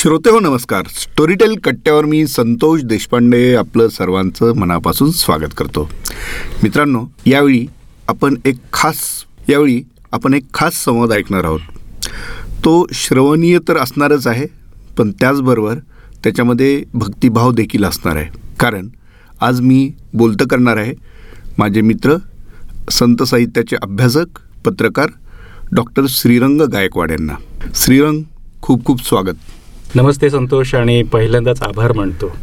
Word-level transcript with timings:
श्रोते 0.00 0.30
हो 0.30 0.38
नमस्कार. 0.40 0.86
स्टोरीटेल 0.88 1.54
कट्ट्यावर 1.64 2.04
मी 2.04 2.26
संतोष 2.26 2.82
देशपांडे 2.82 3.54
आपलं 3.54 3.88
सर्वांचं 3.88 4.52
मनापासून 4.56 5.10
स्वागत 5.10 5.54
करतो. 5.56 5.82
मित्रांनो 6.62 7.04
यावेळी 7.26 7.66
आपण 8.08 8.36
एक 8.44 8.56
खास 8.72 9.00
यावेळी 9.48 9.82
आपण 10.12 10.34
एक 10.34 10.44
खास 10.54 10.84
संवाद 10.84 11.12
ऐकणार 11.12 11.44
आहोत. 11.44 11.60
तो 12.64 12.86
श्रवणीय 12.92 13.58
तर 13.68 13.76
असणारच 13.76 14.26
आहे 14.26 14.46
पण 14.98 15.10
त्याचबरोबर 15.10 15.78
त्याच्यामध्ये 16.24 16.82
भक्तिभाव 16.94 17.52
देखील 17.52 17.84
असणार 17.84 18.16
आहे. 18.16 18.28
कारण 18.60 18.88
आज 19.40 19.60
मी 19.60 19.92
बोलतं 20.14 20.46
करणार 20.46 20.76
आहे 20.76 20.94
माझे 21.58 21.80
मित्र 21.80 22.16
संत 22.90 23.22
साहित्याचे 23.22 23.76
अभ्यासक 23.82 24.40
पत्रकार 24.64 25.10
डॉक्टर 25.72 26.06
श्रीरंग 26.08 26.62
गायकवाड 26.62 27.10
यांना. 27.10 27.34
श्रीरंग 27.74 28.22
खूप 28.62 28.84
खूप 28.84 29.08
स्वागत. 29.08 29.59
नमस्ते 29.94 30.30
संतोष 30.30 30.74
आणि 30.74 31.02
पहिल्यांदाच 31.02 31.62
आभार 31.62 31.92
मानतो. 31.92 32.36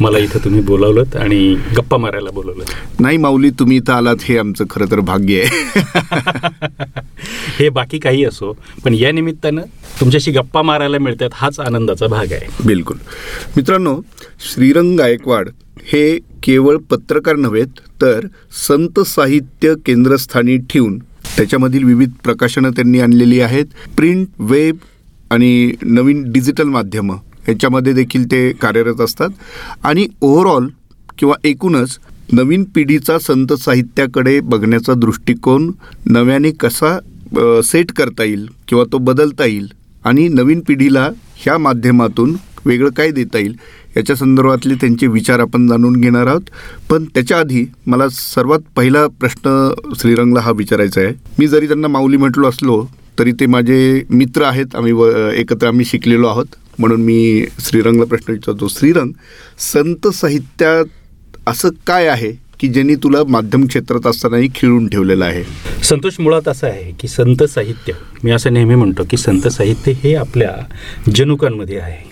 मला 0.00 0.18
इथं 0.18 0.38
तुम्ही 0.44 0.60
बोलावलं 0.60 1.02
आणि 1.18 1.56
गप्पा 1.76 1.96
मारायला 1.96 2.30
बोलवलं 2.30 2.64
नाही 3.00 3.16
माऊली 3.16 3.50
तुम्ही 3.50 3.76
इथं 3.76 3.92
आलात 3.92 4.16
हे 4.22 4.38
आमचं 4.38 4.64
खरं 4.70 4.86
तर 4.90 5.00
भाग्य 5.00 5.42
आहे. 5.42 5.80
हे 7.58 7.68
बाकी 7.68 7.98
काही 7.98 8.24
असो 8.24 8.58
पण 8.84 8.94
या 8.94 9.12
निमित्तानं 9.12 9.62
तुमच्याशी 10.00 10.30
गप्पा 10.30 10.62
मारायला 10.62 10.98
मिळतात 10.98 11.30
हाच 11.32 11.60
आनंदाचा 11.60 12.06
भाग 12.06 12.32
आहे. 12.32 12.48
बिलकुल. 12.66 12.96
मित्रांनो 13.56 14.00
श्रीरंग 14.54 14.98
गायकवाड 14.98 15.48
हे 15.78 16.18
केवळ 16.42 16.76
पत्रकार 16.76 17.36
नव्हेत 17.36 17.80
तर 18.02 18.26
संत 18.68 19.00
साहित्य 19.00 19.74
केंद्रस्थानी 19.86 20.56
ठेवून 20.56 20.98
त्याच्यामधील 21.36 21.84
विविध 21.84 22.10
प्रकाशनं 22.24 22.70
त्यांनी 22.70 23.00
आणलेली 23.00 23.40
आहेत. 23.40 23.64
प्रिंट 23.96 24.26
वेब 24.38 24.76
आणि 25.34 25.72
नवीन 25.82 26.22
डिजिटल 26.32 26.68
माध्यमं 26.68 27.16
याच्यामध्ये 27.48 27.92
देखील 27.92 28.24
ते 28.30 28.50
कार्यरत 28.60 29.00
असतात. 29.00 29.30
आणि 29.84 30.06
ओव्हरऑल 30.20 30.68
किंवा 31.18 31.34
एकूणच 31.44 31.98
नवीन 32.32 32.64
पिढीचा 32.74 33.18
संत 33.18 33.52
साहित्याकडे 33.60 34.38
बघण्याचा 34.40 34.94
दृष्टिकोन 34.94 35.70
नव्याने 36.06 36.50
कसा 36.60 36.98
सेट 37.64 37.92
करता 37.96 38.24
येईल 38.24 38.46
किंवा 38.68 38.84
तो 38.92 38.98
बदलता 38.98 39.44
येईल 39.44 39.68
आणि 40.04 40.26
नवीन 40.28 40.60
पिढीला 40.68 41.08
ह्या 41.36 41.56
माध्यमातून 41.58 42.34
वेगळं 42.66 42.90
काय 42.96 43.10
देता 43.10 43.38
येईल 43.38 43.54
याच्या 43.96 44.16
संदर्भातले 44.16 44.74
त्यांचे 44.80 45.06
विचार 45.06 45.40
आपण 45.40 45.66
जाणून 45.68 46.00
घेणार 46.00 46.26
आहोत. 46.26 46.42
पण 46.90 47.04
त्याच्या 47.14 47.38
आधी 47.38 47.64
मला 47.86 48.08
सर्वात 48.12 48.60
पहिला 48.76 49.06
प्रश्न 49.20 49.92
श्रीरंगला 49.98 50.40
हा 50.40 50.50
विचारायचा 50.56 51.00
आहे. 51.00 51.12
मी 51.38 51.46
जरी 51.48 51.66
त्यांना 51.66 51.88
माऊली 51.88 52.16
म्हटलो 52.16 52.48
असलो 52.48 52.80
तरी 53.18 53.32
ते 53.32 53.46
माझे 53.46 54.02
मित्र 54.10 54.42
आहेत. 54.42 54.76
आम्ही 54.76 54.92
व 54.92 55.30
एकत्र 55.30 55.66
आम्ही 55.66 55.84
शिकलेलो 55.84 56.26
आहोत. 56.26 56.46
म्हणून 56.78 57.00
मी 57.00 57.44
श्रीरंगला 57.60 58.04
प्रश्न 58.04 58.32
विचारतो 58.32 58.68
श्रीरंग 58.68 59.12
संत 59.58 60.08
साहित्यात 60.08 60.84
असं 61.46 61.68
काय 61.86 62.06
आहे 62.06 62.32
की 62.60 62.68
ज्यांनी 62.68 62.94
तुला 62.94 63.18
माध्यम 63.28 63.66
क्षेत्रात 63.66 64.06
असतानाही 64.06 64.48
खिळून 64.54 64.88
ठेवलेलं 64.88 65.24
आहे? 65.24 65.44
संतोष 65.82 66.20
मुळात 66.20 66.48
असं 66.48 66.66
आहे 66.66 66.92
की 67.00 67.08
संत 67.08 67.42
साहित्य 67.42 67.92
मी 68.24 68.30
असं 68.30 68.52
नेहमी 68.52 68.74
म्हणतो 68.74 69.02
की 69.10 69.16
संत 69.16 69.48
साहित्य 69.48 69.92
हे 69.92 70.14
आपल्या 70.14 70.52
जनुकांमध्ये 71.14 71.78
आहे. 71.78 72.02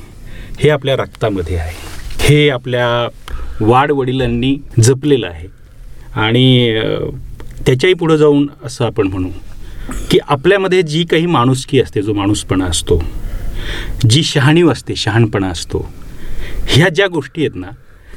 हे 0.59 0.69
आपल्या 0.71 0.97
रक्तामध्ये 0.97 1.57
आहे. 1.57 1.77
हे 2.21 2.49
आपल्या 2.49 3.09
वाडवडिलांनी 3.61 4.57
जपलेलं 4.81 5.27
आहे. 5.27 5.49
आणि 6.15 6.81
त्याच्याही 7.67 7.95
पुढं 7.95 8.17
जाऊन 8.17 8.51
असं 8.65 8.85
आपण 8.85 9.07
म्हणू 9.07 9.29
की 10.11 10.19
आपल्यामध्ये 10.29 10.83
जी 10.83 11.05
काही 11.05 11.27
माणुसकी 11.27 11.81
असते 11.81 12.03
जो 12.03 12.13
माणूसपणा 12.15 12.65
असतो 12.65 13.03
जी 14.11 14.23
शहाणीव 14.23 14.71
असते 14.73 14.97
शहाणपणा 14.97 15.49
असतो 15.49 15.89
ह्या 16.67 16.89
ज्या 16.89 17.07
गोष्टी 17.07 17.41
आहेत 17.41 17.57
ना 17.57 17.71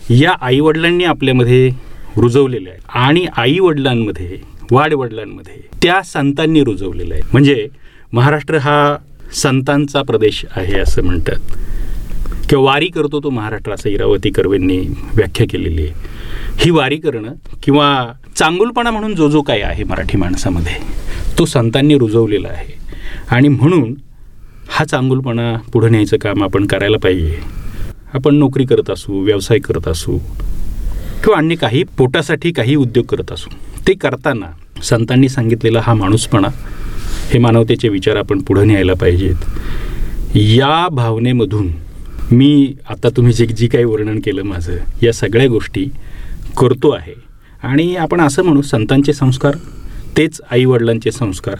या 0.09 0.31
आईवडिलांनी 0.41 1.03
आपल्यामध्ये 1.03 1.69
रुजवलेल्या 2.17 2.73
आहेत. 2.73 2.81
आणि 2.93 3.25
आईवडिलांमध्ये 3.37 4.37
वाडवडिलांमध्ये 4.71 5.61
त्या 5.83 6.01
संतांनी 6.03 6.63
रुजवलेल्या 6.63 7.17
आहे. 7.17 7.29
म्हणजे 7.31 7.67
महाराष्ट्र 8.13 8.57
हा 8.57 8.97
संतांचा 9.33 10.01
प्रदेश 10.01 10.45
आहे 10.55 10.79
असं 10.79 11.03
म्हणतात. 11.03 11.57
किंवा 12.49 12.63
वारी 12.65 12.87
करतो 12.87 13.19
तो 13.23 13.29
महाराष्ट्र 13.29 13.71
असं 13.71 13.89
इरावती 13.89 14.29
कर्वेंनी 14.29 14.77
व्याख्या 15.15 15.45
केलेली 15.49 15.81
आहे. 15.81 15.93
ही 16.57 16.71
वारी 16.71 16.97
करणं 16.97 17.33
किंवा 17.63 18.11
चांगुलपणा 18.35 18.91
म्हणून 18.91 19.15
जो 19.15 19.29
जो 19.29 19.41
काय 19.41 19.61
आहे 19.61 19.83
मराठी 19.83 20.17
माणसामध्ये 20.17 20.73
तो 21.37 21.45
संतांनी 21.45 21.97
रुजवलेला 21.97 22.47
आहे. 22.47 22.73
आणि 23.31 23.47
म्हणून 23.47 23.93
हा 24.69 24.85
चांगुलपणा 24.85 25.55
पुढे 25.73 25.89
न्यायचं 25.89 26.17
काम 26.17 26.43
आपण 26.43 26.65
करायला 26.67 26.97
पाहिजे. 26.97 27.39
आपण 28.13 28.35
नोकरी 28.35 28.65
करत 28.65 28.89
असू 28.89 29.21
व्यवसाय 29.23 29.59
करत 29.59 29.87
असू 29.87 30.17
किंवा 31.23 31.37
अन्य 31.37 31.55
काही 31.55 31.83
पोटासाठी 31.97 32.51
काही 32.51 32.75
उद्योग 32.75 33.05
करत 33.05 33.31
असू 33.31 33.49
ते 33.87 33.93
करताना 33.93 34.51
संतांनी 34.83 35.29
सांगितलेला 35.29 35.79
हा 35.83 35.93
माणूसपणा 35.93 36.47
हे 37.31 37.39
मानवतेचे 37.39 37.89
विचार 37.89 38.15
आपण 38.15 38.41
पुढे 38.41 38.65
न्यायला 38.65 38.93
पाहिजेत. 38.93 39.45
या 40.35 40.87
भावनेमधून 40.91 41.71
मी 42.31 42.73
आता 42.89 43.09
तुम्ही 43.09 43.33
जे 43.33 43.45
जी 43.45 43.67
काही 43.67 43.85
वर्णन 43.85 44.19
केलं 44.19 44.43
माझं 44.43 44.77
या 45.03 45.13
सगळ्या 45.13 45.47
गोष्टी 45.47 45.85
करतो 46.57 46.89
आहे. 46.89 47.24
आणि 47.65 47.95
आपण 47.95 48.21
असं 48.21 48.43
म्हणू 48.43 48.61
संतांचे 48.61 49.13
संस्कार 49.13 49.55
तेच 50.17 50.39
आईवडिलांचे 50.51 51.11
संस्कार 51.11 51.55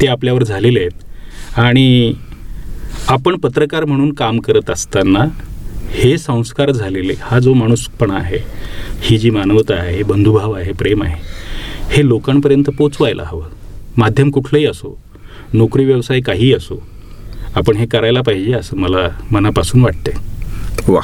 ते 0.00 0.06
आपल्यावर 0.06 0.42
झालेले 0.44 0.80
आहेत. 0.80 1.58
आणि 1.58 2.12
आपण 3.08 3.36
पत्रकार 3.36 3.84
म्हणून 3.84 4.12
काम 4.14 4.38
करत 4.40 4.70
असताना 4.70 5.24
हे 5.94 6.16
संस्कार 6.18 6.70
झालेले 6.70 7.14
हा 7.20 7.38
जो 7.38 7.54
माणूसपणा 7.54 8.14
आहे 8.14 8.38
ही 9.02 9.18
जी 9.18 9.30
मानवता 9.30 9.74
आहे 9.74 9.96
हे 9.96 10.02
बंधुभाव 10.02 10.52
आहे 10.52 10.72
प्रेम 10.72 11.02
आहे 11.02 11.20
हे 11.90 12.06
लोकांपर्यंत 12.08 12.70
पोचवायला 12.78 13.22
हवं. 13.26 13.48
माध्यम 13.96 14.30
कुठलंही 14.30 14.66
असो 14.66 14.96
नोकरी 15.52 15.84
व्यवसाय 15.84 16.20
काहीही 16.20 16.52
असो 16.54 16.82
आपण 17.56 17.76
हे 17.76 17.86
करायला 17.86 18.20
पाहिजे 18.22 18.52
असं 18.52 18.76
मला 18.76 19.08
मनापासून 19.30 19.82
वाटते 19.82 20.10
वा 20.88 21.00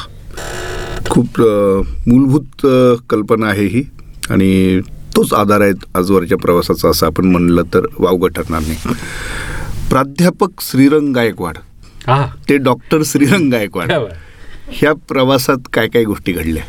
खूप 1.10 1.41
मूलभूत 1.41 2.66
कल्पना 3.10 3.47
आहे 3.47 3.66
ही. 3.66 3.82
आणि 4.30 4.80
तोच 5.16 5.32
आधार 5.32 5.60
आहे 5.60 5.72
आजवरच्या 5.94 6.38
प्रवासाचा 6.38 6.88
असं 6.88 7.06
आपण 7.06 7.24
म्हणलं 7.24 7.62
तर 7.74 7.80
वावगं 7.98 8.28
ठरणार 8.28 8.60
नाही. 8.60 8.94
प्राध्यापक 9.90 10.48
श्रीरंग 10.60 11.14
गायकवाड. 11.14 11.56
हा. 12.06 12.26
ते 12.48 12.56
डॉक्टर 12.56 12.98
श्रीरंग 13.04 13.52
गायकवाड. 13.52 13.92
ह्या 14.72 14.92
प्रवासात 14.92 15.56
काय 15.72 15.88
काय 15.88 16.04
गोष्टी 16.04 16.32
घडल्या? 16.32 16.62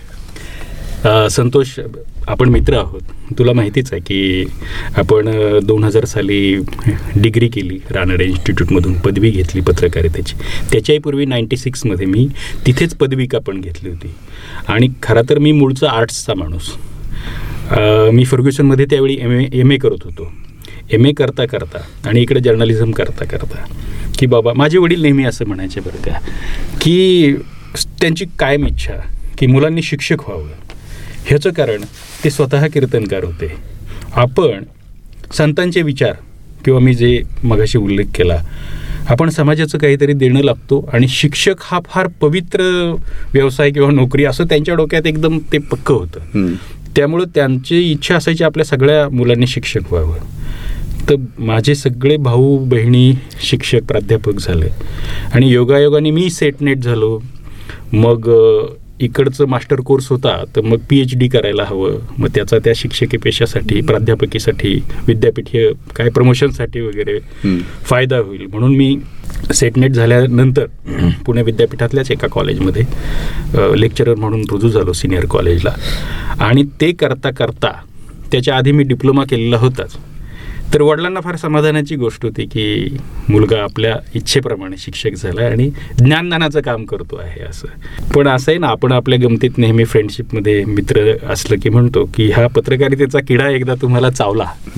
संतोष 1.30 1.80
आपण 2.28 2.50
मित्र 2.50 2.78
आहोत. 2.78 3.02
तुला 3.40 3.54
माहितीच 3.54 3.94
आहे 3.94 4.02
की 4.02 4.46
आपण 4.98 5.30
दोन 5.64 5.84
हजार 5.84 6.06
साली 6.06 6.56
डिग्री 7.16 7.48
केली 7.48 7.80
रानडे 7.92 8.26
इन्स्टिट्यूटमधून 8.26 8.94
पदवी 8.94 9.30
घेतली 9.30 9.62
पत्रकारितेची. 9.62 10.36
त्याच्याही 10.72 11.00
पूर्वी 11.00 11.26
नाईन्टी 11.26 11.58
सिक्समध्ये 11.58 12.06
मी 12.06 12.28
तिथेच 12.66 12.96
पदविका 12.96 13.40
पण 13.40 13.62
घेतली 13.62 13.90
होती. 13.90 14.14
आणि 14.68 14.88
खरा 15.04 15.22
तर 15.30 15.40
मी 15.40 15.52
मूळचा 15.52 15.90
आर्ट्सचा 15.92 16.34
माणूस. 16.34 16.74
मी 17.72 18.24
फर्ग्युसनमध्ये 18.26 18.86
त्यावेळी 18.90 19.18
एम 19.22 19.32
ए 19.32 19.48
एम 19.54 19.72
ए 19.72 19.78
करत 19.78 20.04
होतो. 20.04 20.32
एम 20.92 21.06
ए 21.06 21.12
करता 21.18 21.46
करता 21.46 21.80
आणि 22.10 22.22
इकडे 22.22 22.40
जर्नलिझम 22.40 22.92
करता 22.92 23.26
करता 23.26 23.66
की 24.20 24.26
बाबा 24.26 24.54
माझे 24.58 24.78
वडील 24.78 25.02
नेहमी 25.02 25.24
असं 25.26 25.46
म्हणायचे 25.48 25.80
बरं 25.82 26.02
का 26.06 26.20
की 26.82 27.36
त्यांची 28.02 28.26
कायम 28.40 28.66
इच्छा 28.68 28.94
की 29.38 29.48
मुलांनी 29.48 29.82
शिक्षक 29.82 30.28
व्हावं. 30.28 30.48
ह्याचं 31.26 31.52
कारण 31.54 31.82
ते 32.24 32.30
स्वतः 32.30 32.68
कीर्तनकार 32.74 33.24
होते. 33.24 33.52
आपण 34.14 34.64
संतांचे 35.38 35.82
विचार 35.82 36.14
किंवा 36.66 36.80
मी 36.80 36.94
जे 36.94 37.22
मगाशी 37.44 37.78
उल्लेख 37.78 38.06
केला 38.16 38.42
आपण 39.10 39.30
समाजाचं 39.30 39.78
काहीतरी 39.78 40.14
देणं 40.14 40.42
लागतो 40.44 40.80
आणि 40.94 41.08
शिक्षक 41.10 41.62
हा 41.62 41.80
फार 41.86 42.08
पवित्र 42.22 42.64
व्यवसाय 43.34 43.72
किंवा 43.72 43.90
नोकरी 43.92 44.26
असं 44.26 44.46
त्यांच्या 44.50 44.76
डोक्यात 44.76 45.08
एकदम 45.08 45.38
ते 45.52 45.58
पक्कं 45.72 45.94
होतं. 45.94 46.56
त्यामुळं 46.96 47.26
त्यांची 47.36 47.92
इच्छा 47.92 48.16
असायची 48.16 48.44
आपल्या 48.44 48.66
सगळ्या 48.66 49.10
मुलांनी 49.10 49.48
शिक्षक 49.48 49.94
व्हावं. 49.94 50.18
तर 51.10 51.16
माझे 51.40 51.76
सगळे 51.76 52.18
भाऊ 52.18 52.58
बहिणी 52.58 53.14
शिक्षक 53.42 53.80
प्राध्यापक 53.88 54.34
झाले. 54.40 54.66
आणि 55.34 55.50
योगायोगाने 55.50 56.12
मी 56.12 56.30
सेट 56.30 56.56
नेट 56.62 56.84
झालो. 56.84 57.20
मग 57.94 58.30
इकडचं 59.02 59.48
मास्टर 59.48 59.80
कोर्स 59.86 60.10
होता 60.10 60.36
तर 60.56 60.62
मग 60.62 60.78
पी 60.90 61.00
एच 61.00 61.16
डी 61.18 61.28
करायला 61.28 61.64
हवं. 61.68 61.98
मग 62.18 62.28
त्याचा 62.36 62.58
त्या 62.64 62.74
शिक्षकी 62.76 63.18
पेशासाठी 63.18 63.82
प्राध्यापकीसाठी 63.82 64.74
विद्यापीठीय 65.08 65.70
काय 65.96 66.10
प्रमोशनसाठी 66.10 66.82
वगैरे. 66.82 67.18
फायदा 67.84 68.18
होईल. 68.18 68.46
म्हणून 68.46 68.76
मी 68.76 68.98
सेटनेट 69.54 69.92
झाल्यानंतर 69.92 70.66
पुणे 71.26 71.42
विद्यापीठातल्याच 71.44 72.12
एका 72.12 72.28
कॉलेजमध्ये 72.32 72.84
लेक्चरर 73.82 74.16
म्हणून 74.16 74.44
रुजू 74.52 74.70
झालो 74.70 74.94
सिनियर 74.94 75.26
कॉलेजला 75.30 75.76
आणि 76.40 76.64
ते 76.82 76.92
करता 76.92 77.32
करता 77.32 77.72
त्याच्या 78.32 78.56
आधी 78.56 78.72
मी 78.72 78.84
डिप्लोमा 78.84 79.24
केलेला 79.30 79.58
होताच. 79.58 79.96
तर 80.74 80.82
वडिलांना 80.82 81.20
फार 81.20 81.36
समाधानाची 81.36 81.96
गोष्ट 81.96 82.26
होती 82.26 82.46
की 82.46 82.98
मुलगा 83.30 83.64
आपल्या 83.64 83.96
इच्छेप्रमाणे 84.16 84.76
शिक्षक 84.78 85.10
झाला 85.18 85.46
आणि 85.46 85.70
ज्ञानदानाचं 85.98 86.62
काम 86.62 86.86
करतो 86.86 87.16
आहे 87.16 87.42
असं. 87.42 87.68
पण 88.16 88.28
असं 88.28 88.52
आहे 88.52 88.60
ना 88.60 88.68
आपण 88.68 88.92
आपल्या 88.92 89.20
गमतीत 89.20 89.58
नेहमी 89.58 89.86
फ्रेंडशिपमध्ये 89.86 90.66
मित्र 90.66 91.16
असलं 91.30 91.56
की 91.64 91.70
म्हणतो 91.70 92.10
की 92.16 92.32
हा 92.32 92.48
पत्रकारितेचा 92.48 93.20
किडा 93.28 93.50
एकदा 93.50 93.76
तुम्हाला 93.82 94.10
चावला. 94.10 94.46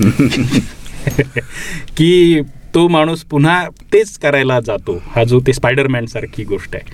की 1.96 2.40
तो 2.74 2.88
माणूस 2.88 3.22
पुन्हा 3.22 3.68
तेच 3.92 4.18
करायला 4.18 4.60
जातो. 4.60 5.02
हा 5.16 5.24
जो 5.24 5.40
ते 5.40 5.52
स्पायडरमॅन 5.52 6.06
सारखी 6.06 6.44
गोष्ट 6.44 6.76
आहे. 6.76 6.90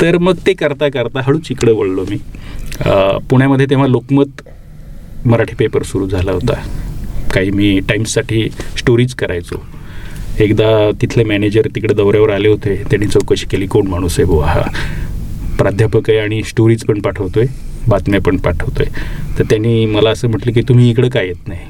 तर 0.00 0.18
मग 0.18 0.36
ते 0.46 0.52
करता 0.52 0.88
करता 0.88 1.20
हळूच 1.24 1.48
इकडं 1.50 1.72
वळलो 1.72 2.04
मी. 2.10 2.16
पुण्यामध्ये 3.30 3.66
तेव्हा 3.70 3.86
लोकमत 3.86 4.42
मराठी 5.26 5.54
पेपर 5.54 5.82
सुरू 5.82 6.08
झाला 6.08 6.32
होता. 6.32 6.84
काही 7.34 7.50
मी 7.50 7.78
टाईम्ससाठी 7.88 8.48
स्टोरीज 8.78 9.14
करायचो. 9.14 9.62
एकदा 10.40 10.90
तिथले 11.00 11.24
मॅनेजर 11.24 11.66
तिकडे 11.74 11.94
दौऱ्यावर 11.94 12.30
आले 12.30 12.48
होते. 12.48 12.74
त्यांनी 12.90 13.06
चौकशी 13.06 13.46
केली 13.50 13.66
कोण 13.66 13.86
माणूस 13.86 14.18
आहे 14.18 14.24
बुवा 14.26 14.46
हा? 14.46 14.62
प्राध्यापक 15.58 16.10
आहे 16.10 16.18
आणि 16.18 16.42
स्टोरीज 16.46 16.84
पण 16.84 17.00
पाठवतोय 17.00 17.46
बातम्या 17.88 18.20
पण 18.20 18.36
पाठवतोय. 18.36 18.86
तर 19.38 19.44
त्यांनी 19.50 19.84
मला 19.86 20.10
असं 20.10 20.28
म्हटलं 20.30 20.52
की 20.52 20.62
तुम्ही 20.68 20.90
इकडं 20.90 21.08
काय 21.08 21.26
येत 21.26 21.48
नाही? 21.48 21.60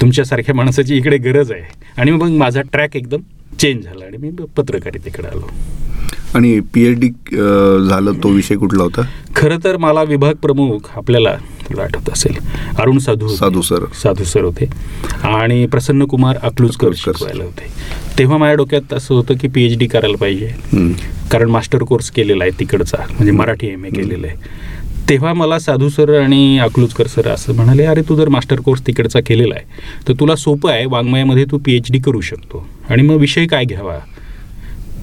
तुमच्यासारख्या 0.00 0.54
माणसाची 0.54 0.96
इकडे 0.96 1.16
गरज 1.18 1.52
आहे. 1.52 1.62
आणि 1.96 2.10
मग 2.10 2.28
माझा 2.38 2.62
ट्रॅक 2.72 2.96
एकदम 2.96 3.20
चेंज 3.60 3.84
झाला 3.84 4.04
आणि 4.04 4.16
मी 4.16 4.30
पत्रकारितेकडे 4.56 5.28
आलो. 5.28 5.50
आणि 6.34 6.58
पी 6.74 6.84
एच 6.84 6.98
डी 7.00 7.08
झालं 7.88 8.12
तो 8.22 8.28
विषय 8.28 8.56
कुठला 8.56 8.82
होता? 8.82 9.02
खरं 9.36 9.58
तर 9.64 9.76
मला 9.76 10.02
विभाग 10.02 10.34
प्रमुख 10.42 10.90
आपल्याला 10.96 11.36
तुला 11.68 11.82
आठवत 11.82 12.10
असेल. 12.12 12.36
अरुण 12.78 12.98
साधू. 12.98 13.28
साधू 13.28 13.62
सर. 13.62 13.84
साधू 14.02 14.24
सर 14.24 14.44
होते. 14.44 14.66
आणि 15.24 15.66
प्रसन्न 15.66 16.04
कुमार 16.04 16.36
अकलूजकर. 16.42 16.88
शिकवायला 16.96 17.44
होते. 17.44 17.66
तेव्हा 18.18 18.38
माझ्या 18.38 18.54
डोक्यात 18.54 18.92
असं 18.92 19.14
होतं 19.14 19.34
की 19.34 19.48
पी 19.48 19.64
एच 19.64 19.78
डी 19.78 19.86
करायला 19.86 20.16
पाहिजे. 20.16 20.50
कारण 21.30 21.50
मास्टर 21.50 21.78
कोर्स 21.78 22.10
केलेला 22.10 22.44
आहे 22.44 22.58
तिकडचा. 22.60 22.98
म्हणजे 23.10 23.32
मराठी 23.32 23.66
एम 23.66 23.84
ए 23.84 23.90
केलेलं 23.90 24.26
आहे. 24.26 24.36
तेव्हा 25.08 25.32
मला 25.32 25.58
साधू 25.58 25.88
सर 25.88 26.20
आणि 26.20 26.58
अकलूजकर 26.58 27.06
सर 27.06 27.28
असं 27.28 27.54
म्हणाले 27.54 27.84
अरे 27.84 28.02
तू 28.08 28.16
जर 28.16 28.28
मास्टर 28.28 28.60
कोर्स 28.60 28.86
तिकडचा 28.86 29.20
केलेला 29.26 29.54
आहे 29.54 29.64
तर 30.08 30.12
तुला 30.20 30.36
सोपं 30.36 30.70
आहे 30.70 30.84
वाङ्मयामध्ये 30.86 31.44
तू 31.44 31.58
पी 31.58 31.76
एच 31.76 31.92
डी 31.92 31.98
करू 31.98 32.20
शकतो. 32.20 32.66
आणि 32.90 33.02
मग 33.02 33.14
विषय 33.14 33.46
काय 33.46 33.64
घ्यावा? 33.64 33.98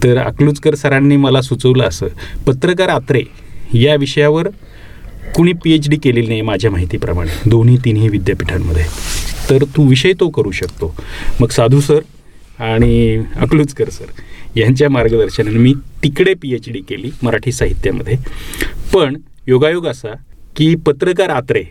तर 0.04 0.18
अकलूजकर 0.18 0.76
सरांनी 0.76 1.18
मला 1.18 1.42
सुचवलं 1.42 1.84
असं 1.84 2.08
पत्रकार 2.48 2.90
आत्रे 2.90 3.22
या 3.74 3.96
विषयावर 3.96 4.48
कुणी 5.36 5.54
पी 5.54 5.74
एच 5.74 5.90
डी 5.90 5.98
केलेली 5.98 6.28
नाही 6.28 6.42
माझ्या 6.42 6.72
माहितीप्रमाणे. 6.72 7.50
दोन्ही 7.50 7.78
तिन्ही 7.86 8.10
विद्यापीठांमध्ये. 8.10 8.84
तर 9.50 9.64
तू 9.76 9.88
विषय 9.88 10.14
तो 10.20 10.30
करू 10.30 10.52
शकतो. 10.52 10.96
मग 11.40 11.50
साधू 11.50 11.80
सर 11.82 12.00
आणि 12.60 13.18
अकलूजकर 13.36 13.90
सर 13.90 14.06
यांच्या 14.56 14.90
मार्गदर्शनाने 14.90 15.58
मी 15.58 15.74
तिकडे 16.04 16.34
पी 16.34 16.54
एच 16.54 16.70
डी 16.70 16.80
केली 16.80 17.12
मराठी 17.24 17.52
साहित्यामध्ये. 17.52 18.18
पण 18.94 19.16
योगायोग 19.48 19.88
असा 19.88 20.14
की 20.56 20.76
पत्रकार 20.76 21.30
आत्रे 21.30 21.64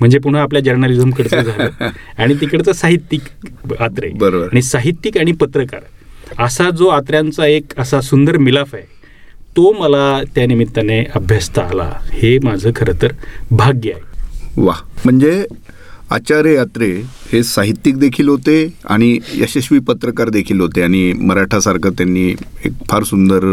म्हणजे 0.00 0.18
पुन्हा 0.18 0.42
आपल्या 0.42 0.62
जर्नलिझमकडचं 0.62 1.42
झालं 1.42 1.68
आणि 2.18 2.34
तिकडचं 2.34 2.72
साहित्यिक 2.72 3.22
आत्रे 3.80 4.08
बरोबर. 4.08 4.46
आणि 4.46 4.62
साहित्यिक 4.62 5.18
आणि 5.18 5.32
पत्रकार 5.32 5.80
असा 6.38 6.70
जो 6.70 6.86
आत्र्यांचा 6.86 7.46
एक 7.46 7.78
असा 7.78 8.00
सुंदर 8.00 8.36
मिलाफ 8.36 8.74
आहे. 8.74 8.95
तो 9.56 9.70
मला 9.72 10.20
त्या 10.34 10.46
निमित्ताने 10.46 11.02
अभ्यासता 11.14 11.62
आला 11.62 11.90
हे 12.12 12.38
माझं 12.44 12.70
खरं 12.76 13.02
तर 13.02 13.12
भाग्य 13.50 13.92
आहे 13.92 14.60
वा 14.62 14.74
म्हणजे 15.04 15.44
आचार्य 16.12 16.52
यात्रे 16.54 16.88
हे 17.32 17.42
साहित्यिक 17.42 17.96
देखील 17.98 18.28
होते 18.28 18.56
आणि 18.84 19.18
यशस्वी 19.34 19.78
पत्रकार 19.88 20.28
देखील 20.28 20.60
होते 20.60 20.82
आणि 20.82 21.12
मराठासारखं 21.20 21.92
त्यांनी 21.98 22.28
एक 22.64 22.72
फार 22.90 23.02
सुंदर 23.04 23.44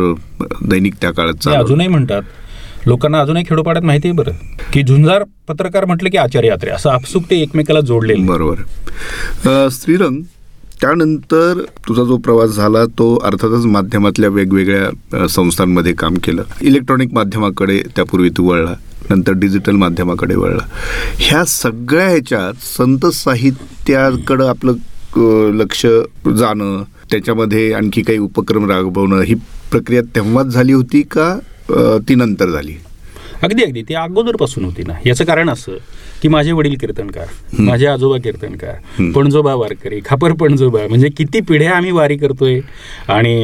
दैनिक 0.69 0.93
त्या 1.01 1.11
काळात. 1.11 1.47
अजूनही 1.55 1.87
म्हणतात 1.87 2.87
लोकांना 2.87 3.19
अजूनही 3.19 3.43
खेडोपाड्यात 3.49 3.85
माहिती 3.85 4.07
आहे 4.07 4.17
बरं 4.17 4.31
की 4.73 4.83
झुंजार 4.83 5.23
पत्रकार 5.47 5.85
म्हटलं 5.85 6.09
की 6.09 6.17
आचार्य 6.17 6.47
यात्रे 6.47 6.71
असं 6.71 6.89
आपसुक 6.89 7.23
ते 7.29 7.41
एकमेकाला 7.41 7.79
जोडलेलं 7.81 8.19
आहे. 8.19 8.27
बरोबर 8.27 9.67
श्रीरंग 9.71 10.21
त्यानंतर 10.83 11.59
तुझा 11.87 12.03
जो 12.03 12.15
प्रवास 12.23 12.49
झाला 12.51 12.83
तो 12.99 13.05
अर्थातच 13.25 13.65
माध्यमातल्या 13.65 14.29
वेगवेगळ्या 14.29 15.27
संस्थांमध्ये 15.27 15.93
काम 15.99 16.15
केलं. 16.23 16.43
इलेक्ट्रॉनिक 16.61 17.13
माध्यमाकडे 17.13 17.77
त्यापूर्वी 17.95 18.29
तू 18.37 18.49
वळला 18.49 18.73
नंतर 19.09 19.31
डिजिटल 19.33 19.75
माध्यमाकडे 19.75 20.35
वळला. 20.35 20.63
ह्या 21.19 21.43
सगळ्या 21.45 22.07
ह्याच्यात 22.07 22.65
संत 22.65 23.05
साहित्याकडं 23.13 24.47
आपलं 24.47 25.55
लक्ष 25.57 25.85
जाणं 26.37 26.83
त्याच्यामध्ये 27.11 27.71
आणखी 27.73 28.01
काही 28.01 28.19
उपक्रम 28.19 28.69
राबवणं 28.71 29.21
ही 29.21 29.33
प्रक्रिया 29.71 30.01
तेव्हाच 30.15 30.47
झाली 30.47 30.73
होती 30.73 31.01
का 31.11 31.37
ती 32.09 32.15
नंतर 32.15 32.49
झाली? 32.49 32.73
अगदी 33.43 33.63
अगदी. 33.63 33.81
ती 33.81 33.93
अगोदरपासून 33.95 34.65
होती 34.65 34.83
ना. 34.87 34.93
याचं 35.05 35.25
कारण 35.25 35.49
असं 35.49 35.77
की 36.23 36.29
माझे 36.29 36.51
वडील 36.51 36.75
कीर्तनकार 36.81 37.59
माझे 37.59 37.85
आजोबा 37.85 38.17
कीर्तनकार. 38.23 38.75
पणजोबा 39.15 39.53
वारकरी 39.55 39.99
खापर 40.05 40.33
पणजोबा 40.39 40.85
म्हणजे 40.89 41.09
किती 41.17 41.39
पिढ्या 41.47 41.71
आम्ही 41.75 41.91
वारी 41.91 42.17
करतोय 42.17 42.59
आणि 43.07 43.35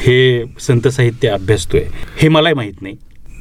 हे 0.00 0.44
संत 0.60 0.88
साहित्य 0.88 1.28
अभ्यासतोय 1.28 1.84
हे 2.20 2.28
मलाही 2.28 2.54
माहीत 2.54 2.82
नाही. 2.82 2.94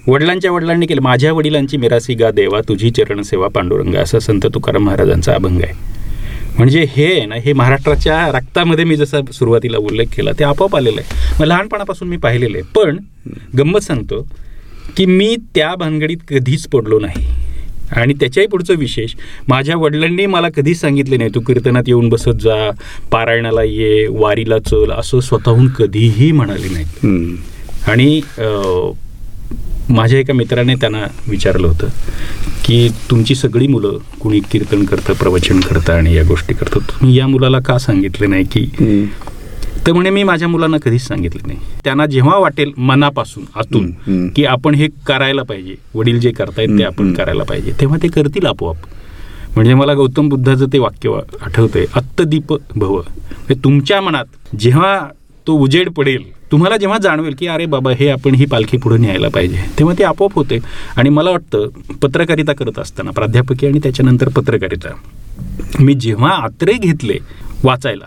वडिलांच्या 0.08 0.52
वडिलांनी 0.52 0.86
केलं 0.86 1.02
माझ्या 1.02 1.34
वडिलांची 1.34 1.78
मिरासी 1.78 2.14
गा 2.14 2.32
देवा 2.32 2.62
तुझी 2.70 2.90
चरणसेवा 2.92 3.48
पांडुरंगा 3.48 4.00
असा 4.02 4.20
संत 4.20 4.46
तुकाराम 4.54 4.86
महाराजांचा 4.86 5.34
अभंग 5.34 5.62
आहे. 5.62 5.74
म्हणजे 6.58 6.86
हे 6.90 7.06
आहे 7.06 7.26
ना 7.26 7.36
हे 7.36 7.54
महाराष्ट्राच्या 7.54 8.26
रक्तामध्ये 8.34 8.86
मी 8.86 8.96
जसा 8.96 9.20
सुरुवातीला 9.34 9.78
उल्लेख 9.78 10.08
केला 10.16 10.32
ते 10.40 10.44
आपोआप 10.44 10.76
आलेलं 10.76 11.02
आहे. 11.02 11.38
मग 11.40 11.48
लहानपणापासून 11.48 12.08
मी 12.08 12.18
पाहिलेलं 12.18 12.58
आहे. 12.58 12.72
पण 12.76 12.98
गंमत 13.58 13.82
सांगतो 13.82 14.26
की 14.98 15.06
मी 15.06 15.36
त्या 15.56 15.74
भानगडीत 15.76 16.18
कधीच 16.30 16.68
पडलो 16.68 17.00
नाही. 17.00 17.26
आणि 17.92 18.14
त्याच्याही 18.14 18.48
पुढचं 18.48 18.76
विशेष 18.78 19.14
माझ्या 19.48 19.78
वडिलांनी 19.78 20.26
मला 20.26 20.50
कधीच 20.50 20.80
सांगितले 20.80 21.18
नाही 21.18 21.30
तू 21.36 21.40
कीर्तनात 21.40 21.84
येऊन 21.88 22.10
बसत 22.10 22.42
जा 22.42 22.70
पारायणाला 23.12 23.64
ये 23.64 24.08
वारीला 24.10 24.60
चल 24.60 24.92
असं 24.92 25.20
स्वतःहून 25.20 25.68
कधीही 25.68 26.32
म्हणाले 26.32 26.70
नाही. 26.74 26.86
आणि 27.88 28.22
माझ्या 29.90 30.20
एका 30.20 30.34
मित्राने 30.34 30.76
त्यांना 30.76 31.06
विचारलं 31.28 31.68
होतं 31.68 31.88
की 32.66 32.88
तुमची 33.10 33.36
सगळी 33.36 33.68
मुलं 33.68 33.98
कुणी 34.20 34.40
कीर्तन 34.52 34.84
करतं 34.86 35.14
प्रवचन 35.14 35.60
करतं 35.60 35.94
आणि 35.94 36.16
या 36.16 36.24
गोष्टी 36.24 36.54
करतं 36.54 36.80
तुम्ही 36.80 37.18
या 37.18 37.28
मुलाला 37.28 37.60
का 37.60 37.78
सांगितलं 37.78 38.30
नाही 38.30 38.44
की. 38.44 38.66
तर 39.86 39.92
म्हणे 39.92 40.10
मी 40.10 40.24
माझ्या 40.24 40.48
मुलांना 40.48 40.78
कधीच 40.82 41.02
सांगितलं 41.02 41.48
नाही 41.48 41.60
त्यांना 41.84 42.06
जेव्हा 42.06 42.38
वाटेल 42.40 42.72
मनापासून 42.80 43.44
आतून. 43.56 43.90
की 44.30 44.46
आपण 44.46 44.76
हे 44.76 44.88
करायला 45.08 45.44
पाहिजे 45.44 45.76
वडील 45.96 46.20
जे 46.20 46.32
करतायत 46.32 46.78
ते 46.78 46.84
आपण. 46.84 47.14
करायला 47.14 47.44
पाहिजे 47.44 47.72
तेव्हा 47.80 47.98
ते 48.04 48.08
करतील 48.10 48.46
आपोआप 48.46 48.86
म्हणजे 49.56 49.74
मला 49.74 49.94
गौतम 49.94 50.28
बुद्धाचं 50.30 50.66
ते 50.74 50.80
वाक्य 50.80 51.20
आठवतंय 51.42 51.86
अत्तदीप 51.96 52.54
भव 52.76 52.96
म्हणजे 52.96 53.56
तुमच्या 53.64 54.00
मनात 54.02 54.56
जेव्हा 54.60 55.00
तो 55.48 55.54
उजेड 55.58 55.90
पडेल 55.90 56.24
तुम्हाला 56.52 56.78
जेव्हा 56.78 56.98
जाणवेल 56.98 57.36
की 57.40 57.48
अरे 57.48 57.66
बाबा 57.66 57.92
हे 58.00 58.08
आपण 58.10 58.34
ही 58.36 58.46
पालखी 58.46 58.78
पुढे 58.78 58.98
न्यायला 58.98 59.28
पाहिजे 59.30 59.58
तेव्हा 59.80 59.96
ते 59.98 60.04
आपोआप 60.04 60.34
होते 60.36 60.60
आणि 60.96 61.10
मला 61.10 61.32
वाटतं 61.32 61.68
पत्रकारिता 62.02 62.54
करत 62.54 62.80
असताना 62.80 63.12
प्राध्यापकी 63.12 63.68
आणि 63.68 63.80
त्याच्यानंतर 63.84 64.30
पत्रकारिता 64.36 64.90
मी 65.80 65.94
जेव्हा 65.96 66.32
आत्रे 66.36 66.74
घेतले 66.74 67.18
वाचायला. 67.64 68.06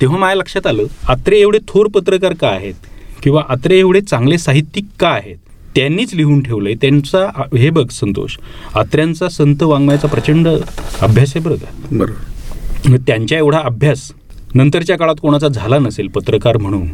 तेव्हा 0.00 0.18
माझ्या 0.18 0.34
लक्षात 0.36 0.66
आलं 0.66 0.82
आत्रे 1.08 1.36
एवढे 1.36 1.58
थोर 1.68 1.86
पत्रकार 1.94 2.32
का 2.32 2.48
आहेत? 2.48 2.74
किंवा 3.22 3.42
आत्रे 3.48 3.78
एवढे 3.78 4.00
चांगले 4.00 4.38
साहित्यिक 4.38 4.84
का 5.00 5.08
आहेत? 5.08 5.36
त्यांनीच 5.76 6.14
लिहून 6.14 6.42
ठेवलंय 6.42 6.74
त्यांचा 6.74 7.26
हे 7.58 7.70
बघ 7.70 7.88
संतोष 7.90 8.36
आत्र्यांचा 8.74 9.28
संत 9.28 9.62
वाङ्मयाचा 9.62 10.08
प्रचंड 10.08 10.48
अभ्यास 10.48 11.32
आहे 11.36 11.40
बरं 11.40 11.54
का? 11.54 11.70
बरोबर. 11.92 12.90
मग 12.90 12.98
त्यांच्या 13.06 13.38
एवढा 13.38 13.58
अभ्यास 13.58 14.10
नंतरच्या 14.54 14.96
काळात 14.98 15.14
कोणाचा 15.22 15.48
झाला 15.48 15.78
नसेल 15.78 16.08
पत्रकार 16.08 16.56
म्हणून? 16.56 16.88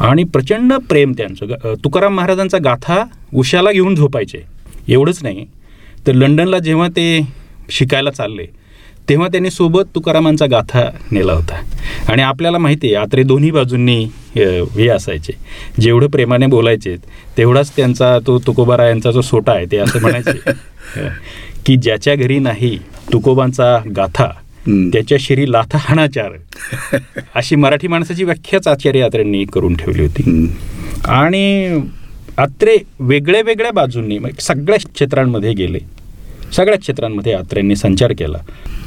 आणि 0.00 0.24
प्रचंड 0.24 0.72
प्रेम 0.88 1.12
त्यांचं. 1.12 1.74
तुकाराम 1.84 2.14
महाराजांचा 2.14 2.58
गाथा 2.58 3.02
उशाला 3.34 3.72
घेऊन 3.72 3.94
झोपायचे. 3.94 4.42
एवढंच 4.88 5.18
नाही. 5.22 5.46
तर 6.06 6.12
लंडनला 6.12 6.58
जेव्हा 6.58 6.88
ते 6.88 7.20
शिकायला 7.70 8.10
चालले 8.10 8.46
तेव्हा 9.08 9.28
त्यांनी 9.28 9.50
सोबत 9.50 9.82
तुकारामांचा 9.94 10.46
गाथा 10.46 10.90
नेला 11.10 11.32
होता. 11.32 11.62
आणि 12.08 12.22
आपल्याला 12.22 12.58
माहिती 12.58 12.86
आहे 12.86 12.94
आत्रे 12.94 13.22
दोन्ही 13.22 13.50
बाजूंनी 13.50 14.08
हे 14.36 14.88
असायचे. 14.88 15.32
जेवढं 15.80 16.06
प्रेमाने 16.06 16.46
बोलायचे 16.46 16.96
तेवढाच 17.38 17.76
त्यांचा 17.76 18.18
तो 18.26 18.38
तुकोबारा 18.38 18.88
यांचा 18.88 19.10
जो 19.10 19.20
सोटा 19.20 19.52
आहे 19.52 19.66
ते 19.72 19.76
असं 19.76 20.00
म्हणायचे. 20.00 20.50
की 21.66 21.76
ज्याच्या 21.76 22.14
घरी 22.14 22.38
नाही 22.38 22.78
तुकोबांचा 23.12 23.78
गाथा. 23.96 24.28
त्याच्या 24.68 25.18
शिरी 25.20 25.52
लाथा 25.52 25.78
हाणाचार 25.80 26.30
अशी 27.34 27.56
मराठी 27.56 27.88
माणसाची 27.88 28.24
व्याख्याच 28.24 28.68
आचार्य 28.68 28.98
यात्रेंनी 28.98 29.44
करून 29.44 29.76
ठेवली 29.76 30.02
होती. 30.02 30.54
आणि 31.04 31.80
आत्रे 32.38 32.76
वेगळ्या 33.00 33.40
वेगळ्या 33.40 33.72
बाजूंनी 33.72 34.18
सगळ्या 34.40 34.78
क्षेत्रांमध्ये 34.94 35.52
गेले. 35.52 35.78
सगळ्या 36.52 36.78
क्षेत्रांमध्ये 36.78 37.32
आत्र्यांनी 37.32 37.76
संचार 37.76 38.12
केला. 38.12 38.38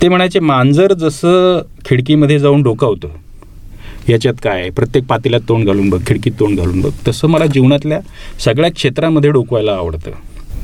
ते 0.01 0.07
म्हणायचे 0.07 0.39
मांजर 0.39 0.93
जसं 0.93 1.61
खिडकीमध्ये 1.85 2.39
जाऊन 2.39 2.61
डोकावतं 2.63 3.07
याच्यात 4.09 4.33
काय 4.43 4.69
प्रत्येक 4.69 5.05
पातेल्यात 5.05 5.41
तोंड 5.49 5.65
घालून 5.67 5.89
बघ 5.89 5.99
खिडकीत 6.07 6.31
तोंड 6.39 6.59
घालून 6.59 6.81
बघ. 6.81 6.89
तसं 7.07 7.27
मला 7.27 7.45
जीवनातल्या 7.45 7.99
सगळ्या 8.39 8.71
क्षेत्रामध्ये 8.71 9.31
डोकवायला 9.31 9.71
आवडतं. 9.71 10.11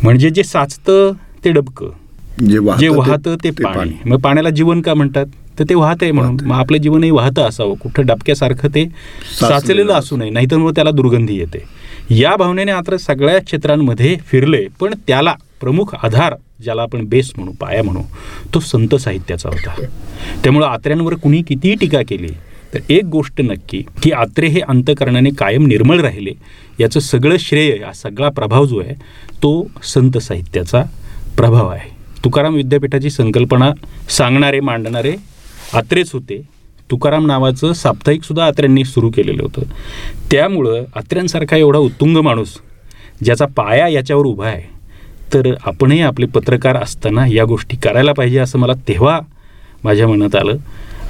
म्हणजे 0.03 0.29
जे 0.29 0.43
साचतं 0.43 1.11
ते 1.43 1.51
डबकं 1.51 1.89
जे 2.47 2.57
वाहतं 2.57 2.79
जे 2.81 2.87
वाहतं 2.87 3.35
ते 3.43 3.49
पाणी. 3.63 3.91
मग 4.05 4.19
पाण्याला 4.21 4.49
जीवन 4.49 4.81
का 4.81 4.93
म्हणतात? 4.93 5.25
तर 5.59 5.63
ते 5.69 5.75
वाहत 5.75 5.97
आहे 6.01 6.11
म्हणून. 6.11 6.37
मग 6.45 6.55
आपलं 6.55 6.77
जीवनही 6.77 7.11
वाहतं 7.11 7.41
असावं. 7.41 7.75
कुठं 7.75 8.05
डबक्यासारखं 8.05 8.69
ते 8.75 8.85
साचलेलं 9.39 9.93
असू 9.93 10.17
नये 10.17 10.29
नाहीतर 10.29 10.57
मग 10.57 10.71
त्याला 10.75 10.91
दुर्गंधी 10.91 11.37
येते. 11.37 11.63
या 12.09 12.35
भावनेने 12.35 12.71
आता 12.71 12.97
सगळ्या 12.97 13.39
क्षेत्रांमध्ये 13.39 14.15
फिरले 14.27 14.65
पण 14.79 14.93
त्याला 15.07 15.33
प्रमुख 15.61 15.95
आधार 16.03 16.33
ज्याला 16.63 16.81
आपण 16.81 17.05
बेस 17.05 17.31
म्हणू 17.37 17.51
पाया 17.51 17.83
म्हणू 17.83 18.01
तो 18.53 18.59
संत 18.59 18.95
साहित्याचा 18.95 19.49
होता. 19.49 19.85
त्यामुळं 20.43 20.67
आत्र्यांवर 20.67 21.13
कुणी 21.13 21.41
कितीही 21.41 21.75
टीका 21.75 22.01
केली 22.07 22.29
तर 22.73 22.79
एक 22.89 23.03
गोष्ट 23.05 23.41
नक्की 23.41 23.81
की 24.03 24.11
आत्रे 24.11 24.47
हे 24.47 24.59
अंतकरणाने 24.59 25.29
कायम 25.29 25.65
निर्मळ 25.67 25.99
राहिले 26.01 26.31
याचं 26.79 26.99
सगळं 26.99 27.37
श्रेय 27.39 27.75
हा 27.83 27.91
सगळा 27.93 28.29
प्रभाव 28.29 28.65
जो 28.65 28.79
आहे 28.79 28.93
तो 29.43 29.67
संत 29.83 30.17
साहित्याचा 30.17 30.83
प्रभाव 31.37 31.67
आहे. 31.67 31.89
तुकाराम 32.23 32.55
विद्यापीठाची 32.55 33.09
संकल्पना 33.09 33.71
सांगणारे 34.09 34.59
मांडणारे 34.59 35.15
आत्रेच 35.73 36.11
होते. 36.11 36.41
तुकाराम 36.91 37.25
नावाचं 37.25 37.73
साप्ताहिक 37.73 38.23
सुद्धा 38.23 38.45
आत्र्यांनी 38.45 38.83
सुरू 38.83 39.09
केलेलं 39.09 39.43
होतं. 39.43 39.61
त्यामुळं 40.31 40.83
आत्र्यांसारखा 40.95 41.57
एवढा 41.57 41.79
उत्तुंग 41.79 42.17
माणूस 42.17 42.57
ज्याचा 43.23 43.45
पाया 43.45 43.87
याच्यावर 43.87 44.25
उभा 44.25 44.47
आहे 44.47 44.74
तर 45.33 45.53
आपणही 45.65 46.01
आपले 46.01 46.25
पत्रकार 46.25 46.75
असताना 46.75 47.25
या 47.27 47.45
गोष्टी 47.45 47.77
करायला 47.77 48.13
पाहिजे 48.13 48.37
असं 48.37 48.59
मला 48.59 48.73
तेव्हा 48.87 49.19
माझ्या 49.83 50.07
मनात 50.07 50.35
आलं. 50.35 50.57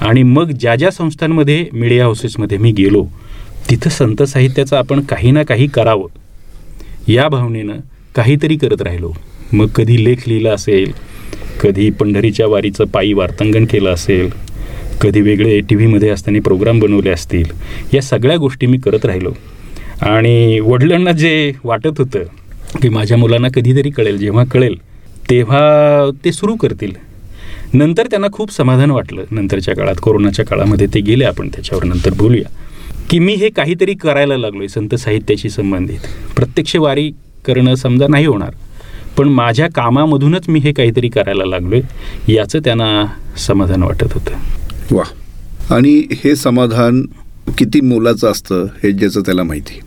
आणि 0.00 0.22
मग 0.22 0.50
ज्या 0.50 0.76
ज्या 0.76 0.90
संस्थांमध्ये 0.90 1.66
मीडिया 1.72 2.04
हाऊसेसमध्ये 2.04 2.58
मी 2.58 2.72
गेलो 2.72 3.06
तिथं 3.70 3.90
संत 3.90 4.22
साहित्याचं 4.22 4.76
आपण 4.76 5.00
काही 5.00 5.30
ना 5.30 5.42
काही 5.42 5.66
करावं. 5.66 6.08
या 7.08 7.28
भावनेनं 7.28 7.76
काहीतरी 8.14 8.56
करत 8.56 8.82
राहिलो. 8.82 9.12
मग 9.52 9.66
कधी 9.66 10.04
लेख 10.04 10.16
लिहिला 10.26 10.50
असेल 10.50 10.92
कधी 11.62 11.90
पंढरीच्या 11.90 12.46
वारीचं 12.46 12.84
पायी 12.84 13.12
वार्तांगण 13.12 13.64
केलं 13.64 13.90
असेल 13.90 14.30
कधी 15.00 15.20
वेगळे 15.20 15.60
टी 15.60 15.74
व्हीमध्ये 15.74 16.08
असताना 16.08 16.38
प्रोग्राम 16.44 16.80
बनवले 16.80 17.10
असतील 17.10 17.44
या 17.94 18.02
सगळ्या 18.02 18.36
गोष्टी 18.36 18.66
मी 18.66 18.78
करत 18.78 19.04
राहिलो. 19.04 19.32
आणि 20.00 20.60
वडिलांना 20.60 21.12
जे 21.12 21.52
वाटत 21.64 21.98
होतं 21.98 22.18
की 22.82 22.88
माझ्या 22.88 23.16
मुलांना 23.16 23.48
कधीतरी 23.54 23.90
कळेल 23.90 24.18
जेव्हा 24.18 24.44
कळेल 24.44 24.74
तेव्हा 25.30 26.10
ते 26.24 26.32
सुरू 26.32 26.54
करतील. 26.56 26.92
नंतर 27.74 28.06
त्यांना 28.06 28.26
खूप 28.32 28.52
समाधान 28.52 28.90
वाटलं 28.90 29.24
नंतरच्या 29.30 29.74
काळात 29.76 29.94
कोरोनाच्या 30.02 30.44
काळामध्ये 30.46 30.86
ते 30.94 31.00
गेले 31.00 31.24
आपण 31.24 31.48
त्याच्यावर 31.48 31.84
नंतर 31.84 32.14
बोलूया. 32.16 32.48
की 33.10 33.18
मी 33.18 33.34
हे 33.34 33.48
काहीतरी 33.50 33.94
करायला 33.94 34.36
लागलो 34.36 34.60
आहे 34.60 34.68
संत 34.68 34.94
साहित्याशी 34.94 35.50
संबंधित. 35.50 35.98
प्रत्यक्ष 36.36 36.76
वारी 36.76 37.10
करणं 37.46 37.74
समजा 37.74 38.06
नाही 38.08 38.26
होणार 38.26 38.54
पण 39.16 39.28
माझ्या 39.28 39.66
कामामधूनच 39.74 40.48
मी 40.48 40.60
हे 40.60 40.72
काहीतरी 40.72 41.08
करायला 41.08 41.44
लागलो 41.44 41.76
आहे 41.76 42.34
याचं 42.34 42.58
त्यांना 42.64 43.04
समाधान 43.38 43.82
वाटत 43.82 44.12
होतं. 44.12 44.94
वा 44.94 45.02
आणि 45.74 45.92
हे 46.24 46.34
समाधान 46.36 47.02
किती 47.58 47.80
मोलाचं 47.80 48.30
असतं 48.30 48.64
हे 48.82 48.92
ज्याचं 48.92 49.20
त्याला 49.20 49.42
माहिती 49.42 49.80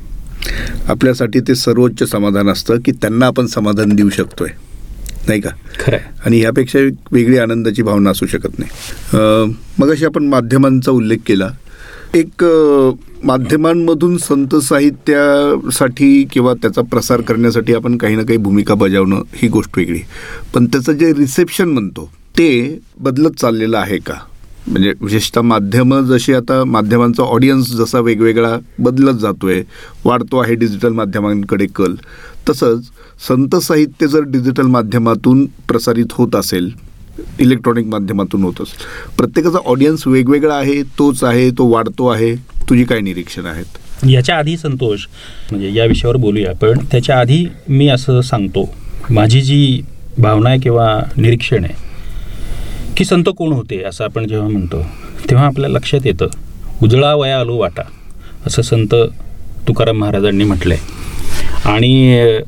आपल्यासाठी 0.90 1.40
ते 1.40 1.56
सर्वोच्च 1.56 2.04
समाधान 2.12 2.50
असतं 2.50 2.80
की 2.86 2.92
त्यांना 2.92 3.28
आपण 3.28 3.46
समाधान 3.46 3.96
देऊ 3.96 4.10
शकतोय. 4.10 4.50
नाही 5.28 5.42
का? 5.42 5.50
खरं 5.80 5.96
आहे 5.96 6.22
आणि 6.26 6.40
ह्यापेक्षा 6.40 6.80
एक 6.80 6.94
वेगळी 7.12 7.38
आनंदाची 7.38 7.82
भावना 7.84 8.10
असू 8.10 8.26
शकत 8.26 8.60
नाही. 8.60 9.56
मग 9.80 9.92
अशी 9.92 10.06
आपण 10.06 10.28
माध्यमांचा 10.28 10.92
उल्लेख 10.92 11.18
केला. 11.26 11.50
एक 12.16 12.44
माध्यमांमधून 13.24 14.18
संत 14.18 14.56
साहित्यासाठी 14.56 16.24
किंवा 16.32 16.54
त्याचा 16.54 16.82
प्रसार 16.82 17.22
करण्यासाठी 17.22 17.74
आपण 17.74 17.98
काही 17.98 18.16
ना 18.16 18.24
काही 18.24 18.38
भूमिका 18.38 18.76
बजावणं 18.76 19.22
ही 19.36 19.48
गोष्ट 19.48 19.78
वेगळी. 19.78 20.00
पण 20.54 20.66
त्याचं 20.66 20.94
जे 20.94 21.12
रिसेप्शन 21.14 21.70
म्हणतो 21.70 22.10
ते 22.38 22.80
बदलत 23.00 23.40
चाललेलं 23.42 23.78
आहे 23.78 23.98
का? 23.98 24.14
म्हणजे 24.70 24.92
विशेषतः 25.02 25.42
माध्यमं 25.42 26.06
जशी 26.08 26.34
आता 26.34 26.64
माध्यमांचा 26.64 27.24
ऑडियन्स 27.24 27.72
जसा 27.76 28.00
वेगवेगळा 28.00 28.58
बदलत 28.80 29.20
जातोय 29.20 29.62
वाढतो 30.06 30.38
आहे 30.38 30.56
डिजिटल 30.56 30.92
माध्यमांकडे 30.94 31.66
कल. 31.76 31.96
तसंच 32.50 32.90
संत 33.28 33.56
साहित्य 33.56 34.08
जर 34.08 34.22
डिजिटल 34.28 34.68
माध्यमातून 34.68 35.46
प्रसारित 35.68 36.14
होत 36.14 36.36
असेल 36.36 36.70
इलेक्ट्रॉनिक 37.40 37.86
माध्यमातून 37.86 38.44
होत 38.44 38.62
असेल 38.62 38.86
प्रत्येकाचा 39.18 39.58
ऑडियन्स 39.66 40.08
वेगवेगळा 40.08 40.56
आहे 40.56 40.82
तोच 41.00 41.24
आहे 41.24 41.50
तो 41.52 41.68
वाढतो 41.72 42.08
आहे. 42.08 42.36
तुझी 42.70 42.84
काय 42.84 43.00
निरीक्षण 43.02 43.46
आहेत? 43.46 43.78
याच्या 44.10 44.38
आधी 44.38 44.56
संतोष 44.58 45.06
म्हणजे 45.52 45.72
या 45.74 45.86
विषयावर 45.86 46.18
बोलूया 46.18 46.52
पण 46.54 46.78
त्याच्या 46.92 47.20
आधी 47.20 47.46
मी 47.70 47.88
असं 47.88 48.22
सांगतो 48.22 48.70
माझी 49.10 49.42
जी 49.42 49.82
भावना 50.18 50.50
आहे 50.50 50.60
किंवा 50.60 50.88
निरीक्षण 51.18 51.64
आहे 51.64 51.88
की 53.00 53.06
संत 53.06 53.24
कोण 53.38 53.52
होते 53.54 53.84
असं 53.84 54.04
आपण 54.04 54.28
जेव्हा 54.28 54.48
म्हणतो 54.48 54.82
तेव्हा 55.30 55.46
आपल्या 55.46 55.70
लक्षात 55.70 56.00
येतं 56.06 56.28
उजळा 56.84 57.16
वया 57.16 57.40
आलो 57.40 57.58
वाटा 57.58 57.82
असं 58.48 58.62
संत 58.62 58.96
तुकाराम 59.68 59.98
महाराजांनी 59.98 60.44
म्हटलं 60.44 60.74
आहे 60.74 61.70
आणि 61.70 62.40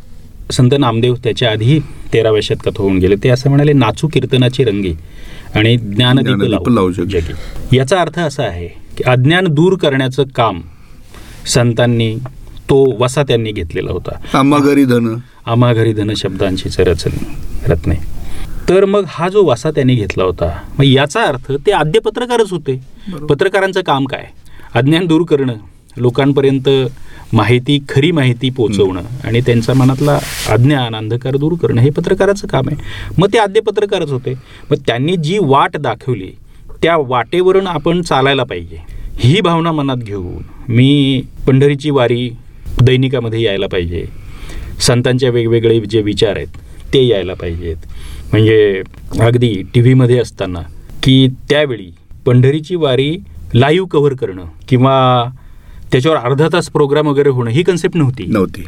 संत 0.51 0.69
नामदेव 0.79 1.15
त्याच्या 1.15 1.51
आधी 1.51 1.79
तेराव्या 2.13 2.41
शतकात 2.41 2.71
होऊन 2.77 2.97
गेले. 2.97 3.15
ते 3.15 3.29
असं 3.29 3.49
म्हणाले 3.49 3.73
नाचू 3.73 4.07
कीर्तनाची 4.07 4.63
रंगी 4.63 4.93
आणि 5.55 5.77
ज्ञानदीप 5.77 6.35
ज्ञानदीप 6.35 6.69
लावू 6.69 6.91
याचा 7.73 8.01
अर्थ 8.01 8.19
असा 8.19 8.43
आहे 8.43 8.67
की 8.67 9.03
अज्ञान 9.03 9.47
दूर 9.47 9.77
करण्याचं 9.77 10.23
काम 10.23 10.61
संतांनी 11.47 12.15
तो 12.69 12.95
वसा 12.99 13.23
त्यांनी 13.23 13.51
घेतलेला 13.51 13.91
होता. 13.91 14.39
आम्हा 14.39 14.59
घरी 14.59 14.85
धन. 14.85 15.15
आम्हा 15.45 15.73
घरी 15.73 15.93
धन 15.93 16.13
शब्दांचीच 16.17 16.79
रचन 16.79 17.09
रत्ने. 17.67 18.20
तर 18.69 18.85
मग 18.85 19.05
हा 19.07 19.27
जो 19.29 19.43
वासा 19.45 19.71
त्यांनी 19.71 19.95
घेतला 19.95 20.23
होता 20.23 20.51
मग 20.77 20.83
याचा 20.85 21.23
अर्थ 21.23 21.51
ते 21.65 21.71
आद्य 21.71 21.99
पत्रकारच 21.99 22.51
होते. 22.51 22.79
पत्रकारांचं 23.29 23.81
काम 23.81 24.05
काय? 24.05 24.25
अज्ञान 24.73 25.05
दूर 25.05 25.23
करणं 25.25 25.53
लोकांपर्यंत 25.97 26.69
माहिती 27.33 27.77
खरी 27.89 28.11
माहिती 28.11 28.49
पोचवणं 28.49 29.01
आणि 29.23 29.41
त्यांच्या 29.41 29.75
मनातला 29.75 30.17
अज्ञान 30.49 30.95
अंधकार 30.95 31.35
दूर 31.35 31.53
करणं 31.61 31.81
हे 31.81 31.89
पत्रकाराचं 31.89 32.47
काम 32.47 32.67
आहे. 32.67 32.77
मग 33.17 33.33
ते 33.33 33.37
आद्य 33.37 33.61
पत्रकारच 33.61 34.11
होते. 34.11 34.33
मग 34.71 34.77
त्यांनी 34.87 35.15
जी 35.17 35.37
वाट 35.41 35.77
दाखवली 35.77 36.31
त्या 36.83 36.95
वाटेवरून 36.97 37.67
आपण 37.67 38.01
चालायला 38.01 38.43
पाहिजे. 38.43 38.77
ही 39.19 39.41
भावना 39.41 39.71
मनात 39.71 39.97
घेऊन 39.97 40.43
मी 40.73 41.21
पंढरीची 41.47 41.89
वारी 41.89 42.29
दैनिकामध्ये 42.81 43.41
यायला 43.41 43.67
पाहिजे. 43.67 44.05
संतांचे 44.81 45.29
वेगवेगळे 45.29 45.79
जे 45.79 46.01
विचार 46.01 46.35
आहेत 46.35 46.57
ते 46.93 47.05
यायला 47.07 47.33
पाहिजेत. 47.33 47.75
म्हणजे 48.31 48.81
अगदी 49.19 49.63
टी 49.73 49.81
व्हीमध्ये 49.81 50.17
असताना 50.19 50.59
की 51.03 51.27
त्यावेळी 51.49 51.89
पंढरीची 52.25 52.75
वारी 52.75 53.17
लाईव्ह 53.53 53.87
कव्हर 53.87 54.13
करणं 54.13 54.45
किंवा 54.69 55.23
त्याच्यावर 55.91 56.17
अर्धा 56.17 56.47
तास 56.53 56.69
प्रोग्राम 56.69 57.07
वगैरे 57.07 57.29
होणं 57.29 57.49
ही 57.49 57.63
कन्सेप्ट 57.63 57.97
नव्हती. 57.97 58.25
नव्हती. 58.25 58.63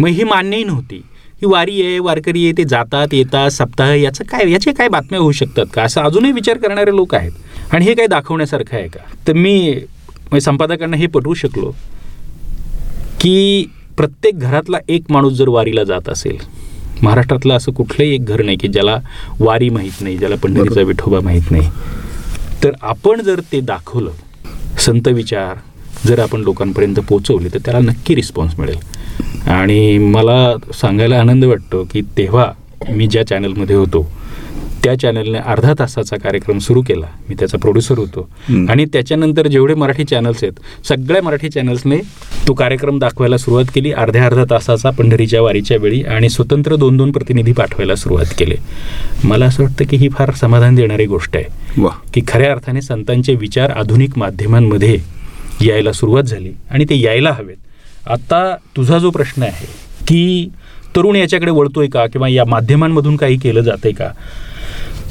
मग 0.00 0.08
ही 0.08 0.24
मान्यही 0.24 0.64
नव्हती. 0.64 0.96
ही 1.42 1.46
वारी 1.46 1.82
आहे 1.82 1.98
वारकरी 1.98 2.44
आहे 2.44 2.52
ते 2.58 2.64
जातात 2.64 3.14
येतात 3.14 3.50
सप्ताह 3.50 3.94
याचं 3.94 4.24
काय 4.24 4.50
याचे 4.50 4.72
काय 4.72 4.88
बातम्या 4.88 5.20
होऊ 5.20 5.32
शकतात 5.32 5.66
का? 5.74 5.82
असं 5.82 6.00
अजूनही 6.00 6.32
विचार 6.32 6.58
करणारे 6.58 6.90
लोक 6.90 7.14
आहेत. 7.14 7.32
आणि 7.72 7.84
हे 7.84 7.94
काय 7.94 8.06
दाखवण्यासारखं 8.06 8.76
आहे 8.76 8.88
का? 8.88 9.00
तर 9.28 9.32
मी 9.32 9.70
म्हणजे 9.72 10.40
संपादकांना 10.40 10.96
हे 10.96 11.06
पटवू 11.06 11.34
शकलो 11.34 11.70
की 13.20 13.64
प्रत्येक 13.96 14.38
घरातला 14.38 14.78
एक 14.88 15.10
माणूस 15.10 15.32
जर 15.32 15.48
वारीला 15.48 15.84
जात 15.84 16.08
असेल 16.08 16.36
महाराष्ट्रातलं 17.02 17.54
असं 17.54 17.72
कुठलंही 17.72 18.14
एक 18.14 18.24
घर 18.24 18.42
नाही 18.42 18.56
की 18.56 18.68
ज्याला 18.68 18.98
वारी 19.40 19.68
माहीत 19.68 20.00
नाही 20.00 20.18
ज्याला 20.18 20.36
पंढरीचा 20.42 20.80
विठोबा 20.80 21.20
माहीत 21.20 21.50
नाही. 21.50 21.68
तर 22.64 22.70
आपण 22.82 23.20
जर 23.20 23.40
ते 23.52 23.60
दाखवलं 23.60 24.10
संत 24.78 25.08
विचार 25.08 25.56
जर 26.06 26.18
आपण 26.18 26.40
लोकांपर्यंत 26.40 27.00
पोचवले 27.08 27.48
तर 27.48 27.58
त्याला 27.58 27.80
नक्की 27.80 28.14
रिस्पॉन्स 28.14 28.58
मिळेल. 28.58 28.78
आणि 29.50 29.98
मला 29.98 30.54
सांगायला 30.74 31.20
आनंद 31.20 31.44
वाटतो 31.44 31.84
की 31.92 32.00
तेव्हा 32.16 32.52
मी 32.88 33.06
ज्या 33.06 33.26
चॅनलमध्ये 33.26 33.76
होतो 33.76 34.10
त्या 34.84 34.98
चॅनलने 34.98 35.38
अर्धा 35.38 35.72
तासाचा 35.78 36.16
कार्यक्रम 36.16 36.58
सुरू 36.58 36.82
केला. 36.82 37.06
मी 37.28 37.34
त्याचा 37.38 37.58
प्रोड्युसर 37.58 37.98
होतो. 37.98 38.28
आणि 38.68 38.84
त्याच्यानंतर 38.84 39.46
जेवढे 39.46 39.74
मराठी 39.74 40.04
चॅनल्स 40.04 40.44
आहेत 40.44 40.86
सगळ्या 40.86 41.22
मराठी 41.22 41.48
चॅनल्सने 41.48 41.96
तो 42.48 42.54
कार्यक्रम 42.54 42.98
दाखवायला 42.98 43.36
सुरुवात 43.36 43.64
केली. 43.74 43.92
अर्ध्या 43.92 44.24
अर्धा 44.26 44.44
तासाचा 44.50 44.90
पंढरीच्या 44.90 45.42
वारीच्या 45.42 45.76
वेळी 45.80 46.02
आणि 46.02 46.28
स्वतंत्र 46.28 46.76
दोन 46.76 46.96
दोन 46.96 47.12
प्रतिनिधी 47.12 47.52
पाठवायला 47.52 47.94
सुरुवात 47.94 48.34
केली. 48.38 48.56
मला 49.24 49.46
असं 49.46 49.62
वाटतं 49.62 49.84
की 49.84 49.96
ही 49.96 50.08
फार 50.08 50.30
समाधान 50.34 50.74
देणारी 50.74 51.06
गोष्ट 51.06 51.36
आहे. 51.36 51.80
की 52.14 52.20
खऱ्या 52.28 52.50
अर्थाने 52.52 52.82
संतांचे 52.82 53.34
विचार 53.34 53.70
आधुनिक 53.70 54.18
माध्यमांमध्ये 54.18 54.98
यायला 55.62 55.92
सुरुवात 55.92 56.22
झाली 56.22 56.52
आणि 56.70 56.84
ते 56.84 57.00
यायला 57.00 57.32
हवेत. 57.32 58.08
आता 58.10 58.56
तुझा 58.76 58.98
जो 58.98 59.10
प्रश्न 59.10 59.42
आहे 59.42 59.66
की 60.08 60.48
तरुण 60.96 61.16
याच्याकडे 61.16 61.50
वळतोय 61.50 61.86
का? 61.86 62.06
किंवा 62.06 62.28
या 62.28 62.44
माध्यमांमधून 62.44 63.16
काही 63.16 63.36
केलं 63.36 63.60
जातंय 63.60 63.92
का? 63.92 64.08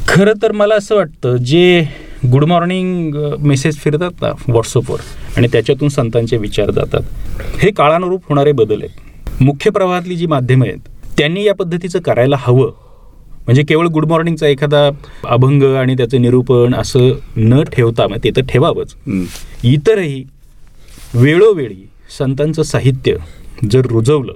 खरं 0.10 0.34
तर 0.42 0.52
मला 0.52 0.76
असं 0.76 0.96
वाटतं 0.96 1.36
जे 1.38 1.82
गुड 2.32 2.44
मॉर्निंग 2.44 3.16
मेसेज 3.40 3.78
फिरतात 3.80 4.22
ना 4.22 4.30
व्हॉट्सअपवर 4.48 5.00
आणि 5.38 5.48
त्याच्यातून 5.52 5.90
संतांचे 5.90 6.38
विचार 6.38 6.72
जातात 6.72 7.42
हे 7.62 7.72
काळानुरूप 7.72 8.24
होणारे 8.30 8.52
बदल 8.52 8.82
आहेत. 8.82 9.42
मुख्य 9.42 9.70
प्रवाहातली 9.72 10.16
जी 10.16 10.26
माध्यमं 10.26 10.66
आहेत 10.68 10.90
त्यांनी 11.18 11.44
या 11.44 11.54
पद्धतीचं 11.56 12.00
करायला 12.00 12.36
हवं. 12.40 12.72
म्हणजे 13.46 13.64
केवळ 13.64 13.88
गुड 13.88 14.06
मॉर्निंगचा 14.06 14.48
एखादा 14.48 14.90
अभंग 15.28 15.64
आणि 15.76 15.96
त्याचं 15.98 16.22
निरूपण 16.22 16.74
असं 16.76 17.10
न 17.38 17.62
ठेवता 17.74 18.08
मग 18.08 18.18
ते 18.24 18.32
तर 18.36 18.42
ठेवावंच. 18.50 18.94
इतरही 19.64 20.24
वेळोवेळी 21.14 21.84
संतांचं 22.18 22.64
साहित्य 22.64 23.16
जर 23.72 23.86
रुजवलं 23.86 24.34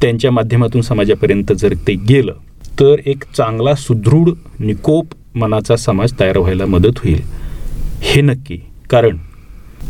त्यांच्या 0.00 0.30
माध्यमातून 0.30 0.82
समाजापर्यंत 0.82 1.52
जर 1.52 1.74
ते 1.86 1.94
गेलं 2.08 2.32
तर 2.82 2.96
एक 3.06 3.24
चांगला 3.36 3.74
सुदृढ 3.74 4.28
निकोप 4.58 5.06
मनाचा 5.34 5.76
समाज 5.76 6.12
तयार 6.20 6.38
व्हायला 6.38 6.66
मदत 6.66 6.98
होईल. 6.98 7.20
हे 8.00 8.20
नक्की. 8.20 8.58
कारण 8.90 9.16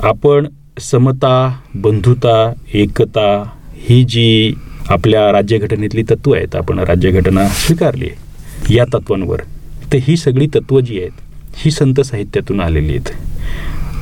आपण 0.03 0.47
समता 0.81 1.57
बंधुता 1.75 2.53
एकता 2.75 3.51
ही 3.75 4.05
जी 4.05 4.55
आपल्या 4.89 5.33
राज्यघटनेतली 5.33 6.03
तत्त्व 6.03 6.35
आहेत 6.35 6.57
आपण 6.57 6.79
राज्यघटना 6.79 7.49
स्वीकारली 7.49 8.05
आहे 8.05 8.75
या 8.75 8.85
तत्वांवर. 8.85 9.41
तर 9.93 9.99
ही 10.03 10.17
सगळी 10.17 10.47
तत्त्व 10.47 10.81
जी 10.81 11.01
आहेत 11.01 11.11
ही 11.57 11.71
संत 11.71 12.01
साहित्यातून 12.01 12.61
आलेली 12.61 12.97
आहेत. 12.97 13.11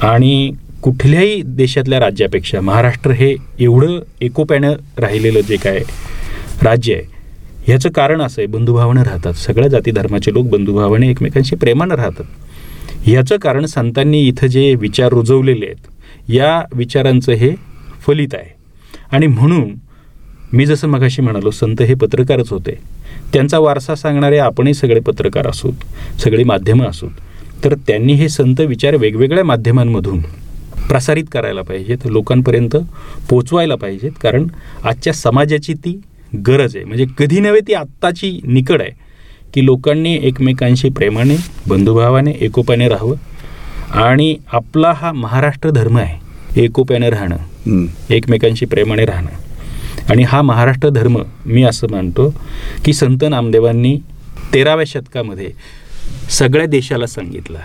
आणि 0.05 0.53
कुठल्याही 0.83 1.43
देशातल्या 1.43 2.01
राज्यापेक्षा 2.01 2.61
महाराष्ट्र 2.61 3.11
हे 3.11 3.37
एवढं 3.61 3.99
एकोप्यानं 4.21 4.73
राहिलेलं 4.99 5.41
जे 5.41 5.57
काय 5.57 5.79
राज्य 6.63 6.95
आहे 6.95 7.20
ह्याचं 7.71 7.89
कारण 7.89 8.23
असं 8.23 8.41
आहे 8.41 8.47
बंधुभावानं 8.47 9.03
राहतात. 9.03 9.33
सगळ्या 9.33 9.69
जाती 9.69 9.91
धर्माचे 9.91 10.33
लोक 10.33 10.47
बंधुभावाने 10.47 11.11
एकमेकांशी 11.11 11.57
प्रेमानं 11.57 11.95
राहतात. 11.95 12.25
ह्याचं 13.03 13.37
कारण 13.37 13.67
संतांनी 13.67 14.21
इथं 14.29 14.47
जे 14.47 14.75
विचार 14.75 15.09
रुजवलेले 15.09 15.67
आहेत 15.67 16.31
या 16.31 16.63
विचारांचं 16.75 17.33
हे 17.33 17.55
फलित 18.07 18.29
आहे. 18.33 18.55
आणि 19.13 19.27
म्हणून 19.27 19.71
मी 20.53 20.67
जसं 20.67 20.89
मगाशी 20.89 21.23
म्हणालो 21.23 21.51
संत 21.51 21.83
हे 21.83 21.95
पत्रकारच 21.95 22.51
होते. 22.51 22.79
त्यांचा 23.33 23.59
वारसा 23.59 23.95
सांगणारे 23.95 24.39
आपणही 24.39 24.75
सगळे 24.75 25.01
पत्रकार 25.01 25.47
असोत 25.47 25.73
सगळी 26.21 26.45
माध्यमं 26.45 26.87
असोत. 26.87 27.11
तर 27.65 27.75
त्यांनी 27.75 28.13
हे 28.13 28.29
संत 28.29 28.61
विचार 28.61 28.95
वेगवेगळ्या 28.95 29.45
माध्यमांमधून 29.45 30.21
प्रसारित 30.89 31.25
करायला 31.33 31.63
पाहिजेत 31.63 31.99
लोकांपर्यंत 32.05 32.77
पोचवायला 33.31 33.75
पाहिजेत. 33.75 34.13
कारण 34.23 34.47
आजच्या 34.85 35.13
समाजाची 35.13 35.75
ती 35.75 36.01
गरज 36.37 36.77
आहे. 36.77 36.85
म्हणजे 36.85 37.07
कधी 37.19 37.41
नव्हे 37.41 37.61
ती 37.61 37.75
आत्ताची 37.75 38.41
निकड 38.45 38.83
आहे 38.83 38.91
की 39.55 39.65
लोकांनी 39.65 40.15
एकमेकांशी 40.23 40.89
प्रेमाने 40.89 41.37
बंधुभावाने 41.67 42.31
एकोप्याने 42.41 42.89
राहावं. 42.89 43.17
आणि 44.01 44.37
आपला 44.53 44.93
हा 44.97 45.13
महाराष्ट्र 45.13 45.71
धर्म 45.71 45.99
आहे 45.99 46.63
एकोप्याने 46.63 47.11
राहणं. 47.11 47.87
एकमेकांशी 48.11 48.67
प्रेमाने 48.67 49.05
राहणं. 49.05 49.31
आणि 50.11 50.23
हा 50.23 50.43
महाराष्ट्र 50.43 50.89
धर्म 50.89 51.23
मी 51.47 51.63
असं 51.63 51.87
मानतो 51.91 52.35
की 52.85 52.93
संत 52.93 53.25
नामदेवांनी 53.31 53.97
तेराव्या 54.55 54.85
शतकामध्ये 54.87 55.51
सगळ्या 56.31 56.67
देशाला 56.67 57.07
सांगितला 57.07 57.59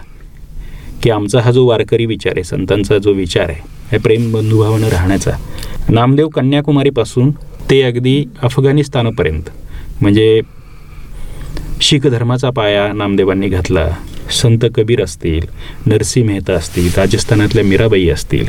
की 1.03 1.09
आमचा 1.09 1.39
हा 1.39 1.51
जो 1.51 1.65
वारकरी 1.65 2.05
विचार 2.05 2.33
आहे 2.35 2.43
संतांचा 2.43 2.97
जो 2.97 3.11
विचार 3.11 3.49
आहे 3.49 3.61
हे 3.91 3.97
प्रेम 3.97 4.31
बंधुभावानं 4.31 4.87
राहण्याचा. 4.87 5.31
नामदेव 5.89 6.27
कन्याकुमारीपासून 6.27 7.31
ते 7.69 7.81
अगदी 7.81 8.25
अफगाणिस्तानापर्यंत. 8.43 9.43
म्हणजे 10.01 10.41
शीख 11.81 12.07
धर्माचा 12.07 12.49
पाया 12.49 12.93
नामदेवांनी 12.93 13.47
घातला. 13.47 13.89
संत 14.31 14.65
कबीर 14.75 15.03
असतील 15.03 15.45
नरसी 15.85 16.23
मेहता 16.23 16.53
असतील 16.53 16.89
राजस्थानातल्या 16.97 17.63
मीराबाई 17.63 18.07
असतील. 18.09 18.45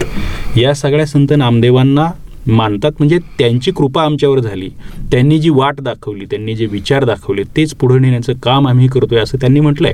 या 0.56 0.74
सगळ्या 0.74 1.06
संत 1.06 1.32
नामदेवांना 1.36 2.06
मानतात. 2.46 2.92
म्हणजे 2.98 3.18
त्यांची 3.38 3.70
कृपा 3.70 4.02
आमच्यावर 4.02 4.40
झाली. 4.40 4.70
त्यांनी 5.10 5.38
जी 5.38 5.50
वाट 5.50 5.80
दाखवली 5.80 6.24
त्यांनी 6.24 6.54
जे 6.54 6.66
विचार 6.66 7.04
दाखवले 7.04 7.42
तेच 7.56 7.74
पुढे 7.74 7.98
नेण्याचं 7.98 8.32
काम 8.32 8.68
आम्ही 8.68 8.88
करतोय 8.88 9.18
असं 9.18 9.38
त्यांनी 9.40 9.60
म्हटलंय. 9.60 9.92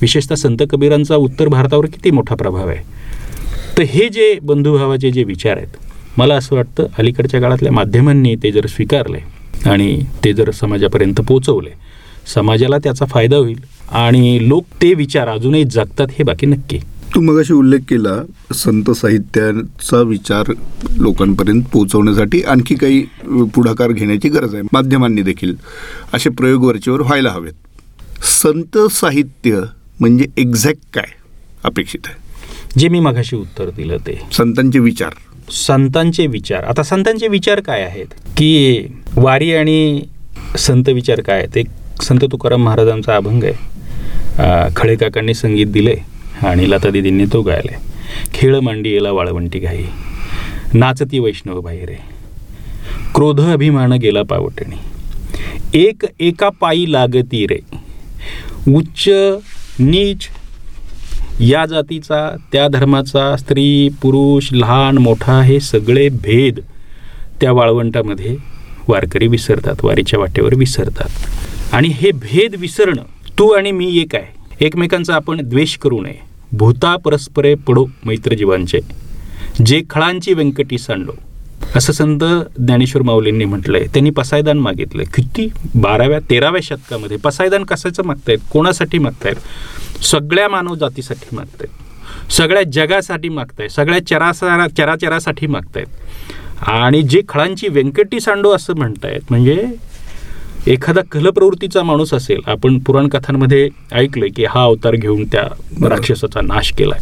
विशेषतः 0.00 0.34
संत 0.34 0.56
कबीरांचा 0.70 1.16
उत्तर 1.16 1.48
भारतावर 1.48 1.86
किती 1.86 2.10
मोठा 2.10 2.34
प्रभाव 2.34 2.68
आहे. 2.68 2.82
तर 3.78 3.82
हे 3.82 4.08
जे 4.08 4.38
बंधुभावाचे 4.42 5.10
जे 5.10 5.24
विचार 5.24 5.56
आहेत 5.56 5.76
मला 6.18 6.34
असं 6.34 6.56
वाटतं 6.56 6.86
अलीकडच्या 6.98 7.40
काळातल्या 7.40 7.72
माध्यमांनी 7.72 8.34
ते 8.42 8.50
जर 8.52 8.66
स्वीकारले 8.66 9.18
आणि 9.68 9.98
ते 10.24 10.32
जर 10.32 10.50
समाजापर्यंत 10.50 11.20
पोचवले 11.20 11.70
समाजाला 12.34 12.78
त्याचा 12.78 13.04
फायदा 13.04 13.36
होईल 13.36 13.60
आणि 13.90 14.48
लोक 14.48 14.64
ते 14.82 14.92
विचार 14.94 15.28
अजूनही 15.28 15.64
जगतात 15.64 16.08
हे 16.10 16.24
बाकी 16.24 16.46
नक्की. 16.46 16.78
तू 17.14 17.20
मगाशी 17.20 17.52
उल्लेख 17.52 17.80
केला 17.88 18.14
संत 18.54 18.90
साहित्याचा 18.90 20.00
विचार 20.02 20.52
लोकांपर्यंत 20.96 21.62
पोहोचवण्यासाठी 21.72 22.42
आणखी 22.42 22.74
काही 22.74 23.02
पुढाकार 23.54 23.92
घेण्याची 23.92 24.28
गरज 24.28 24.54
आहे. 24.54 24.62
माध्यमांनी 24.72 25.22
देखील 25.22 25.54
असे 26.14 26.30
प्रयोग 26.30 26.64
वरचेवर 26.64 27.00
व्हायला 27.00 27.30
हवेत. 27.30 27.52
संत 28.22 28.78
साहित्य 28.90 29.60
म्हणजे 30.00 30.26
एक्झॅक्ट 30.36 30.94
काय 30.94 31.12
अपेक्षित 31.64 32.06
आहे? 32.06 32.20
जे 32.78 32.88
मी 32.88 33.00
मघाशी 33.00 33.36
उत्तर 33.36 33.70
दिलं 33.70 33.96
ते. 33.96 34.20
संतांचे 34.32 34.78
विचार. 34.78 35.10
संतांचे 35.52 36.26
विचार. 36.26 36.64
आता 36.64 36.82
संतांचे 36.82 37.28
विचार 37.28 37.60
काय 37.60 37.82
आहेत? 37.82 38.06
की 38.36 38.82
वारी 39.16 39.54
आणि 39.54 40.02
संत 40.58 40.88
विचार 40.88 41.20
काय 41.20 41.38
आहेत? 41.38 41.56
एक 41.56 42.02
संत 42.02 42.18
तुकाराम 42.32 42.64
महाराजांचा 42.64 43.16
अभंग 43.16 43.44
आहे. 43.44 43.72
खळे 44.76 44.96
काकांनी 44.96 45.34
संगीत 45.34 45.66
दिले 45.66 45.96
आणि 46.42 46.70
लता 46.70 46.90
दिदींनी 46.90 47.24
तो 47.32 47.42
गायले. 47.42 47.76
खेळ 48.34 48.58
मांडी 48.58 48.90
येला 48.90 49.10
वाळवंटी 49.10 49.58
घाई. 49.58 49.84
नाचती 50.74 51.18
वैष्णव 51.18 51.60
बाहेरे. 51.60 51.96
क्रोध 53.14 53.40
अभिमान 53.40 53.92
गेला 53.92 54.22
पावटणी. 54.22 54.76
एक 55.74 56.02
एका 56.20 56.48
पायी 56.48 56.92
लागती 56.92 57.46
रे. 57.46 57.58
उच्च 58.74 59.08
नीच 59.78 60.18
या 61.40 61.66
जातीचा 61.66 62.36
त्या 62.52 62.68
धर्माचा 62.68 63.36
स्त्री 63.36 63.88
पुरुष 64.02 64.48
लहान 64.52 64.98
मोठा 64.98 65.42
हे 65.42 65.60
सगळे 65.60 66.08
भेद 66.08 66.60
त्या 67.40 67.52
वाळवंटामध्ये 67.52 68.36
वारकरी 68.88 69.26
विसरतात 69.26 69.84
वारीच्या 69.84 70.20
वाटेवर 70.20 70.54
विसरतात. 70.54 71.08
आणि 71.74 71.88
हे 71.88 72.10
भेद 72.10 72.54
विसरणं 72.58 73.02
तू 73.38 73.48
आणि 73.48 73.70
मी 73.70 73.98
एक 73.98 74.14
आहे. 74.14 74.66
एकमेकांचा 74.66 75.14
आपण 75.14 75.40
द्वेष 75.48 75.76
करू 75.76 76.00
नये. 76.00 76.18
भूता 76.52 76.96
परस्परे 76.96 77.54
पडो 77.54 77.86
मैत्रजीवांचे. 78.04 78.78
जे 79.66 79.82
खळांची 79.90 80.34
व्यंकटी 80.34 80.78
सांडलो 80.78 81.12
असं 81.76 81.92
संत 81.92 82.20
ज्ञानेश्वर 82.58 83.02
माऊलींनी 83.02 83.44
म्हटलंय. 83.44 83.86
त्यांनी 83.86 84.10
पसायदान 84.10 84.58
मागितलंय. 84.58 85.04
किती? 85.04 85.48
बाराव्या 85.74 86.18
तेराव्या 86.30 86.60
शतकामध्ये 86.64 87.16
पसायदान 87.16 87.64
कसायचं 87.64 88.02
मागतायत? 88.04 88.38
कोणासाठी 88.50 88.98
मागतायत? 88.98 89.36
सगळ्या 90.02 90.48
मानव 90.48 90.74
जातीसाठी 90.74 91.36
मागतायत. 91.36 92.32
सगळ्या 92.32 92.62
जगासाठी 92.62 93.28
मागतायत. 93.28 93.68
सगळ्या 93.68 94.06
चराचरा 94.06 94.66
चराचरासाठी 94.68 95.46
मागतायत. 95.46 95.86
आणि 96.62 97.02
जे 97.02 97.22
खळांची 97.28 97.68
व्यंकटी 97.68 98.20
सांडो 98.20 98.50
असं 98.50 98.74
म्हणतायत 98.76 99.20
म्हणजे 99.30 99.68
एखादा 100.66 101.00
कलप्रवृत्तीचा 101.12 101.82
माणूस 101.82 102.12
असेल 102.14 102.40
आपण 102.46 102.78
पुराणकथांमध्ये 102.78 103.68
ऐकलंय 103.92 104.28
की 104.28 104.44
हा 104.44 104.62
अवतार 104.64 104.94
घेऊन 104.94 105.24
त्या 105.24 105.42
राक्षसाचा 105.88 106.40
नाश 106.40 106.72
केलाय. 106.72 107.00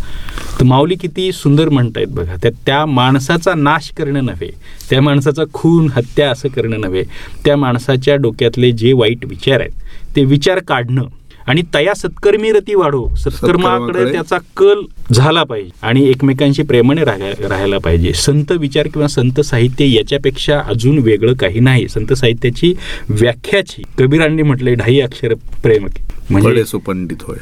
तर 0.59 0.65
माऊली 0.65 0.95
किती 0.95 1.31
सुंदर 1.33 1.69
म्हणतायत 1.69 2.09
बघा 2.09 2.37
त्या 2.43 2.51
त्या 2.67 2.85
माणसाचा 2.87 3.55
नाश 3.55 3.91
करणं 3.99 4.25
नव्हे 4.25 4.51
त्या 4.91 5.01
माणसाचा 5.03 5.43
खून 5.53 5.89
हत्या 5.95 6.31
असं 6.31 6.49
करणं 6.49 6.81
नव्हे 6.81 7.03
त्या 7.45 7.57
माणसाच्या 7.57 8.17
डोक्यातले 8.17 8.71
जे 8.73 8.93
वाईट 8.93 9.25
विचार 9.25 9.61
आहेत 9.61 10.17
ते 10.17 10.25
विचार 10.25 10.59
काढणं 10.59 11.05
आणि 11.51 11.63
तया 11.75 11.95
सत्कर्मी 11.95 12.53
रती 12.53 12.75
वाढो. 12.75 13.09
सत्कर्माकडे 13.17 14.13
त्याचा 14.13 14.39
कल 14.57 14.81
झाला 15.13 15.43
पाहिजे 15.43 15.71
आणि 15.83 16.09
एकमेकांशी 16.09 16.63
प्रेमाने 16.63 17.05
राहाय- 17.05 17.49
राहायला 17.49 17.79
पाहिजे. 17.79 18.13
संत 18.13 18.53
विचार 18.53 18.87
किंवा 18.87 19.09
संत 19.09 19.41
साहित्य 19.41 19.87
याच्यापेक्षा 19.95 20.61
अजून 20.61 20.99
वेगळं 20.99 21.33
काही 21.33 21.61
नाही. 21.61 21.89
संत 21.89 22.13
साहित्याची 22.13 22.75
व्याख्याची 23.09 23.83
कबीरांनी 23.99 24.43
म्हटलंय 24.43 24.75
ढाई 24.75 25.01
अक्षर 25.01 25.35
प्रेम 25.63 25.87
म्हणजे 26.31 26.65
सुपंडित 26.65 27.17
होय. 27.23 27.37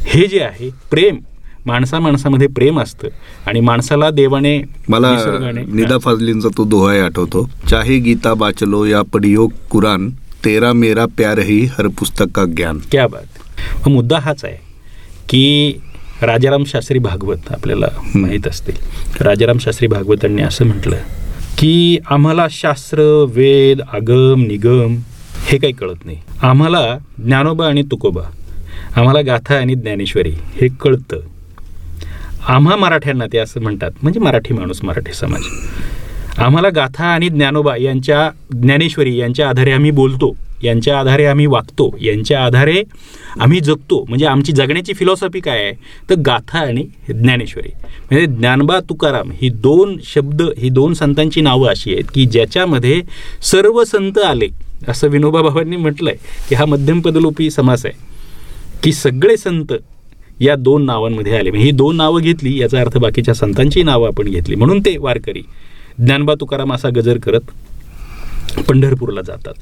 हे 0.00 0.26
जे 0.26 0.40
आहे 0.40 0.70
प्रेम 0.90 1.16
माणसा 1.66 2.00
माणसामध्ये 2.00 2.46
प्रेम 2.46 2.80
असतं. 2.80 3.08
आणि 3.46 3.60
माणसाला 3.60 4.10
देवाने 4.10 4.58
मला 4.88 5.08
निदा 5.76 5.98
फाजलींचा 5.98 6.48
तो 6.56 6.64
दोहाय 6.64 7.00
आठवतो. 7.00 7.50
चाहे 7.70 7.98
गीता 7.98 8.34
बाचलो 8.34 8.84
या 8.84 9.02
पडियो 9.02 9.48
कुरान 9.70 10.10
तेरा 10.44 10.72
मेरा 10.72 11.06
प्यार 11.06 11.38
ही 11.38 11.64
हर 11.64 11.86
पुस्तक 11.88 12.24
का 12.34 12.44
ज्ञान. 12.44 12.78
क्या 12.90 13.06
बात. 13.06 13.88
मुद्दा 13.88 14.18
हाच 14.18 14.44
आहे 14.44 14.56
की 15.28 15.72
राजाराम 16.22 16.64
शास्त्री 16.64 16.98
भागवत 16.98 17.52
आपल्याला 17.52 17.86
माहीत 18.14 18.48
असतील. 18.48 18.74
राजाराम 19.20 19.58
शास्त्री 19.58 19.88
भागवतांनी 19.88 20.42
असं 20.42 20.66
म्हटलं 20.66 20.96
की 21.58 21.98
आम्हाला 22.10 22.46
शास्त्र 22.50 23.24
वेद 23.28 23.80
आगम 23.92 24.44
निगम 24.46 24.96
हे 25.46 25.58
काही 25.58 25.72
कळत 25.72 26.04
नाही. 26.04 26.18
आम्हाला 26.42 26.98
ज्ञानोबा 27.18 27.66
आणि 27.66 27.82
तुकोबा 27.82 28.22
आम्हाला 28.96 29.20
गाथा 29.20 29.54
आणि 29.54 29.74
ज्ञानेश्वरी 29.74 30.30
हे 30.30 30.68
कळतं. 30.68 31.16
आम्हा 32.48 32.76
मराठ्यांना 32.76 33.24
ते 33.32 33.38
असं 33.38 33.60
म्हणतात. 33.60 33.90
म्हणजे 34.02 34.20
मराठी 34.20 34.54
माणूस 34.54 34.84
मराठी 34.84 35.12
समाज. 35.12 35.42
आम्हाला 36.38 36.68
गाथा 36.68 37.04
आणि 37.04 37.28
ज्ञानोबा 37.28 37.76
यांच्या 37.76 38.30
ज्ञानेश्वरी 38.52 39.16
यांच्या 39.16 39.48
आधारे 39.48 39.72
आम्ही 39.72 39.90
बोलतो 39.90 40.36
यांच्या 40.62 41.00
आधारे 41.00 41.24
आम्ही 41.26 41.46
वागतो 41.46 41.96
यांच्या 42.00 42.44
आधारे 42.44 42.82
आम्ही 43.40 43.60
जगतो. 43.60 44.04
म्हणजे 44.08 44.26
आमची 44.26 44.52
जगण्याची 44.52 44.92
फिलॉसॉफी 44.94 45.40
काय 45.40 45.58
आहे? 45.58 45.72
तर 46.10 46.14
गाथा 46.14 46.58
आणि 46.58 46.82
ज्ञानेश्वरी. 47.08 47.68
म्हणजे 48.10 48.26
ज्ञानबा 48.26 48.80
तुकाराम 48.80 49.30
ही 49.42 49.48
दोन 49.48 49.96
शब्द 50.04 50.42
ही 50.58 50.68
दोन 50.68 50.94
संतांची 50.94 51.40
नावं 51.40 51.68
अशी 51.68 51.92
आहेत 51.92 52.04
की 52.14 52.26
ज्याच्यामध्ये 52.26 53.02
सर्व 53.42 53.84
संत 53.84 54.18
आले. 54.18 54.48
असं 54.88 55.08
विनोबा 55.08 55.42
भावांनी 55.42 55.76
म्हटलंय 55.76 56.16
की 56.48 56.54
हा 56.54 56.64
मध्यमपदलोपी 56.64 57.50
समास 57.50 57.86
आहे. 57.86 57.94
की 58.82 58.92
सगळे 58.92 59.36
संत 59.36 59.72
या 60.40 60.54
दोन 60.54 60.84
नावांमध्ये 60.84 61.36
आले. 61.38 61.50
म्हणजे 61.50 61.66
ही 61.66 61.72
दोन 61.72 61.96
नावं 61.96 62.20
घेतली 62.20 62.60
याचा 62.60 62.80
अर्थ 62.80 62.98
बाकीच्या 62.98 63.34
संतांची 63.34 63.82
नावं 63.82 64.06
आपण 64.06 64.28
घेतली. 64.28 64.54
म्हणून 64.54 64.80
ते 64.80 64.96
वारकरी. 64.98 65.42
ज्ञानबा 65.98 66.34
तुकाराम 66.34 66.72
असा 66.74 66.88
गजर 66.88 67.18
करत 67.18 68.60
पंढरपूरला 68.68 69.20
जातात. 69.20 69.54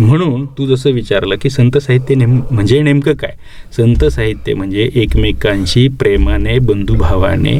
म्हणून 0.00 0.44
तू 0.46 0.66
जसं 0.66 0.90
विचारलं 0.90 1.36
की 1.42 1.50
संत 1.50 1.78
साहित्य 1.78 2.14
नेम 2.14 2.40
म्हणजे 2.50 2.80
नेमकं 2.82 3.14
काय? 3.14 3.34
संत 3.76 4.04
साहित्य 4.04 4.54
म्हणजे 4.54 4.90
एकमेकांशी 4.94 5.88
प्रेमाने 5.88 6.58
बंधुभावाने 6.58 7.58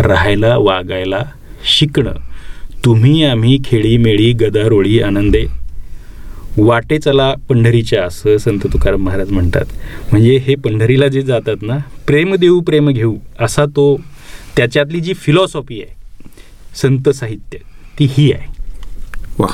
राहायला 0.00 0.56
वागायला 0.56 1.22
शिकणं. 1.64 2.14
तुम्ही 2.84 3.24
आम्ही 3.24 3.58
खेळीमेळी 3.64 4.32
गदारोळी 4.32 5.00
आनंदे. 5.00 5.44
वाटे 6.58 6.98
चला 6.98 7.34
पंढरीच्या 7.48 8.04
असं 8.04 8.36
संत 8.36 8.66
तुकाराम 8.72 9.04
महाराज 9.04 9.30
म्हणतात. 9.30 9.64
म्हणजे 10.10 10.36
हे 10.36 10.54
पंढरीला 10.54 11.08
जे 11.08 11.22
जातात 11.22 11.62
ना 11.62 11.78
प्रेम 12.06 12.34
देऊ 12.34 12.60
प्रेम 12.60 12.90
घेऊ 12.90 13.16
असा 13.40 13.64
तो 13.64 13.96
त्याच्यातली 14.56 15.00
जी 15.00 15.14
फिलॉसॉफी 15.14 15.82
आहे 15.82 15.95
संत 16.76 17.08
साहित्य. 17.08 17.58
ती 17.98 18.06
ही 18.10 18.32
आहे. 18.32 18.62
वा. 19.38 19.48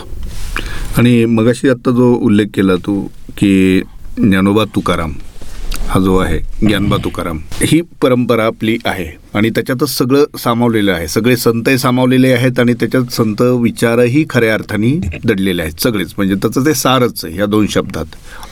आणि 0.98 1.24
मगाशी 1.24 1.68
आत्ता 1.68 1.90
जो 1.90 2.14
उल्लेख 2.14 2.46
केला 2.54 2.76
तू 2.76 3.08
की 3.38 3.80
ज्ञानोबा 4.18 4.64
तुकाराम 4.64 5.12
हा 5.88 6.00
जो 6.00 6.16
आहे 6.16 6.66
ज्ञानबा 6.66 6.96
तुकाराम 6.96 7.38
ही 7.52 7.80
परंपरा 7.80 8.44
आपली 8.44 8.78
आहे. 8.85 9.06
आणि 9.35 9.50
त्याच्यातच 9.50 9.98
सगळं 9.98 10.24
सामावलेलं 10.38 10.92
आहे. 10.92 11.08
सगळे 11.08 11.37
संतही 11.37 11.78
सामावलेले 11.78 12.32
आहेत 12.32 12.61
आणि 12.61 12.74
त्याच्यात 12.74 13.12
संत 13.12 13.40
विचारही 13.40 14.24
खऱ्या 14.30 14.54
अर्थाने 14.54 15.18
दडलेले 15.24 15.62
आहेत. 15.62 15.80
सगळेच. 15.80 16.14
म्हणजे 16.16 16.35
त्याचं 16.35 16.66
ते 16.66 16.74
सारच 16.74 17.24
आहे 17.24 17.38
या 17.38 17.46
दोन 17.46 17.66
शब्दात. 17.66 18.04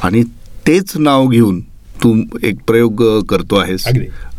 आणि 0.02 0.22
तेच 0.66 0.96
नाव 0.96 1.26
घेऊन 1.26 1.60
तू 2.02 2.22
एक 2.42 2.54
प्रयोग 2.66 3.24
करतो 3.28 3.56
आहेस. 3.56 3.88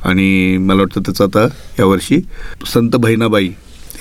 आणि 0.06 0.58
मला 0.58 0.82
वाटतं 0.82 1.02
त्याचं 1.02 1.24
आता 1.24 1.44
यावर्षी 1.80 2.20
संत 2.74 2.90
बहिणाबाई 2.90 3.50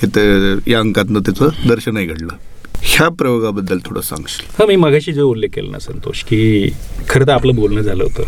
हे 0.01 0.07
ते 0.07 0.71
या 0.71 0.79
अंकातनं 0.79 1.19
त्याचं 1.19 1.49
दर्शनही 1.67 2.05
घडलं. 2.05 2.33
ह्या 2.81 3.09
प्रयोगाबद्दल 3.09 3.77
थोडं 3.85 4.01
सांगशील. 4.01 4.45
हा 4.59 4.65
मी 4.65 4.75
मगाशी 4.75 5.13
जो 5.13 5.29
उल्लेख 5.29 5.49
केला 5.53 5.71
ना 5.71 5.79
संतोष 5.79 6.23
की 6.23 6.69
खरं 7.09 7.27
तर 7.27 7.31
आपलं 7.31 7.55
बोलणं 7.55 7.81
झालं 7.81 8.03
होतं. 8.03 8.23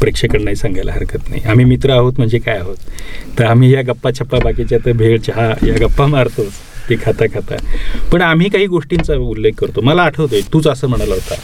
प्रेक्षकांनाही 0.00 0.56
सांगायला 0.56 0.92
हरकत 0.92 1.28
नाही. 1.28 1.42
आम्ही 1.42 1.64
मित्र 1.64 1.90
आहोत 1.90 2.12
म्हणजे 2.18 2.38
काय 2.38 2.58
आहोत? 2.58 2.76
तर 3.38 3.44
आम्ही 3.44 3.74
या 3.74 3.82
गप्पा 3.82 4.10
छप्पा 4.10 4.38
बाकीच्या 4.38 4.78
तर 4.86 4.92
भेळ 4.92 5.18
चहा 5.18 5.46
या 5.66 5.86
गप्पा 5.86 6.06
मारतोच 6.06 6.52
ते 6.90 6.96
खाता 6.96 7.26
खाता. 7.34 7.56
पण 8.12 8.22
आम्ही 8.22 8.48
काही 8.48 8.66
गोष्टींचा 8.66 9.14
उल्लेख 9.14 9.52
करतो. 9.58 9.80
मला 9.80 10.02
आठवतोय 10.02 10.40
तूच 10.52 10.66
असं 10.66 10.88
म्हणाला 10.88 11.14
होता 11.14 11.34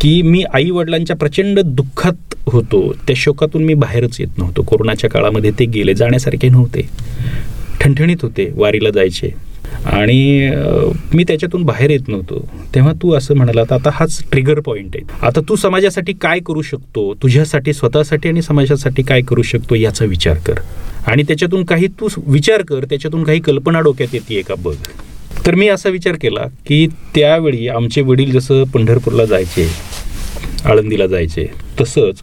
की 0.00 0.22
मी 0.22 0.44
आई 0.54 0.70
वडिलांच्या 0.70 1.16
प्रचंड 1.16 1.60
दुःखात 1.60 2.34
होतो. 2.46 2.92
त्या 3.06 3.16
शोकातून 3.16 3.64
मी 3.64 3.74
बाहेरच 3.74 4.20
येत 4.20 4.38
नव्हतो. 4.38 4.62
कोरोनाच्या 4.62 5.10
काळामध्ये 5.10 5.50
ते 5.50 5.64
गेले 5.64 5.94
जाण्यासारखे 5.94 6.48
नव्हते. 6.48 6.88
ठणठणीत 7.84 8.16
होते 8.22 8.50
वारीला 8.56 8.90
जायचे. 8.90 9.28
आणि 9.84 10.50
मी 11.14 11.24
त्याच्यातून 11.24 11.62
बाहेर 11.62 11.90
येत 11.90 12.08
नव्हतो. 12.08 12.38
तेव्हा 12.74 12.92
तू 13.02 13.12
असं 13.14 13.34
म्हणाला 13.36 13.62
आता 13.74 13.90
हाच 13.92 14.22
ट्रिगर 14.32 14.60
पॉईंट 14.60 14.96
आहे. 14.96 15.26
आता 15.26 15.40
तू 15.48 15.56
समाजासाठी 15.56 16.12
काय 16.12 16.38
करू 16.46 16.62
शकतो? 16.62 17.12
तुझ्यासाठी 17.22 17.72
स्वतःसाठी 17.72 18.28
आणि 18.28 18.42
समाजासाठी 18.42 19.02
काय 19.02 19.20
करू 19.20 19.42
शकतो 19.42 19.74
याचा 19.74 20.04
विचार 20.04 20.36
कर. 20.36 20.58
आणि 21.06 21.22
त्याच्यातून 21.22 21.64
काही 21.64 21.86
तू 22.00 22.08
विचार 22.26 22.62
कर 22.62 22.84
त्याच्यातून 22.84 23.24
काही 23.24 23.40
कल्पना 23.40 23.80
डोक्यात 23.80 24.14
येते 24.14 24.42
का 24.42 24.54
बघ. 24.58 24.74
तर 25.46 25.54
मी 25.54 25.68
असा 25.68 25.88
विचार 25.88 26.14
केला 26.20 26.46
की 26.66 26.86
त्यावेळी 27.14 27.68
आमचे 27.68 28.02
वडील 28.02 28.30
जसं 28.30 28.64
पंढरपूरला 28.64 29.24
जायचे 29.24 29.68
आळंदीला 30.64 31.06
जायचे 31.06 31.46
तसंच 31.80 32.22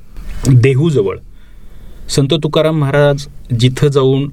देहूजवळ 0.49 1.17
संत 2.09 2.33
तुकाराम 2.43 2.79
महाराज 2.79 3.25
जिथं 3.59 3.87
जाऊन 3.87 4.29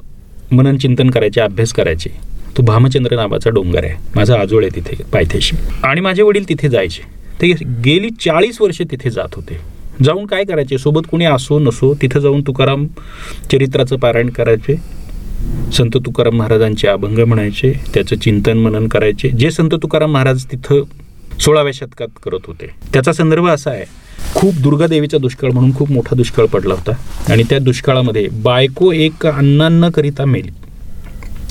मनन 0.52 0.76
चिंतन 0.76 1.11
करायचे 1.11 1.40
अभ्यास 1.40 1.72
करायचे. 1.72 2.11
तो 2.56 2.62
भामचंद्र 2.62 3.16
नावाचा 3.16 3.50
डोंगर 3.50 3.84
आहे. 3.84 3.94
माझा 4.16 4.40
आजोळ 4.40 4.64
आहे 4.64 4.76
तिथे 4.76 5.02
पायथ्याशी. 5.12 5.56
आणि 5.82 6.00
माझे 6.00 6.22
वडील 6.22 6.48
तिथे 6.48 6.68
जायचे. 6.68 7.02
ते 7.42 7.52
गेली 7.84 8.08
चाळीस 8.11 8.61
वर्षे 8.61 8.84
तिथे 8.84 9.11
जात 9.11 9.34
होते. 9.34 9.56
जाऊन 10.04 10.26
काय 10.26 10.44
करायचे? 10.44 10.78
सोबत 10.78 11.00
कोणी 11.11 11.24
असो 11.24 11.58
नसो 11.58 11.94
तिथं 12.02 12.20
जाऊन 12.20 12.40
तुकाराम 12.40 12.87
चरित्राचं 13.52 13.96
पारायण 13.96 14.30
करायचे. 14.30 14.76
संत 15.72 15.96
तुकाराम 15.96 16.34
महाराजांचे 16.34 16.88
अभंग 16.88 17.18
म्हणायचे. 17.18 17.72
त्याचं 17.94 18.16
चिंतन 18.16 18.58
मनन 18.58 18.88
करायचे. 18.88 19.28
जे 19.28 19.50
संत 19.50 19.70
तुकाराम 19.74 20.12
महाराज 20.12 20.44
तिथं 20.44 20.82
सोळाव्या 21.40 21.72
शतकात 21.72 22.09
करत 22.24 22.38
होते. 22.46 22.66
त्याचा 22.92 23.12
संदर्भ 23.12 23.46
असा 23.46 23.70
आहे. 23.70 23.85
खूप 24.35 24.55
दुर्गादेवीचा 24.55 25.18
दुष्काळ 25.18 25.51
म्हणून 25.51 25.74
खूप 25.74 25.90
मोठा 25.90 26.16
दुष्काळ 26.16 26.46
पडला 26.46 26.74
होता. 26.74 26.92
आणि 27.33 27.42
त्या 27.42 27.59
दुष्काळामध्ये 27.59 28.29
बायको 28.33 28.92
एक 28.92 29.27
अन्नान्न 29.27 29.88
करिता 29.88 30.24
मेली. 30.24 30.48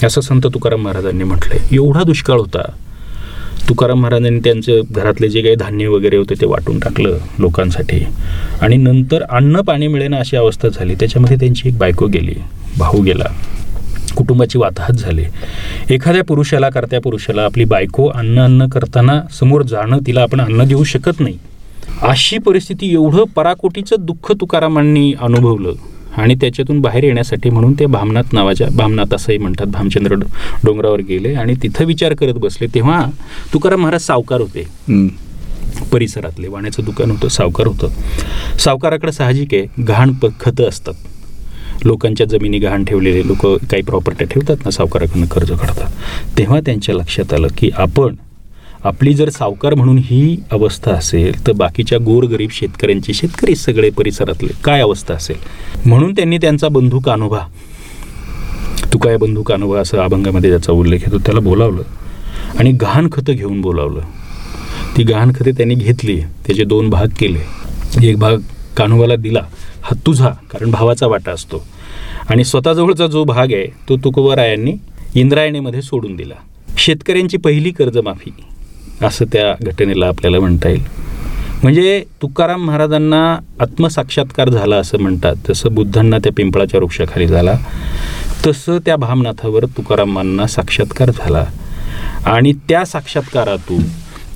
असं 0.06 0.22
संत 0.22 0.42
तुकाराम 0.46 0.82
महाराजांनी 0.82 1.24
म्हटलंय. 1.24 1.60
एवढा 1.72 2.04
दुष्काळ 2.04 2.38
होता. 2.38 2.72
तुकाराम 3.70 4.00
महाराजांनी 4.00 4.40
त्यांचं 4.40 4.82
घरातले 4.92 5.30
जे 5.30 5.42
काही 5.42 5.56
धान्य 5.56 5.88
वगैरे 5.88 6.18
होते 6.18 6.34
ते 6.42 6.46
वाटून 6.46 6.80
टाकलं 6.80 7.18
लोकांसाठी. 7.40 8.04
आणि 8.62 8.78
नंतर 8.78 9.24
अन्न 9.24 9.62
पाणी 9.62 9.88
मिळेना 9.88 10.18
अशी 10.18 10.38
अवस्था 10.38 10.70
झाली. 10.70 10.96
त्याच्यामध्ये 10.96 11.38
त्यांची 11.38 11.70
एक 11.70 11.78
बायको 11.78 12.08
गेली. 12.08 12.36
भाऊ 12.78 13.02
गेला. 13.02 13.26
कुटुंबाची 14.18 14.58
वाताहत 14.58 14.94
झाली. 14.94 15.24
एखाद्या 15.90 16.24
पुरुषाला 16.24 16.70
करत्या 16.70 17.02
पुरुषाला 17.02 17.44
आपली 17.46 17.66
बायको 17.66 18.08
अन्न 18.08 18.40
अन्न 18.40 18.68
करताना 18.68 19.22
समोर 19.40 19.62
जाणं 19.64 20.00
तिला 20.08 20.22
आपण 20.22 20.42
अन्न 20.42 20.64
देऊ 20.64 20.84
शकत 20.84 21.20
नाही. 21.20 21.38
अशी 22.02 22.38
परिस्थिती 22.38 22.94
एवढं 22.94 23.24
पराकोटीचं 23.36 23.96
दुःख 24.00 24.32
तुकारामांनी 24.32 25.14
अनुभवलं 25.22 25.74
आणि 26.18 26.36
त्याच्यातून 26.36 26.80
बाहेर 26.82 27.04
येण्यासाठी 27.04 27.50
म्हणून 27.50 27.74
ते 27.80 27.86
भामनाथ 27.86 28.34
नावाच्या 28.34 28.68
भामनाथ 28.76 29.14
असंही 29.14 29.38
म्हणतात 29.38 29.68
भामचंद्र 29.68 30.16
डोंगरावर 30.66 31.00
गेले 31.00 31.34
आणि 31.34 31.54
तिथं 31.64 31.86
विचार 31.86 32.14
करत 32.14 32.34
बसले. 32.34 32.68
तेव्हा 32.68 33.04
तुकाराम 33.54 33.82
महाराज 33.82 34.02
सावकार 34.02 34.42
होते. 34.42 34.64
परिसरातले 35.92 36.48
वाण्याचं 36.48 36.84
दुकान 36.84 37.12
होतं 37.12 37.28
सावकार 37.28 37.68
होतं. 37.68 37.88
सावकाराकडे 38.58 39.12
साहजिक 39.12 39.54
आहे 39.54 39.84
गहाण 39.84 40.14
प 40.14 40.28
खतं 40.40 40.68
असतात. 40.70 40.94
लोकांच्या 41.88 42.26
जमिनी 42.28 42.60
गहाण 42.60 42.84
ठेवलेले 42.84 43.28
लोक 43.28 43.46
काही 43.46 43.84
प्रॉपर्ट्या 43.84 44.28
ठेवतात 44.28 44.66
ना 44.66 44.72
सावकाराकडनं 44.72 45.26
कर्ज 45.26 45.52
काढतात. 45.52 45.90
तेव्हा 46.38 46.60
त्यांच्या 46.60 46.96
लक्षात 46.96 47.34
आलं 47.34 47.48
की 47.58 47.70
आपण 47.78 48.16
आपली 48.84 49.14
जर 49.14 49.30
सावकार 49.30 49.74
म्हणून 49.74 49.98
ही 49.98 50.38
अवस्था 50.52 50.92
असेल 50.92 51.46
तर 51.48 51.52
बाकीच्या 51.52 51.98
गोरगरीब 51.98 52.50
शेतकऱ्यांची 52.52 53.14
शेतकरी 53.14 53.56
सगळे 53.56 53.90
परिसरातले 53.90 54.54
काय 54.64 54.82
अवस्था 54.82 55.14
असेल? 55.14 55.38
म्हणून 55.86 56.14
त्यांनी 56.14 56.38
त्यांचा 56.38 56.68
बंधू 56.68 57.00
कान्होबा 57.00 57.40
तू 58.94 58.98
काय 58.98 59.18
बंधू 59.18 59.42
कान्होबा 59.44 59.80
असं 59.80 59.98
अभंगामध्ये 59.98 60.50
त्याचा 60.50 60.74
उल्लेख 60.74 61.00
येतो 61.06 61.18
त्याला 61.18 61.40
बोलावलं 61.40 61.82
आणि 62.60 62.72
गहाण 62.72 63.08
खतं 63.12 63.34
घेऊन 63.34 63.62
बोलावलं. 63.62 64.02
ती 64.98 65.04
गहाण 65.04 65.32
खते 65.36 65.52
त्यांनी 65.52 65.76
घेतली 65.76 66.20
त्याचे 66.48 66.64
दोन 66.64 66.90
भाग 66.90 67.08
केले. 67.20 67.40
एक 68.04 68.18
भाग 68.18 68.38
कान्होबाला 68.78 69.16
दिला 69.16 69.42
हा 69.82 69.96
तुझा 70.06 70.30
कारण 70.52 70.72
भावाचा 70.72 71.08
वाटा 71.08 71.32
असतो. 71.32 71.64
आणि 72.30 72.44
स्वतःजवळचा 72.44 73.08
जो 73.08 73.24
भाग 73.24 73.54
आहे 73.54 73.68
तो 73.90 73.98
तुकोबरायांनी 73.98 74.74
इंद्रायणीमध्ये 75.16 75.82
सोडून 75.82 76.16
दिला. 76.16 76.34
शेतकऱ्यांची 76.78 77.38
पहिली 77.38 77.72
कर्जमाफी 77.72 78.32
असं 79.02 79.26
त्या 79.26 79.54
घटनेला 79.62 80.08
आपल्याला 80.08 80.40
म्हणता 80.40 80.70
येईल. 80.70 80.84
म्हणजे 81.64 82.04
तुकाराम 82.22 82.66
महाराजांना 82.66 83.22
आत्मसाक्षात्कार 83.60 84.50
झाला 84.50 84.76
असं 84.76 85.00
म्हणतात 85.00 85.36
जसं 85.50 85.74
बुद्धांना 85.76 86.18
त्या 86.18 86.32
पिंपळाच्या 86.38 86.80
वृक्षाखाली 86.80 87.28
झाला 87.28 87.54
तसं 88.46 88.78
त्या 88.86 88.96
भामनाथावर 88.96 89.66
तुकारामांना 89.78 90.48
साक्षात्कार 90.48 91.12
झाला. 91.12 91.46
आणि 92.26 92.54
त्या 92.70 92.84
साक्षात्कारातून 92.86 93.84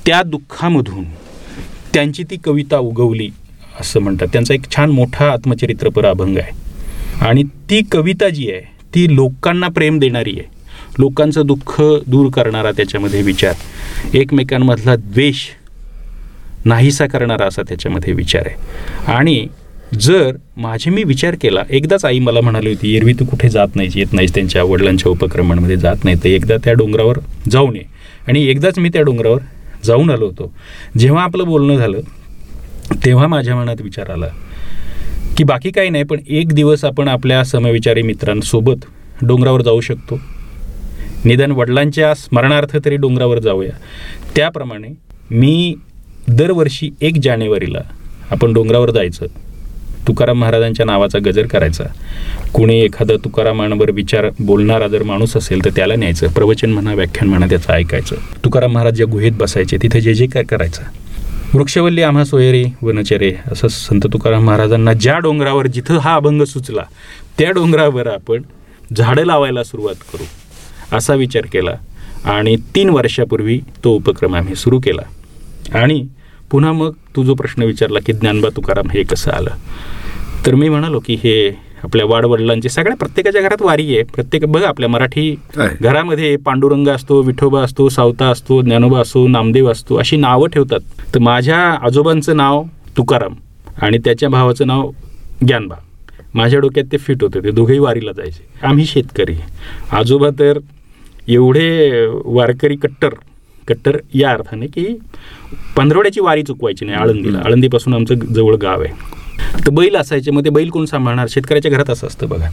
त्या 0.06 0.22
दुःखामधून 0.22 1.04
त्यांची 1.94 2.22
ती 2.22 2.36
कविता 2.44 2.78
उगवली 2.78 3.28
असं 3.80 4.00
म्हणतात. 4.00 4.28
त्यांचा 4.32 4.54
एक 4.54 4.70
छान 4.76 4.90
मोठा 4.90 5.30
आत्मचरित्रपर 5.32 6.04
अभंग 6.04 6.36
आहे. 6.36 6.50
आणि 7.22 7.42
ती 7.70 7.80
कविता 7.92 8.28
जी 8.28 8.50
आहे 8.50 8.60
ती 8.94 9.14
लोकांना 9.14 9.68
प्रेम 9.68 9.98
देणारी 9.98 10.30
आहे. 10.30 10.48
लोकांचं 10.98 11.46
दुःख 11.46 11.80
दूर 12.06 12.30
करणारा 12.30 12.70
त्याच्यामध्ये 12.72 13.22
विचार. 13.22 13.54
एकमेकांमधला 14.14 14.96
द्वेष 14.96 15.44
नाहीसा 16.64 17.06
करणारा 17.06 17.46
असा 17.46 17.62
त्याच्यामध्ये 17.62 18.12
विचार 18.14 18.42
आहे. 18.46 19.12
आणि 19.12 19.46
जर 20.00 20.36
माझे 20.56 20.90
मी 20.90 21.02
विचार 21.04 21.34
केला 21.40 21.62
एकदाच 21.70 22.04
आई 22.04 22.18
मला 22.18 22.40
म्हणाली 22.40 22.68
होती 22.68 22.94
एरवी 22.96 23.12
तू 23.12 23.24
कुठे 23.24 23.48
जात 23.48 23.76
नाहीस 23.76 23.96
येत 23.96 24.12
नाहीस 24.12 24.34
त्यांच्या 24.34 24.62
वडिलांच्या 24.62 25.12
उपक्रमांमध्ये 25.12 25.76
जात 25.76 26.04
नाही 26.04 26.16
तर 26.16 26.26
एकदा 26.26 26.56
त्या 26.64 26.72
डोंगरावर 26.72 27.18
जाऊन 27.50 27.76
ये. 27.76 27.82
आणि 28.28 28.44
एकदाच 28.46 28.78
मी 28.78 28.88
त्या 28.88 29.02
डोंगरावर 29.02 29.40
जाऊन 29.84 30.10
आलो 30.10 30.26
होतो. 30.26 30.52
जेव्हा 30.98 31.24
आपलं 31.24 31.44
बोलणं 31.44 31.76
झालं 31.76 32.00
तेव्हा 33.04 33.26
माझ्या 33.26 33.56
मनात 33.56 33.80
विचार 33.80 34.10
आला 34.10 34.26
की 35.36 35.44
बाकी 35.44 35.70
काही 35.70 35.90
नाही 35.90 36.04
पण 36.04 36.18
एक 36.28 36.52
दिवस 36.52 36.84
आपण 36.84 37.08
आपल्या 37.08 37.44
समविचारी 37.44 38.02
मित्रांसोबत 38.02 38.84
डोंगरावर 39.22 39.62
जाऊ 39.62 39.80
शकतो. 39.80 40.20
निदान 41.24 41.50
वडिलांच्या 41.50 42.14
स्मरणार्थ 42.14 42.76
तरी 42.84 42.96
डोंगरावर 42.96 43.38
जाऊया. 43.38 43.70
त्याप्रमाणे 44.36 44.88
मी 45.30 45.74
दरवर्षी 46.28 46.90
एक 47.00 47.14
जानेवारीला 47.22 47.80
आपण 48.30 48.52
डोंगरावर 48.52 48.90
जायचं. 48.90 49.26
तुकाराम 50.08 50.40
महाराजांच्या 50.40 50.86
नावाचा 50.86 51.18
गजर 51.18 51.46
करायचा. 51.46 51.84
कुणी 52.54 52.80
एखादा 52.80 53.14
तुकारामांवर 53.24 53.90
विचार 53.90 54.30
बोलणारा 54.40 54.86
जर 54.88 55.02
माणूस 55.02 55.36
असेल 55.36 55.64
तर 55.64 55.70
त्याला 55.76 55.94
न्यायचं. 55.96 56.28
प्रवचन 56.28 56.70
म्हणा 56.70 56.94
व्याख्यान 56.94 57.28
म्हणा 57.28 57.46
त्याचं 57.46 57.72
ऐकायचं. 57.72 58.16
तुकाराम 58.44 58.72
महाराज 58.72 58.92
ज्या 58.92 59.06
गुहेत 59.06 59.32
बसायचे 59.32 59.76
तिथे 59.82 60.00
जे 60.00 60.14
जे 60.14 60.26
काय 60.26 60.42
करायचं. 60.42 60.82
वृक्षवल्ली 61.54 62.02
आम्हा 62.02 62.24
सोयरे 62.24 62.64
वनचरे 62.82 63.32
असं 63.52 63.68
संत 63.68 64.00
तुकाराम 64.12 64.44
महाराजांना 64.44 64.92
ज्या 64.92 65.18
डोंगरावर 65.18 65.66
जिथं 65.66 65.98
हा 65.98 66.14
अभंग 66.14 66.42
सुचला 66.42 66.82
त्या 67.38 67.50
डोंगरावर 67.50 68.06
आपण 68.06 68.42
झाडं 68.96 69.24
लावायला 69.24 69.64
सुरुवात 69.64 69.94
करू 69.94 70.24
असा 70.96 71.14
विचार 71.14 71.42
केला. 71.52 71.70
आणि 72.24 72.56
तीन 72.56 72.90
वर्षापूर्वी 72.90 73.60
तो 73.84 73.90
उपक्रम 73.90 74.34
आम्ही 74.34 74.54
सुरू 74.54 74.80
केला. 74.80 75.02
आणि 75.78 76.06
पुन्हा 76.50 76.72
मग 76.72 76.92
तू 77.16 77.24
जो 77.24 77.34
प्रश्न 77.34 77.62
विचारला 77.62 77.98
की 78.06 78.12
ज्ञानबा 78.12 78.48
तुकाराम 78.56 78.90
हे 78.90 79.02
कसं 79.02 79.30
आलं? 79.30 79.50
तर 80.46 80.54
मी 80.54 80.68
म्हणालो 80.68 81.00
की 81.00 81.14
हे 81.14 81.56
आपल्या 81.84 82.06
वाडवडिलांची 82.06 82.68
सगळ्या 82.68 82.96
प्रत्येकाच्या 82.96 83.42
घरात 83.42 83.62
वारी 83.62 83.94
आहे. 83.94 84.02
प्रत्येक 84.02 84.44
बघा 84.44 84.68
आपल्या 84.68 84.88
मराठी. 84.88 85.34
घरामध्ये 85.80 86.36
पांडुरंग 86.36 86.88
असतो 86.88 87.20
विठोबा 87.22 87.62
असतो 87.62 87.88
सावता 87.88 88.26
असतो 88.26 88.60
ज्ञानोबा 88.62 89.00
असतो 89.00 89.26
नामदेव 89.28 89.70
असतो 89.70 89.96
अशी 89.96 90.16
नावं 90.16 90.48
ठेवतात. 90.48 90.80
तर 91.14 91.18
माझ्या 91.18 91.58
आजोबांचं 91.82 92.36
नाव 92.36 92.62
तुकाराम 92.96 93.34
आणि 93.82 93.98
त्याच्या 93.98 94.28
भावाचं 94.28 94.66
नाव 94.66 94.90
ज्ञानबा. 95.46 95.74
माझ्या 96.34 96.60
डोक्यात 96.60 96.86
ते 96.92 96.96
फिट 96.96 97.22
होते. 97.22 97.40
ते 97.44 97.50
दोघेही 97.50 97.78
वारीला 97.78 98.12
जायचे. 98.12 98.46
आम्ही 98.62 98.84
शेतकरी. 98.84 99.34
आजोबा 99.92 100.28
तर 100.38 100.58
एवढे 101.28 102.06
वारकरी 102.24 102.76
कट्टर. 102.76 103.14
कट्टर 103.68 103.96
या 104.14 104.30
अर्थाने 104.30 104.66
की 104.66 104.98
पंधरवड्याची 105.76 106.20
वारी 106.20 106.42
चुकवायची 106.42 106.84
नाही 106.84 106.96
आळंदीला. 106.98 107.38
आळंदीपासून 107.38 107.94
आमचं 107.94 108.14
जवळ 108.14 108.54
गाव 108.54 108.80
आहे. 108.80 109.21
तर 109.54 109.70
बैल 109.70 109.96
असायचे 109.96 110.30
मग 110.30 110.44
ते 110.44 110.50
बैल 110.50 110.70
कोण 110.70 110.84
सांभाळणार? 110.84 111.26
शेतकऱ्याच्या 111.30 111.70
घरात 111.70 111.90
असं 111.90 112.06
असतं 112.06 112.28
बघा. 112.28 112.48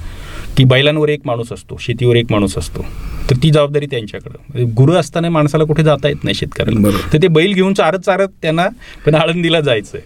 की 0.57 0.63
बैलांवर 0.63 1.09
एक 1.09 1.21
माणूस 1.25 1.51
असतो 1.51 1.77
शेतीवर 1.79 2.15
एक 2.15 2.31
माणूस 2.31 2.57
असतो. 2.57 2.85
तर 3.29 3.35
ती 3.35 3.49
जबाबदारी 3.49 3.85
त्यांच्याकडं. 3.85 4.65
गुरु 4.77 4.93
असताना 4.93 5.29
माणसाला 5.29 5.63
कुठे 5.63 5.83
जाता 5.83 6.07
येत 6.07 6.23
नाही 6.23 6.35
शेतकऱ्याला. 6.35 6.97
तर 7.13 7.17
ते 7.21 7.27
बैल 7.27 7.53
घेऊन 7.53 7.73
चारत 7.73 7.99
चारत 7.99 8.27
त्यांना 8.41 8.67
पण 9.05 9.15
आळंदीला 9.15 9.62
जायचं 9.62 9.97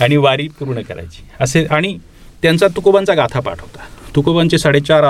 आणि 0.00 0.16
वारी 0.16 0.48
पूर्ण 0.48 0.80
करायची. 0.80 1.22
असे 1.40 1.64
आणि 1.64 1.98
त्यांचा 2.42 2.66
तुकोबांचा 2.68 3.14
गाथा 3.14 3.40
पाठ 3.40 3.60
होता. 3.60 3.80
तुकोबांचे 4.18 4.58
साडेचार 4.58 5.04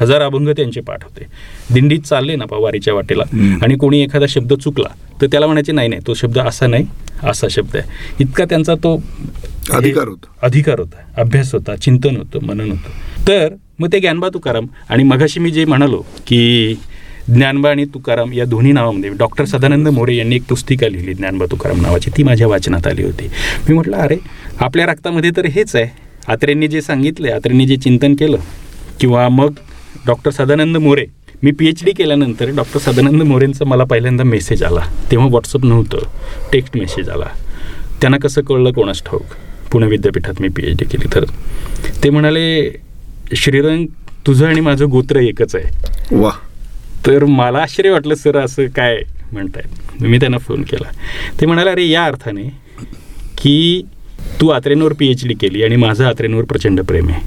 हजार 0.00 0.22
अभंग 0.22 0.48
त्यांचे 0.48 0.80
पाठ 0.80 1.04
होते. 1.04 1.26
दिंडीत 1.74 2.00
चालले 2.00 2.36
ना 2.36 2.44
पा 2.44 2.56
वारीच्या 2.60 2.94
वाटेला. 2.94 3.24
आणि 3.62 3.76
कोणी 3.76 4.00
एखादा 4.02 4.26
शब्द 4.28 4.52
चुकला 4.54 4.88
तर 5.20 5.26
त्याला 5.26 5.46
म्हणायचे 5.46 5.72
नाही 5.72 5.88
नाही 5.88 6.02
तो 6.06 6.14
शब्द 6.14 6.38
असा 6.38 6.66
नाही 6.66 6.84
असा 7.22 7.46
शब्द 7.50 7.76
आहे. 7.76 7.88
इतका 8.20 8.44
त्यांचा 8.44 8.74
तो 8.74 8.94
अधिकार 9.72 10.08
होता. 10.08 10.26
अधिकार 10.42 10.78
होता. 10.80 11.02
अभ्यास 11.20 11.52
होता 11.54 11.76
चिंतन 11.76 12.16
होतं 12.16 12.46
मनन 12.46 12.70
होतं. 12.70 13.26
तर 13.28 13.54
मग 13.78 13.92
ते 13.92 14.00
ज्ञानबा 14.00 14.28
तुकाराम 14.34 14.66
आणि 14.88 15.02
मगाशी 15.04 15.40
मी 15.40 15.50
जे 15.50 15.64
म्हणालो 15.64 16.02
की 16.26 16.74
ज्ञानबा 17.28 17.70
आणि 17.70 17.84
तुकाराम 17.84 18.32
या 18.32 18.44
दोन्ही 18.44 18.72
नावामध्ये 18.72 19.10
डॉक्टर 19.18 19.44
सदानंद 19.44 19.88
मोरे 19.88 20.16
यांनी 20.16 20.36
एक 20.36 20.42
पुस्तिका 20.48 20.88
लिहिली 20.88 21.14
ज्ञानबा 21.14 21.46
तुकाराम 21.50 21.80
नावाची. 21.80 22.10
ती 22.16 22.22
माझ्या 22.22 22.46
वाचनात 22.48 22.86
आली 22.86 23.04
होती. 23.04 23.28
मी 23.68 23.74
म्हटलं 23.74 23.96
अरे 23.96 24.16
आपल्या 24.58 24.86
रक्तामध्ये 24.86 25.30
तर 25.36 25.46
हेच 25.46 25.74
आहे. 25.76 26.07
आत्र्यांनी 26.28 26.68
जे 26.68 26.82
सांगितलं 26.82 27.32
आत्र्यांनी 27.32 27.66
जे 27.66 27.76
चिंतन 27.76 28.14
केलं 28.14 28.36
किंवा 29.00 29.28
मग 29.28 29.54
डॉक्टर 30.06 30.30
सदानंद 30.30 30.76
मोरे 30.76 31.06
मी 31.42 31.50
पी 31.50 31.68
एच 31.68 31.84
डी 31.84 31.92
केल्यानंतर 31.92 32.48
डॉक्टर 32.48 32.78
सदानंद 32.78 33.22
मोरेंचा 33.22 33.64
मला 33.64 33.84
पहिल्यांदा 33.84 34.24
मेसेज 34.24 34.62
आला. 34.62 34.80
तेव्हा 35.10 35.28
व्हॉट्सअप 35.28 35.64
नव्हतं 35.64 35.98
टेक्स्ट 36.52 36.76
मेसेज 36.76 37.08
आला. 37.08 37.26
त्यांना 38.00 38.16
कसं 38.22 38.42
कळलं 38.42 38.72
कोणास 38.72 39.02
ठाऊक? 39.06 39.22
पुणे 39.72 39.86
विद्यापीठात 39.86 40.40
मी 40.40 40.48
पी 40.48 40.62
एच 40.66 40.76
डी 40.78 40.84
केली. 40.84 41.08
तर 41.14 41.24
ते 42.04 42.10
म्हणाले 42.10 42.70
श्रीरंग 43.34 43.86
तुझं 44.26 44.46
आणि 44.46 44.60
माझं 44.60 44.90
गोत्र 44.90 45.16
एकच 45.16 45.56
आहे. 45.56 45.64
वा 46.16 46.30
तर 47.06 47.24
मला 47.24 47.58
आश्चर्य 47.58 47.90
वाटलं 47.90 48.14
सर 48.14 48.36
असं 48.36 48.66
काय? 48.66 48.98
म्हणतायत. 49.32 50.02
मी 50.02 50.18
त्यांना 50.18 50.38
फोन 50.38 50.62
केला. 50.62 50.90
ते 51.40 51.46
म्हणाले 51.46 51.70
अरे 51.70 51.86
या 51.88 52.04
अर्थाने 52.04 52.42
की 53.38 53.82
तू 54.40 54.48
आत्रेंवर 54.48 54.92
पी 54.92 55.10
एच 55.10 55.26
डी 55.26 55.34
केली 55.34 55.62
आणि 55.64 55.76
माझं 55.76 56.04
आत्रेंवर 56.04 56.44
प्रचंड 56.44 56.80
प्रेम 56.80 57.08
आहे. 57.08 57.20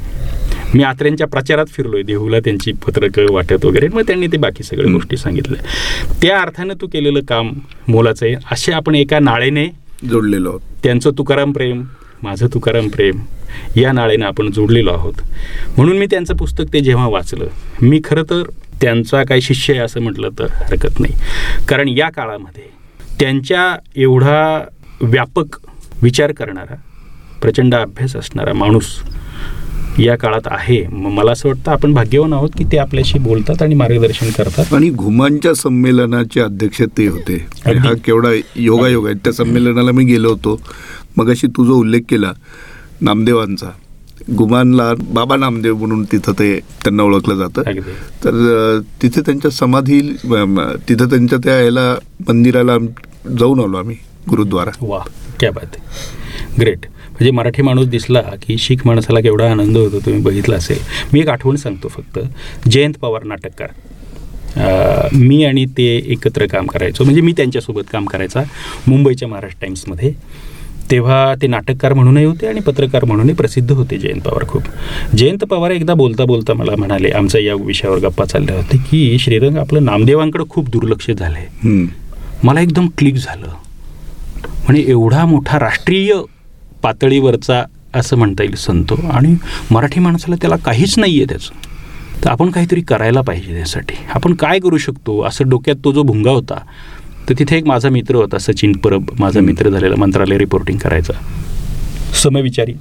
मी 0.74 0.84
आत्र्यांच्या 0.84 1.28
प्रचारात 1.28 1.66
फिरलोय 1.68 2.02
देहूला 2.02 2.40
त्यांची 2.40 2.72
पत्रकं 2.72 3.26
वाटत 3.32 3.66
वगैरे. 3.66 3.88
मग 3.88 4.02
त्यांनी 4.02 4.28
ते 4.28 4.38
बाकी 4.38 4.64
सगळ्या. 4.64 4.92
गोष्टी 4.94 5.18
सांगितल्या. 5.18 5.64
त्या 6.22 6.42
अर्थानं 6.42 6.74
तू 6.82 6.88
केलेलं 6.88 7.20
काम 7.20 7.54
मोलाचं 7.88 8.26
आहे. 8.26 8.36
असे 8.52 8.72
आपण 8.72 8.96
एका 8.96 9.20
नाळेने 9.20 9.68
जोडलेलो 10.10 10.50
आहोत. 10.50 10.62
त्यांचं 10.84 11.12
तुकाराम 11.18 11.52
प्रेम 11.52 11.84
माझं 12.24 12.48
तुकाराम 12.54 12.88
प्रेम 12.88 13.20
या 13.76 13.92
नाळेनं 13.92 14.26
आपण 14.26 14.52
जोडलेलो 14.52 14.92
आहोत. 14.92 15.14
म्हणून 15.78 15.98
मी 15.98 16.06
त्यांचं 16.06 16.36
पुस्तक 16.36 16.64
ते 16.74 16.80
जेव्हा 16.80 17.08
वाचलं 17.08 17.48
मी 17.82 18.02
खरं 18.04 18.24
तर 18.24 18.44
त्यांचा 18.82 19.24
काही 19.24 19.42
शिष्य 19.42 19.74
आहे 19.74 19.82
असं 19.82 20.02
म्हटलं 20.02 20.30
तर 20.40 20.48
हरकत 20.52 21.00
नाही. 21.00 21.14
कारण 21.68 21.88
या 21.88 22.10
काळामध्ये 22.10 22.64
त्यांच्या 23.20 23.76
एवढा 23.96 24.66
व्यापक 25.02 25.58
विचार 26.02 26.32
करणारा 26.32 26.76
प्रचंड 27.42 27.76
अभ्यास 27.76 28.16
असणारा 28.16 28.54
माणूस 28.54 28.86
या 30.00 30.16
काळात 30.18 30.48
आहे. 30.52 30.82
मग 30.88 31.12
मला 31.12 31.32
असं 31.32 31.48
वाटतं 31.50 31.72
आपण 31.72 31.94
भाग्यवान 31.94 32.34
आहोत 32.34 32.50
की 32.58 32.64
ते 32.72 32.78
आपल्याशी 32.78 33.20
बोलतात 33.20 33.62
आणि 33.62 33.76
मार्गदर्शन 33.76 34.30
करतात. 34.38 34.74
आणि 34.74 34.90
घुमांच्या 34.90 35.54
संमेलनाचे 35.56 36.42
अध्यक्ष 36.42 36.82
ते 36.98 37.08
होते. 37.08 37.36
हा 37.66 37.94
केवढा 38.06 38.30
योगायोग 38.56 39.06
आहे. 39.06 39.16
त्या 39.24 39.34
संमेलनाला 39.34 39.92
मी 39.92 40.06
गेलो 40.06 40.30
होतो. 40.30 40.60
मग 41.18 41.30
अशी 41.30 41.48
तुझा 41.58 41.74
उल्लेख 41.74 42.02
केला 42.10 42.32
नामदेवांचा 43.02 43.70
गुमानला 44.38 44.94
बाबा 45.14 45.36
नामदेव 45.36 45.76
म्हणून 45.78 46.04
तिथं 46.12 46.34
ते 46.40 46.54
त्यांना 46.84 47.04
ओळखलं 47.04 47.36
जातं. 47.36 47.62
तर 48.24 48.80
तिथे 49.02 49.22
त्यांच्या 49.22 49.52
समाधी 49.52 50.00
तिथं 50.90 51.10
त्यांच्या 51.10 51.40
त्या 51.44 51.60
याला 51.62 51.94
मंदिराला 52.28 52.78
जाऊन 53.38 53.60
आलो 53.60 53.78
आम्ही. 53.78 53.96
गुरुद्वारा. 54.30 54.72
वा 54.82 55.00
क्या 55.40 55.52
बात 55.52 55.76
आहे. 55.76 56.60
ग्रेट 56.60 56.86
म्हणजे 56.86 57.32
मराठी 57.32 57.62
माणूस 57.62 57.88
दिसला 57.88 58.22
की 58.42 58.58
शीख 58.58 58.86
माणसाला 58.86 59.20
केवढा 59.20 59.50
आनंद 59.52 59.78
होतो 59.78 60.00
तुम्ही 60.00 60.22
बघितला 60.22 60.56
असेल. 60.56 60.78
मी 61.14 61.20
एक 61.20 61.30
आठवण 61.30 61.56
सांगतो 61.56 61.88
फक्त. 61.88 62.20
जयंत 62.70 62.94
पवार 63.02 63.24
नाटककार. 63.24 63.70
मी 65.14 65.44
आणि 65.46 65.66
ते 65.78 65.86
एकत्र 66.06 66.46
काम 66.46 66.66
करायचो. 66.66 67.04
म्हणजे 67.04 67.22
मी 67.22 67.32
त्यांच्यासोबत 67.32 67.92
काम 67.92 68.06
करायचा 68.06 68.44
मुंबईच्या 68.88 69.28
महाराष्ट्र 69.28 69.62
टाइम्समध्ये. 69.62 70.14
तेव्हा 70.92 71.34
ते 71.42 71.48
नाटककार 71.48 71.94
म्हणूनही 71.94 72.26
होते 72.26 72.48
आणि 72.48 72.60
पत्रकार 72.60 73.06
म्हणूनही 73.06 73.34
प्रसिद्ध 73.36 73.72
होते 73.72 73.98
जयंत 73.98 74.22
पवार 74.22 74.48
खूप. 74.48 74.64
जयंत 75.18 75.44
पवार 75.44 75.72
एकदा 75.72 75.94
बोलता 75.94 76.26
बोलता 76.26 76.54
मला 76.54 76.76
म्हणाले 76.76 77.10
आमच्या 77.10 77.42
या 77.42 77.54
विषयावर 77.56 78.00
गप्पा 78.00 78.26
चालल्या 78.26 78.56
होते 78.56 78.78
की 78.90 79.18
श्रीरंग 79.20 79.58
आपलं 79.58 79.86
नामदेवांकडे 79.86 80.44
खूप 80.50 80.70
दुर्लक्ष 80.70 81.10
झालं 81.12 81.38
आहे. 81.38 81.86
मला 82.44 82.62
एकदम 82.62 82.88
क्लिक 82.98 83.16
झालं. 83.16 83.48
म्हणजे 84.72 84.92
एवढा 84.92 85.26
मोठा 85.26 85.60
राष्ट्रीय 85.60 86.14
पातळीवरचा 86.84 87.64
असं 87.94 88.18
म्हणता 88.18 88.44
येईल 88.44 88.56
संत. 88.56 88.94
आणि 89.12 89.36
मराठी 89.72 90.00
माणसाला 90.00 90.36
त्याला 90.42 90.56
काहीच 90.56 90.98
नाही 91.00 91.18
आहे 91.18 91.26
त्याचं. 91.30 92.24
तर 92.24 92.30
आपण 92.30 92.50
काहीतरी 92.52 92.82
करायला 92.82 93.22
पाहिजे 93.22 93.54
त्यासाठी 93.54 93.96
आपण 94.14 94.34
काय 94.34 94.60
करू 94.60 94.78
शकतो? 94.78 95.22
असं 95.22 95.50
डोक्यात 95.50 95.78
तो 95.84 95.92
जो 95.92 96.04
भुंगा 96.04 96.32
होता 96.32 96.60
तर 97.30 97.34
तिथे 97.40 97.58
एक 97.58 97.66
माझा 97.66 97.90
मित्र 97.90 98.16
होता 98.16 98.38
सचिन 98.38 98.78
परब. 98.78 99.12
माझा 99.20 99.40
मित्र 99.40 99.70
झालेला 99.70 99.96
मंत्रालय 99.96 100.38
रिपोर्टिंग 100.38 100.78
करायचा. 100.78 101.14
समविचारी. 102.24 102.74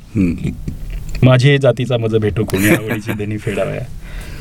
माझे 1.22 1.58
जातीचा 1.58 1.96
मज 1.96 2.16
भेटू 2.16 2.44
कोणी 2.44 2.68
आवडीची 2.68 3.12
धनी 3.12 3.38
फेडावया. 3.38 3.82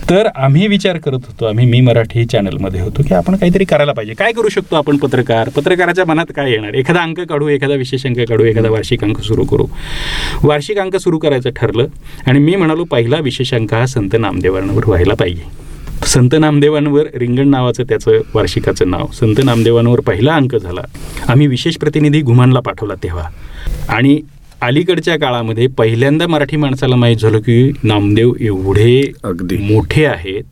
तर 0.09 0.27
आम्ही 0.35 0.67
विचार 0.67 0.97
करत 0.97 1.25
होतो 1.27 1.45
आम्ही 1.45 1.65
मी 1.65 1.81
मराठी 1.81 2.25
चॅनलमध्ये 2.25 2.81
होतो 2.81 3.01
की 3.07 3.13
आपण 3.13 3.35
काहीतरी 3.35 3.65
करायला 3.65 3.91
पाहिजे. 3.91 4.13
काय 4.13 4.31
करू 4.31 4.49
शकतो 4.49 4.75
आपण 4.75 4.97
पत्रकार? 4.97 5.49
पत्रकाराच्या 5.49 6.05
मनात 6.05 6.25
काय 6.35 6.51
येणार? 6.51 6.73
एखादा 6.73 7.01
अंक 7.01 7.19
काढू 7.19 7.47
एखादा 7.47 7.73
विशेष 7.73 8.05
अंक 8.05 8.19
काढू 8.19 8.43
एखादा 8.43 8.69
वार्षिक 8.69 9.03
अंक 9.03 9.19
सुरू 9.19 9.43
करू. 9.43 9.65
वार्षिक 10.43 10.77
अंक 10.77 10.95
सुरू 10.95 11.17
करायचं 11.17 11.49
ठरलं 11.55 11.85
आणि 12.27 12.39
मी 12.39 12.55
म्हणालो 12.55 12.83
पहिला 12.83 13.17
विशेष 13.17 13.53
अंक 13.53 13.73
हा 13.73 13.85
संत 13.85 14.09
नामदेवांवर 14.19 14.83
व्हायला 14.87 15.13
पाहिजे. 15.13 15.43
संत 16.05 16.29
नामदेवांवर 16.39 17.03
रिंगण 17.15 17.49
नावाचं 17.49 17.83
त्याचं 17.83 18.11
वार्षिकाचं 18.33 18.89
नाव. 18.89 19.07
संत 19.07 19.35
नामदेवांवर 19.43 19.99
पहिला 19.99 20.35
अंक 20.35 20.55
झाला. 20.55 20.81
आम्ही 21.27 21.47
विशेष 21.47 21.77
प्रतिनिधी 21.77 22.21
घुमानला 22.21 22.59
पाठवला 22.59 22.93
तेव्हा. 22.93 23.29
आणि 23.89 24.21
अलीकडच्या 24.61 25.15
काळामध्ये 25.19 25.67
पहिल्यांदा 25.67 26.27
मराठी 26.27 26.57
माणसाला 26.57 26.95
माहीत 26.95 27.17
झालं 27.17 27.39
की 27.39 27.71
नामदेव 27.83 28.33
एवढे 28.39 29.11
अगदी. 29.23 29.57
मोठे 29.57 30.05
आहेत 30.05 30.43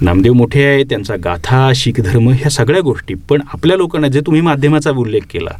नामदेव 0.00 0.32
मोठे 0.32 0.64
आहेत 0.64 0.86
त्यांचा 0.88 1.16
गाथा 1.24 1.70
शीख 1.74 2.00
धर्म 2.00 2.28
ह्या 2.28 2.50
सगळ्या 2.50 2.80
गोष्टी 2.80 3.14
पण 3.28 3.40
आपल्या 3.52 3.76
लोकांना 3.76 4.08
जे 4.08 4.20
तुम्ही 4.20 4.40
माध्यमाचा 4.40 4.90
उल्लेख 4.90 5.20
केला 5.30 5.50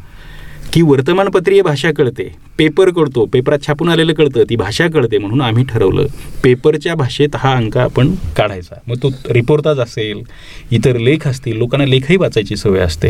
की 0.74 0.82
वर्तमानपत्रीय 0.82 1.62
भाषा 1.62 1.90
कळते. 1.92 2.34
पेपर 2.58 2.90
कळतो. 2.90 3.24
पेपरात 3.26 3.58
छापून 3.66 3.88
आलेलं 3.88 4.12
कळतं. 4.12 4.42
ती 4.50 4.56
भाषा 4.56 4.88
कळते 4.88 5.18
म्हणून 5.18 5.40
आम्ही 5.40 5.64
ठरवलं. 5.64 6.06
पेपरच्या 6.44 6.94
भाषेत 6.94 7.28
हा 7.36 7.52
अंक 7.56 7.78
आपण 7.78 8.14
काढायचा. 8.36 8.74
मग 8.86 8.96
तो 8.96 9.08
रिपोर्टाज 9.30 9.80
असेल 9.80 10.22
इतर 10.70 10.98
लेख 10.98 11.28
असतील 11.28 11.56
लोकांना 11.56 11.86
लेखही 11.86 12.16
वाचायची 12.16 12.56
सवय 12.56 12.78
असते. 12.78 13.08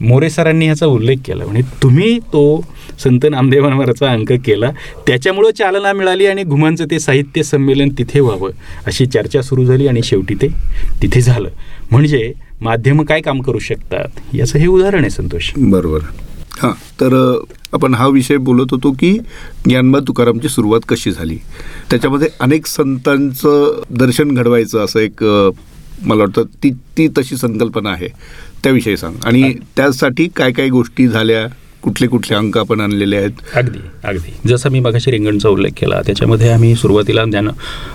मोरे 0.00 0.30
सरांनी 0.30 0.64
ह्याचा 0.64 0.86
उल्लेख 0.86 1.16
केला. 1.24 1.44
म्हणजे 1.44 1.62
तुम्ही 1.82 2.18
तो 2.18 2.64
संत 2.98 3.20
नामदेवांवरचा 3.30 4.12
अंक 4.12 4.32
केला. 4.32 4.70
त्याच्यामुळं 5.06 5.50
चालना 5.50 5.92
मिळाली 5.92 6.26
आणि 6.26 6.42
घुमांचं 6.42 6.84
ते 6.90 7.00
साहित्य 7.00 7.42
संमेलन 7.42 7.88
तिथे 7.98 8.20
व्हावं. 8.20 8.50
अशी 8.86 9.06
चर्चा 9.06 9.42
सुरू 9.42 9.64
झाली 9.64 9.86
आणि 9.86 10.00
शेवटी 10.04 10.34
ते 10.34 10.48
तिथे 11.02 11.20
झालं. 11.20 11.48
म्हणजे 11.90 12.32
माध्यमं 12.60 13.04
काय 13.04 13.20
काम 13.20 13.40
करू 13.40 13.58
शकतात? 13.58 14.34
याचं 14.34 14.58
हे 14.58 14.66
उदाहरण 14.66 15.00
आहे 15.00 15.10
संतोष. 15.10 15.50
बरोबर. 15.56 15.98
हां 16.60 16.72
तर 17.00 17.14
आपण 17.74 17.94
हा 17.94 18.06
विषय 18.06 18.36
बोलत 18.36 18.66
होतो 18.70 18.90
की 18.92 19.12
ज्ञानबा 19.64 19.98
तुकारामची 19.98 20.48
सुरुवात 20.48 20.80
कशी 20.88 21.12
झाली? 21.12 21.36
त्याच्यामध्ये 21.90 22.28
अनेक 22.40 22.66
संतांचं 22.66 23.82
दर्शन 23.90 24.34
घडवायचं 24.34 24.84
असं 24.84 25.00
एक 25.00 25.24
मला 26.02 26.20
वाटतं 26.20 26.42
ती 26.42 26.70
ती 26.70 27.08
तशी 27.18 27.36
संकल्पना 27.36 27.90
आहे. 27.90 28.08
त्याविषयी 28.62 28.96
सांग. 28.96 29.14
आणि 29.24 29.54
त्यासाठी 29.76 30.28
काय 30.36 30.52
काय 30.52 30.68
गोष्टी 30.68 31.08
झाल्या? 31.08 31.46
कुठले 31.82 32.06
कुठले 32.06 32.34
अंक 32.36 32.56
आपण 32.58 32.80
आणलेले 32.80 33.16
आहेत? 33.16 33.30
अगदी 33.54 33.78
अगदी. 34.04 34.32
जसं 34.48 34.70
मी 34.70 34.80
मगाशी 34.80 35.10
रिंगणचा 35.10 35.48
उल्लेख 35.48 35.72
केला 35.76 36.00
त्याच्यामध्ये 36.06 36.48
आम्ही 36.48 36.74
सुरुवातीला 36.76 37.24
ज्ञान 37.24 37.48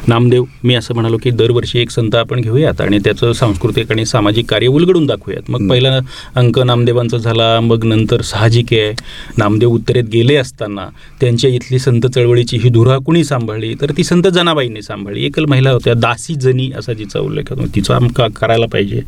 नामदेव 0.07 0.43
मी 0.63 0.75
असं 0.75 0.93
म्हणालो 0.93 1.17
की 1.23 1.31
दरवर्षी 1.31 1.79
एक 1.79 1.89
संत 1.89 2.15
आपण 2.15 2.41
घेऊयात 2.41 2.81
आणि 2.81 2.99
त्याचं 3.03 3.33
सांस्कृतिक 3.33 3.91
आणि 3.91 4.05
सामाजिक 4.05 4.49
कार्य 4.49 4.67
उलगडून 4.67 5.05
दाखवूयात. 5.05 5.49
मग 5.49 5.67
पहिला 5.69 5.97
अंक 6.35 6.59
नामदेवांचा 6.59 7.17
झाला 7.17 7.59
मग 7.59 7.85
नंतर 7.85 8.21
साहजिक. 8.21 8.73
आहे 8.73 8.93
नामदेव 9.37 9.69
उत्तरेत 9.69 10.03
गेले 10.03 10.35
असताना 10.35 10.87
त्यांच्या 11.21 11.49
इथली 11.49 11.79
संत 11.79 12.05
चळवळीची 12.05 12.57
ही 12.57 12.69
धुरा 12.69 12.97
कुणी 12.97 13.23
सांभाळली? 13.23 13.73
तर 13.81 13.91
ती 13.97 14.03
संत 14.03 14.27
जनाबाईंनी 14.27 14.81
सांभाळली. 14.81 15.25
एकल 15.25 15.45
महिला 15.45 15.71
होत्या 15.71 15.93
दासी 15.93 16.35
जनी 16.35 16.71
असा 16.77 16.93
जिचा 16.93 17.19
उल्लेख 17.19 17.49
होतो. 17.49 17.65
तिचा 17.75 17.95
आमका 17.95 18.27
करायला 18.35 18.65
पाहिजे. 18.65 19.01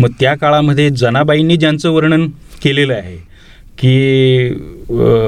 मग 0.00 0.10
त्या 0.20 0.34
काळामध्ये 0.34 0.90
जनाबाईंनी 0.90 1.56
ज्यांचं 1.56 1.90
वर्णन 1.90 2.26
केलेलं 2.62 2.94
आहे 2.94 3.28
की 3.78 4.48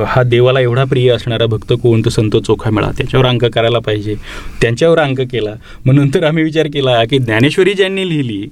हा 0.09 0.23
देवाला 0.27 0.61
एवढा 0.61 0.85
प्रिय 0.85 1.11
असणारा 1.11 1.47
भक्त 1.47 1.73
कोण? 1.83 2.01
तर 2.05 2.11
संत 2.11 2.37
चोखा 2.47 2.71
मिळा. 2.71 2.91
त्याच्यावर 2.99 3.27
अंक 3.27 3.45
करायला 3.45 3.79
पाहिजे. 3.79 4.15
त्यांच्यावर 4.63 4.99
अंक 4.99 5.21
केला. 5.33 5.55
मग 5.87 5.95
नंतर 5.95 6.25
आम्ही 6.25 6.45
विचार 6.45 6.67
केला 6.75 7.03
की 7.11 7.19
ज्ञानेश्वरी 7.19 7.75
ज्यांनी 7.75 8.09
लिहिली 8.09 8.47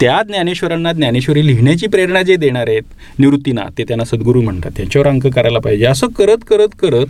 त्या 0.00 0.20
ज्ञानेश्वरांना 0.26 0.92
ज्ञानेश्वरी 0.92 1.46
लिहिण्याची 1.46 1.86
प्रेरणा 1.86 2.22
जे 2.22 2.36
देणार 2.36 2.68
आहेत 2.68 3.18
निवृत्तीनाथ 3.18 3.78
ते 3.78 3.84
त्यांना 3.84 4.04
सद्गुरू 4.04 4.40
म्हणतात. 4.42 4.70
त्यांच्यावर 4.76 5.08
अंक 5.08 5.26
करायला 5.26 5.58
पाहिजे. 5.58 5.86
असं 5.86 6.06
करत 6.18 6.44
करत 6.48 6.74
करत 6.80 7.06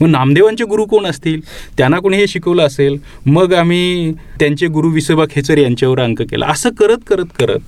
मग 0.00 0.08
नामदेवांचे 0.08 0.64
गुरु 0.64 0.84
कोण 0.86 1.06
असतील? 1.06 1.40
त्यांना 1.78 1.98
कोणी 1.98 2.16
हे 2.16 2.26
शिकवलं 2.26 2.62
असेल? 2.62 2.96
मग 3.26 3.52
आम्ही 3.54 4.12
त्यांचे 4.40 4.66
गुरु 4.66 4.88
विसोबा 4.90 5.24
खेचर 5.30 5.58
यांच्यावर 5.58 6.00
अंक 6.00 6.22
केला. 6.22 6.46
असं 6.46 6.70
करत 6.70 6.98
करत 7.08 7.26
करत 7.38 7.60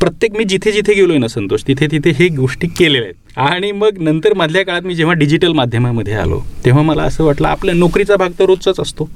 प्रत्येक 0.00 0.36
मी 0.36 0.44
जिथे 0.44 0.72
जिथे 0.72 0.94
गेलोय 0.94 1.18
ना 1.18 1.28
संतोष 1.28 1.62
तिथे 1.66 1.86
तिथे 1.90 2.10
हे 2.18 2.28
गोष्टी 2.28 2.66
केलेल्या 2.78 3.02
आहेत. 3.02 3.38
आणि 3.38 3.70
मग 3.72 3.98
नंतर 4.02 4.34
मधल्या 4.36 4.64
काळात 4.64 4.82
मी 4.82 4.94
जेव्हा 4.94 5.14
डिजिटल 5.14 5.52
माध्यमामध्ये 5.52 6.14
आलो 6.14 6.40
तेव्हा 6.64 6.82
मला 6.82 7.02
असं 7.02 7.24
वाटलं 7.24 7.48
आपल्या 7.48 7.74
नोकरीचा 7.74 8.16
भाग 8.16 8.30
तर 8.38 8.44
रोजचाच 8.44 8.80
असतो. 8.80 9.08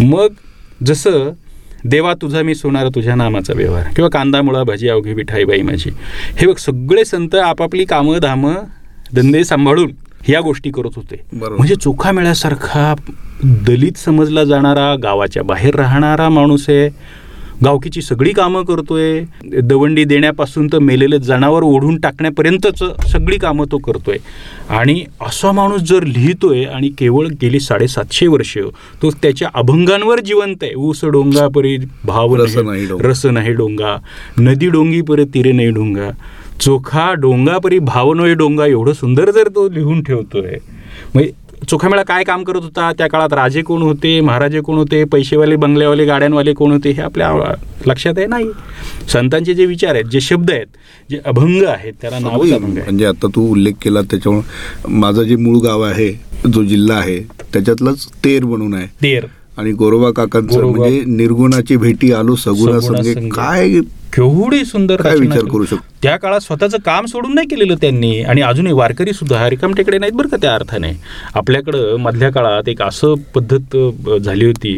मग 0.00 0.32
जसं 0.86 1.30
देवा 1.84 2.12
तुझा 2.22 2.42
मी 2.42 2.54
सोनार 2.54 2.88
तुझ्या 2.94 3.14
नामाचा 3.14 3.52
व्यवहार 3.56 3.88
किंवा 3.96 4.08
कांदा 4.10 4.40
मुळा 4.42 4.62
भाजी 4.64 4.88
अवघी 4.88 5.14
मिठाई 5.14 5.44
बाई 5.44 5.62
माझी 5.62 5.90
हे 6.38 6.46
बघ 6.46 6.56
सगळे 6.58 7.04
संत 7.04 7.34
आपापली 7.34 7.84
कामं 7.84 8.18
धामं 8.18 8.54
धंदे 9.14 9.44
सांभाळून 9.44 9.90
ह्या 10.26 10.40
गोष्टी 10.40 10.70
करत 10.70 10.96
होते. 10.96 11.16
म्हणजे 11.32 11.74
चोखा 11.74 12.12
मेळ्यासारखा 12.12 12.94
दलित 13.66 13.98
समजला 13.98 14.44
जाणारा 14.44 14.94
गावाच्या 15.02 15.42
बाहेर 15.42 15.74
राहणारा 15.74 16.28
माणूस 16.28 16.64
आहे 16.68 16.88
गावकीची 17.64 18.02
सगळी 18.02 18.32
कामं 18.32 18.62
करतोय. 18.62 19.22
दवंडी 19.44 20.04
देण्यापासून 20.04 20.66
तर 20.66 20.78
मेलेलं 20.78 21.16
जनावर 21.16 21.62
ओढून 21.62 22.00
टाकण्यापर्यंतच 22.00 22.82
सगळी 23.12 23.36
कामं 23.36 23.64
तो 23.72 23.78
करतोय. 23.78 24.16
आणि 24.68 25.04
असा 25.20 25.52
माणूस 25.52 25.80
जर 25.80 26.02
लिहितोय 26.02 26.64
आणि 26.64 26.88
केवळ 26.88 27.26
गेली 27.42 27.60
साडेसातशे 27.60 28.26
वर्ष 28.26 28.58
तो 29.02 29.10
त्याच्या 29.10 29.48
अभंगांवर 29.54 30.20
जिवंत 30.20 30.56
आहे. 30.62 30.74
ऊस 30.76 31.04
डोंगा 31.04 31.48
परी 31.48 31.78
भाव 32.04 32.34
रस 32.34 32.56
नाही- 32.56 32.88
डोंगा. 32.88 33.08
रस 33.08 33.26
नाही 33.26 33.52
डोंगा. 33.52 33.96
नदी 34.38 34.68
डोंगी 34.68 35.00
परी 35.00 35.24
तिरे 35.24 35.52
नाही 35.52 35.70
डोंगा. 35.70 36.10
चोखा 36.60 37.12
डोंगा 37.12 37.58
परी 37.58 37.78
भाव 37.78 38.12
नोय 38.12 38.34
डोंगा 38.34 38.66
एवढं 38.66 38.92
सुंदर 38.92 39.30
जर 39.30 39.48
तो 39.48 39.68
लिहून 39.68 40.02
ठेवतोय. 40.02 40.56
म्हणजे 41.14 41.43
चोखामेळा 41.68 42.02
काय 42.02 42.24
काम 42.24 42.42
करत 42.44 42.62
होता? 42.62 42.90
त्या 42.98 43.06
काळात 43.08 43.32
राजे 43.32 43.62
कोण 43.62 43.82
होते? 43.82 44.20
महाराजे 44.20 44.60
कोण 44.60 44.76
होते? 44.78 45.02
पैसेवाले 45.04 45.56
बंगल्यावाले 45.56 46.04
गाड्यांवाले 46.04 46.52
कोण 46.52 46.72
होते? 46.72 46.90
हे 46.90 47.02
आपल्या 47.02 47.30
लक्षात 47.86 48.14
आहे? 48.16 48.26
नाही. 48.26 48.50
संतांचे 49.12 49.54
जे 49.54 49.66
विचार 49.66 49.94
आहेत 49.94 50.04
जे 50.04 50.20
शब्द 50.20 50.50
आहेत 50.50 50.66
जे 51.10 51.18
अभंग 51.24 51.62
आहेत 51.66 51.92
त्याला 52.02 52.16
अभंग 52.16 52.52
आहे 52.52 52.58
म्हणजे 52.58 53.06
आता 53.06 53.28
तू 53.34 53.46
उल्लेख 53.52 53.72
केला 53.82 54.00
त्याच्यामुळे 54.00 54.92
माझं 54.94 55.22
जे 55.22 55.36
मूळ 55.36 55.58
गाव 55.58 55.82
आहे 55.82 56.12
जो 56.52 56.62
जिल्हा 56.62 56.96
आहे 56.98 57.18
त्याच्यातलंच 57.52 58.06
तेर 58.24 58.44
म्हणून 58.44 58.74
आहे. 58.74 58.86
तेर. 59.02 59.24
आणि 59.58 59.72
गोरोबा 59.72 60.10
काकांचं. 60.10 60.64
म्हणजे 60.66 61.02
निर्गुणाची 61.06 61.76
भेटी 61.76 62.12
आलो 62.12 62.34
सगुणा 62.34 62.80
सगुणा 62.80 63.02
संगे 63.02 63.12
संगे. 63.14 63.28
काय 63.28 63.78
केवढी 64.14 64.64
सुंदर 64.64 65.02
काय 65.02 65.16
विचार. 65.16 65.44
करू 65.44 65.64
शकतो? 65.64 65.82
त्या 66.02 66.16
काळात 66.16 66.40
स्वतःचं 66.40 66.78
काम 66.84 67.06
सोडून 67.06 67.34
नाही 67.34 67.46
केलेलं 67.48 67.74
त्यांनी 67.80 68.20
आणि 68.22 68.40
अजूनही 68.40 68.72
वारकरी 68.72 69.12
सुद्धा 69.12 69.48
रिकामटेकडे 69.50 69.98
नाहीत 69.98 70.12
बरं 70.12 70.28
का 70.28 70.36
त्या 70.36 70.54
अर्थाने 70.54 70.90
आपल्याकडं 71.34 71.96
मधल्या 72.00 72.30
काळात 72.30 72.68
एक 72.68 72.82
असं 72.82 73.14
पद्धत 73.34 73.76
झाली 74.18 74.44
होती 74.46 74.74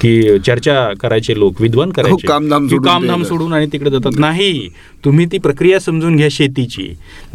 की 0.00 0.38
चर्चा 0.38 0.74
करायचे 1.00 1.38
लोक 1.38 1.60
विद्वान 1.60 1.90
करायचे 1.90 2.12
हो, 2.12 2.28
कामधाम 2.28 2.64
की 2.64 2.70
सोडून 2.70 2.84
कामधाम. 2.84 3.22
सोडून 3.24 3.52
आणि 3.52 3.66
तिकडे 3.72 3.90
जातात 3.90 4.18
नाही 4.18 4.68
तुम्ही 5.04 5.26
ती 5.32 5.38
प्रक्रिया 5.38 5.78
समजून 5.80 6.16
घ्या 6.16 6.28
शेतीची 6.30 6.88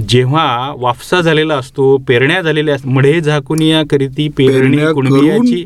जेव्हा 0.10 0.46
वाफसा 0.78 1.22
झालेला 1.22 1.56
असतो 1.56 1.96
पेरण्या 2.08 2.42
झालेल्या 2.42 2.76
असतात 2.76 2.92
मढे 2.92 3.20
झाकुनिया 3.22 3.82
करीती 3.92 4.28
पेरणी 4.38 4.78
कुणबियाची. 4.94 5.66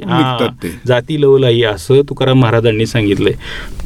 जाती 0.87 1.21
लवलाई 1.21 1.61
असं 1.65 2.01
तुकाराम 2.09 2.39
महाराजांनी 2.39 2.85
सांगितलंय 2.85 3.33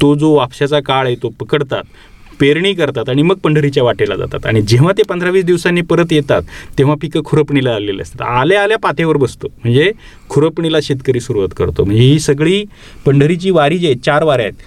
तो 0.02 0.14
जो 0.16 0.34
वापशाचा 0.34 0.80
काळ 0.80 1.06
आहे 1.06 1.16
तो 1.16 1.34
पकडतात 1.82 2.36
पेरणी 2.40 2.74
करतात 2.74 3.10
आणि 3.10 3.22
मग 3.22 3.36
पंढरीच्या 3.36 3.84
वाटेला 3.84 4.16
जातात. 4.16 4.46
आणि 4.46 4.62
जेव्हा 4.62 4.94
ते 4.98 5.04
पंधरा 5.04 5.30
वीस 5.30 5.46
दिवसांनी 5.46 5.82
परत 5.82 6.06
येतात 6.12 6.42
तेव्हा 6.78 6.96
पिकं 7.02 7.22
खुरपणीला 7.26 7.76
आलेले 7.76 8.02
असतात. 8.02 8.22
आल्या 8.22 8.64
आल्या 8.64 8.78
पाथेवर 8.78 9.18
बसतो. 9.18 9.48
म्हणजे 9.48 9.92
खुरपणीला 10.30 10.78
शेतकरी 10.84 11.20
सुरुवात 11.20 11.50
करतो. 11.58 11.84
म्हणजे 11.84 12.04
ही 12.04 12.20
सगळी 12.20 12.66
पंढरीची 13.06 13.50
वारी 13.50 13.78
जी 13.78 13.86
आहे 13.86 13.96
चार 13.96 14.24
वाऱ्या 14.24 14.46
आहेत 14.46 14.62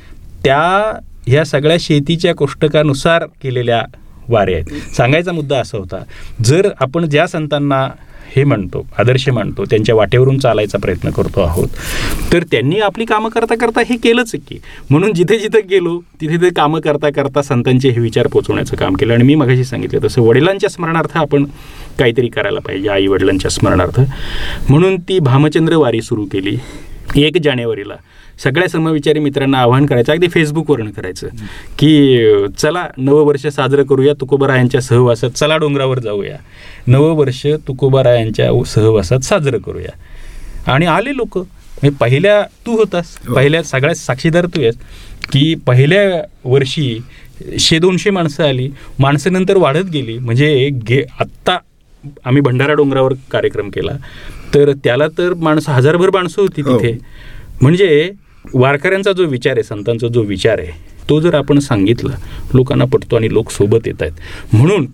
त्या 0.44 1.00
ह्या 1.26 1.44
सगळ्या 1.44 1.76
शेतीच्या 1.80 2.34
कोष्टकानुसार 2.34 3.24
केलेल्या 3.42 3.82
वाऱ्या 4.28 4.54
आहेत. 4.54 4.94
सांगायचा 4.96 5.32
मुद्दा 5.32 5.58
असा 5.58 5.78
होता 5.78 6.04
जर 6.44 6.68
आपण 6.80 7.04
ज्या 7.04 7.26
संतांना 7.26 7.88
हे 8.36 8.44
म्हणतो 8.44 8.86
आदर्श 8.98 9.28
मानतो 9.28 9.64
त्यांच्या 9.64 9.94
वाटेवरून 9.94 10.38
चालायचा 10.38 10.78
प्रयत्न 10.78 11.10
करतो 11.10 11.40
आहोत. 11.40 11.68
तर 12.32 12.42
त्यांनी 12.42 12.78
आपली 12.78 13.04
कामं 13.04 13.28
करता 13.28 13.54
करता 13.54 13.80
हे 13.80 13.96
केलंच 13.96 14.32
की. 14.32 14.58
म्हणून 14.90 15.12
जिथे 15.12 15.38
जिथे 15.38 15.60
गेलो 15.60 15.98
तिथे 16.20 16.36
ते 16.36 16.50
कामं 16.50 16.80
करता 16.80 17.10
करता 17.10 17.42
संतांचे 17.42 17.90
हे 17.90 18.00
विचार 18.00 18.26
पोचवण्याचं 18.26 18.76
काम 18.76 18.94
केलं. 18.94 19.12
आणि 19.12 19.24
मी 19.24 19.34
मगाशी 19.34 19.64
सांगितलं 19.64 20.00
तसं 20.04 20.22
वडिलांच्या 20.22 20.70
स्मरणार्थ 20.70 21.16
आपण 21.16 21.44
काहीतरी 21.98 22.28
करायला 22.28 22.60
पाहिजे 22.60 22.88
आई 22.88 23.06
वडिलांच्या 23.06 23.50
स्मरणार्थ. 23.50 24.00
म्हणून 24.68 24.96
ती 24.96 25.18
भामचंद्र 25.18 25.76
वारी 25.76 26.02
सुरू 26.02 26.24
केली. 26.24 26.58
एक 27.16 27.36
जानेवारीला 27.44 27.94
सगळ्या 28.44 28.68
समविचारी 28.68 29.18
मित्रांना 29.18 29.58
आवाहन 29.58 29.86
करायचं 29.86 30.12
अगदी 30.12 30.28
फेसबुकवरून 30.28 30.90
करायचं 30.90 31.28
की 31.78 32.48
चला 32.58 32.86
नववर्ष 32.96 33.46
साजरं 33.46 33.82
करूया 33.82 34.12
तुकोबारायांच्या 34.20 34.80
सहवासात 34.80 35.30
चला 35.30 35.56
डोंगरावर 35.56 35.98
जाऊया. 35.98 36.36
नववर्ष 36.86 37.46
तुकोबारायांच्या 37.68 38.64
सहवासात 38.66 39.20
साजरं 39.20 39.58
करूया. 39.58 39.92
आणि 40.72 40.86
आले 40.86 41.16
लोक. 41.16 41.38
म्हणजे 41.38 41.96
पहिल्या 42.00 42.42
तू 42.42 42.76
होतास. 42.76 43.18
हो. 43.28 43.34
पहिल्या 43.34 43.62
सगळ्यात 43.62 43.94
साक्षीदार 43.94 44.46
तू 44.46 44.60
आहेस 44.60 44.76
की 45.32 45.54
पहिल्या 45.54 46.22
वर्षी 46.44 46.98
शे 47.58 47.78
दोनशे 47.78 48.10
माणसं 48.10 48.44
आली 48.44 48.70
माणसं 48.98 49.32
नंतर 49.32 49.56
वाढत 49.56 49.90
गेली. 49.92 50.18
म्हणजे 50.18 50.68
गे 50.88 51.02
आत्ता 51.20 51.58
आम्ही 52.24 52.42
भंडारा 52.42 52.74
डोंगरावर 52.74 53.12
कार्यक्रम 53.30 53.70
केला. 53.70 53.92
तर 54.54 54.72
त्याला 54.84 55.08
तर 55.08 55.34
माणसं 55.34 55.72
हजारभर 55.72 56.10
माणसं 56.10 56.42
होती 56.42 56.62
हो. 56.62 56.78
तिथे. 56.78 56.98
म्हणजे 57.60 58.10
वारकऱ्यांचा 58.44 59.12
जो 59.12 59.24
विचार 59.24 59.52
आहे 59.52 59.62
संतांचा 59.62 60.08
जो 60.08 60.22
विचार 60.22 60.58
आहे 60.58 60.90
तो 61.08 61.20
जर 61.20 61.34
आपण 61.34 61.58
सांगितला 61.58 62.14
लोकांना 62.54 62.84
पटतो 62.84 63.16
आणि 63.16 63.32
लोक 63.32 63.50
सोबत 63.50 63.86
येत 63.86 64.02
आहेत. 64.02 64.12
म्हणून 64.52 64.86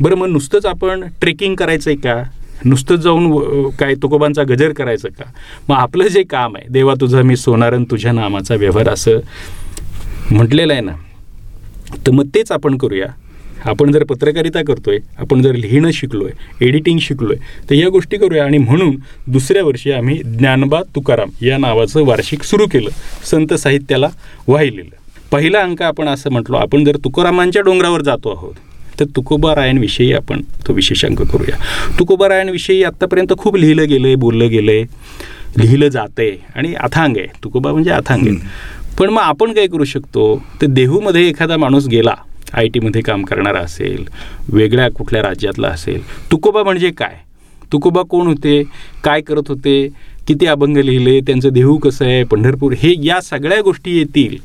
बरं 0.00 0.16
मग 0.16 0.28
नुसतंच 0.28 0.66
आपण 0.66 1.02
ट्रेकिंग 1.20 1.54
करायचं 1.56 1.90
आहे 1.90 1.96
का? 1.96 2.22
नुसतंच 2.64 3.00
जाऊन 3.00 3.68
काय 3.78 3.94
तुकोबांचा 3.94 4.42
गजर 4.42 4.72
करायचं 4.72 5.08
का? 5.08 5.24
मग 5.68 5.76
आपलं 5.76 6.08
जे 6.08 6.22
काम 6.22 6.56
आहे 6.56 6.68
देवा 6.70 6.94
तुझा 7.00 7.22
मी 7.22 7.36
सोनारन 7.36 7.84
तुझ्या 7.84 8.12
नामाचा 8.12 8.54
व्यवहार 8.54 8.88
असं 8.88 9.18
म्हटलेलं 10.30 10.72
आहे 10.72 10.82
ना 10.82 10.94
तर 12.06 12.10
मग 12.12 12.26
तेच 12.34 12.52
आपण 12.52 12.76
करूया. 12.76 13.06
आपण 13.64 13.92
जर 13.92 14.04
पत्रकारिता 14.04 14.62
करतोय 14.62 14.98
आपण 15.18 15.42
जर 15.42 15.54
लिहिणं 15.54 15.90
शिकलोय 15.90 16.30
एडिटिंग 16.60 16.98
शिकलोय 16.98 17.36
तर 17.70 17.74
या 17.74 17.88
गोष्टी 17.88 18.16
करूया. 18.16 18.44
आणि 18.44 18.58
म्हणून 18.58 18.96
दुसऱ्या 19.26 19.64
वर्षी 19.64 19.90
आम्ही 19.92 20.16
ज्ञानबा 20.18 20.80
तुकाराम 20.94 21.30
या 21.42 21.58
नावाचं 21.58 22.04
वार्षिक 22.04 22.42
सुरू 22.42 22.66
केलं 22.66 22.90
संत 23.24 23.54
साहित्याला 23.54 24.08
वाहिलेलं. 24.48 24.94
पहिला 25.32 25.60
अंक 25.60 25.82
आपण 25.82 26.08
असं 26.08 26.30
म्हटलो 26.30 26.56
आपण 26.56 26.84
जर 26.84 26.96
तुकोरामांच्या 27.04 27.62
डोंगरावर 27.62 28.02
जातो 28.02 28.30
आहोत 28.30 28.54
तर 29.00 29.04
तुकोबारायांविषयी 29.16 30.12
आपण 30.12 30.42
तो 30.66 30.72
विशेषांक 30.72 31.22
करूया. 31.22 31.56
तुकोबारायांविषयी 31.98 32.82
आत्तापर्यंत 32.82 33.32
खूप 33.38 33.56
लिहिलं 33.56 33.88
गेलं 33.88 34.06
आहे 34.06 34.16
बोललं 34.16 34.48
गेलं 34.48 34.70
आहे 34.70 34.84
लिहिलं 35.58 35.88
जातंय 35.88 36.36
आणि 36.54 36.74
अथांग 36.74 37.16
आहे. 37.16 37.26
तुकोबा 37.44 37.72
म्हणजे 37.72 37.90
अथांग 37.90 38.26
आहे. 38.26 38.36
पण 38.98 39.10
मग 39.10 39.22
आपण 39.22 39.52
काय 39.52 39.66
करू 39.66 39.84
शकतो? 39.84 40.42
तर 40.62 40.66
देहूमध्ये 40.66 41.28
एखादा 41.28 41.56
माणूस 41.56 41.86
गेला 41.86 42.14
आय 42.54 42.68
टीमध्ये 42.68 43.02
काम 43.02 43.22
करणारा 43.22 43.58
असेल 43.58 44.04
वेगळ्या 44.48 44.88
कुठल्या 44.90 45.22
राज्यातला 45.22 45.68
असेल 45.68 46.02
तुकोबा 46.30 46.62
म्हणजे 46.62 46.90
काय? 46.90 47.14
तुकोबा 47.72 48.02
कोण 48.02 48.26
होते? 48.26 48.62
काय 49.04 49.20
करत 49.20 49.48
होते? 49.48 49.88
किती 50.28 50.46
अभंग 50.46 50.76
लिहिले? 50.76 51.20
त्यांचं 51.20 51.48
देहू 51.52 51.76
कसं 51.76 52.04
आहे? 52.04 52.24
पंढरपूर 52.24 52.72
हे 52.72 52.94
या 53.02 53.20
सगळ्या 53.20 53.60
गोष्टी 53.60 53.98
येतील. 53.98 54.36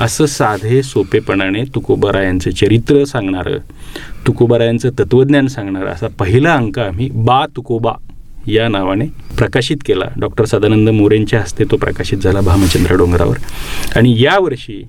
असं 0.00 0.26
साधे 0.26 0.82
सोपेपणाने 0.82 1.62
तुकोबारायांचं 1.74 2.50
चरित्र 2.50 3.04
सांगणारं 3.04 3.58
तुकोबारायांचं 4.26 4.90
तत्त्वज्ञान 4.90 5.46
सांगणारं 5.46 5.86
असा 5.86 6.06
पहिला 6.18 6.54
अंक 6.54 6.78
आम्ही 6.78 7.08
बा 7.14 7.46
तुकोबा 7.56 7.92
या 8.46 8.68
नावाने 8.68 9.04
प्रकाशित 9.38 9.76
केला. 9.86 10.04
डॉक्टर 10.16 10.44
सदानंद 10.44 10.88
मोरेंच्या 10.88 11.40
हस्ते 11.40 11.64
तो 11.70 11.76
प्रकाशित 11.76 12.18
झाला 12.18 12.40
भामचंद्र 12.40 12.96
डोंगरावर. 12.96 13.36
आणि 13.96 14.22
यावर्षी 14.22 14.82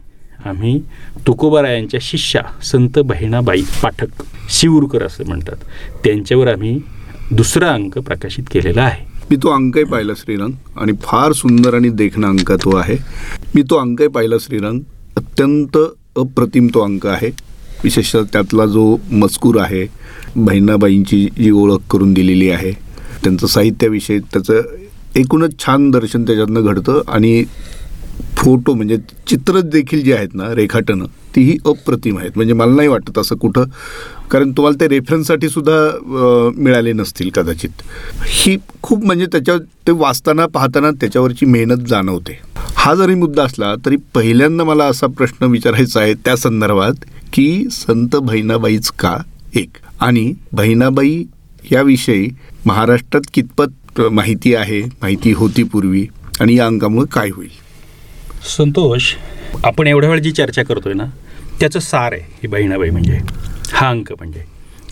आम्ही 0.45 0.81
तुकोबारायांच्या 1.27 1.99
शिष्या 2.03 2.41
संत 2.63 2.99
बहिणाबाई 2.99 3.61
पाठक 3.61 4.23
शिवूरकर 4.49 5.03
असं 5.03 5.23
म्हणतात. 5.27 5.55
त्यांच्यावर 6.03 6.47
आम्ही 6.47 6.79
दुसरा 7.31 7.73
अंक 7.73 7.97
प्रकाशित 7.97 8.43
केलेला 8.51 8.81
आहे. 8.81 9.05
मी 9.29 9.35
तो 9.35 9.49
अंकही 9.49 9.83
पाहिला 9.83 10.13
श्रीरंग. 10.17 10.51
आणि 10.77 10.91
फार 11.01 11.31
सुंदर 11.31 11.73
आणि 11.73 11.89
देखणा 11.89 12.27
अंक 12.27 12.51
तो 12.51 12.75
आहे. 12.75 12.95
मी 13.55 13.61
तो 13.61 13.75
अंकही 13.75 14.07
पाहिला 14.07 14.35
श्रीरंग. 14.39 14.79
अत्यंत 15.17 15.77
अप्रतिम 16.15 16.67
तो 16.67 16.79
अंक 16.79 17.07
आहे. 17.07 17.29
विशेषतः 17.83 18.21
त्यातला 18.33 18.65
जो 18.65 18.97
मजकूर 19.11 19.61
आहे 19.61 19.87
बहिणाबाईंची 20.35 21.29
जी 21.37 21.51
ओळख 21.51 21.79
करून 21.91 22.13
दिलेली 22.13 22.49
आहे 22.49 22.71
त्यांचं 23.23 23.47
साहित्याविषयी 23.47 24.19
त्याचं 24.19 24.61
एकूणच 25.15 25.59
छान 25.59 25.91
दर्शन 25.91 26.23
त्याच्यातनं 26.23 26.61
घडतं 26.61 27.01
आणि 27.07 27.43
फोटो 28.37 28.73
म्हणजे 28.73 28.97
चित्र 29.27 29.59
देखील 29.61 30.01
जी 30.03 30.11
आहेत 30.13 30.33
ना 30.35 30.53
रेखाटनं 30.55 31.05
तीही 31.35 31.57
अप्रतिम 31.65 32.17
आहेत. 32.17 32.31
म्हणजे 32.35 32.53
मला 32.53 32.75
नाही 32.75 32.87
वाटत 32.87 33.17
असं 33.17 33.35
कुठं 33.37 33.63
कारण 34.31 34.51
तुम्हाला 34.57 34.79
ते 34.79 34.87
रेफरन्ससाठी 34.87 35.49
सुद्धा 35.49 36.51
मिळाले 36.57 36.93
नसतील 36.93 37.29
कदाचित. 37.35 37.69
ही 38.23 38.57
खूप 38.83 39.05
म्हणजे 39.05 39.25
त्याच्या 39.31 39.57
ते 39.87 39.91
वाचताना 39.91 40.45
पाहताना 40.53 40.91
त्याच्यावरची 41.01 41.45
मेहनत 41.45 41.87
जाणवते. 41.89 42.39
हा 42.75 42.93
जरी 42.95 43.15
मुद्दा 43.15 43.43
असला 43.43 43.73
तरी 43.85 43.95
पहिल्यांदा 44.15 44.63
मला 44.63 44.85
असा 44.85 45.07
प्रश्न 45.17 45.45
विचारायचा 45.51 45.99
आहे 46.01 46.13
त्या 46.25 46.35
संदर्भात 46.37 47.05
की 47.33 47.65
संत 47.71 48.15
बहिणाबाईच 48.15 48.89
का 48.99 49.17
एक? 49.55 49.77
आणि 50.01 50.31
बहिणाबाई 50.51 51.23
याविषयी 51.71 52.29
महाराष्ट्रात 52.65 53.21
कितपत 53.33 54.01
माहिती 54.11 54.53
आहे 54.55 54.81
माहिती 55.01 55.31
होती 55.33 55.63
पूर्वी 55.63 56.05
आणि 56.41 56.55
या 56.55 56.65
अंकामुळे 56.65 57.05
काय 57.13 57.29
होईल? 57.35 57.49
संतोष 58.47 59.13
आपण 59.63 59.87
एवढ्या 59.87 60.09
वेळ 60.09 60.19
जी 60.19 60.31
चर्चा 60.31 60.63
करतोय 60.63 60.93
ना 60.93 61.05
त्याचं 61.59 61.79
सार 61.79 62.13
आहे 62.13 62.21
ही 62.21 62.47
बहिणाबाई 62.47 62.89
म्हणजे. 62.89 63.19
हा 63.73 63.89
अंक 63.89 64.11
म्हणजे. 64.11 64.41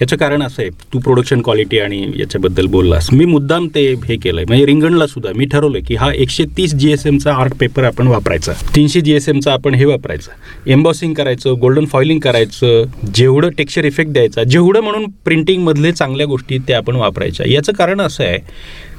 याचं 0.01 0.15
कारण 0.15 0.43
असं 0.43 0.61
आहे 0.61 0.69
तू 0.93 0.99
प्रोडक्शन 0.99 1.41
क्वालिटी 1.41 1.79
आणि 1.79 2.11
याच्याबद्दल 2.19 2.65
बोललास. 2.65 3.07
मी 3.13 3.25
मुद्दाम 3.25 3.67
ते 3.67 3.81
हे 4.05 4.15
केलं 4.15 4.37
आहे 4.37 4.45
म्हणजे 4.45 4.65
रिंगणला 4.65 5.07
सुद्धा 5.07 5.31
मी 5.35 5.45
ठरवलं 5.45 5.79
की 5.87 5.95
हा 5.95 6.11
एकशे 6.13 6.43
तीस 6.57 6.73
जी 6.75 6.91
एस 6.91 7.05
एमचा 7.07 7.33
आर्ट 7.33 7.53
पेपर 7.53 7.83
आपण 7.83 8.07
वापरायचा. 8.07 8.51
तीनशे 8.75 9.01
जी 9.01 9.13
एस 9.13 9.29
एमचा 9.29 9.53
आपण 9.53 9.73
हे 9.73 9.85
वापरायचं. 9.85 10.31
एम्बॉसिंग 10.67 11.13
करायचं 11.13 11.53
गोल्डन 11.53 11.85
फॉइलिंग 11.85 12.19
करायचं 12.19 12.83
जेवढं 13.15 13.49
टेक्स्चर 13.49 13.85
इफेक्ट 13.85 14.11
द्यायचा 14.11 14.43
जेवढं 14.43 14.81
म्हणून 14.81 15.05
प्रिंटिंगमधले 15.25 15.91
चांगल्या 15.91 16.25
गोष्टी 16.25 16.57
त्या 16.57 16.77
आपण 16.77 16.95
वापरायच्या. 16.95 17.45
याचं 17.49 17.73
कारण 17.73 18.01
असं 18.01 18.23
आहे 18.23 18.37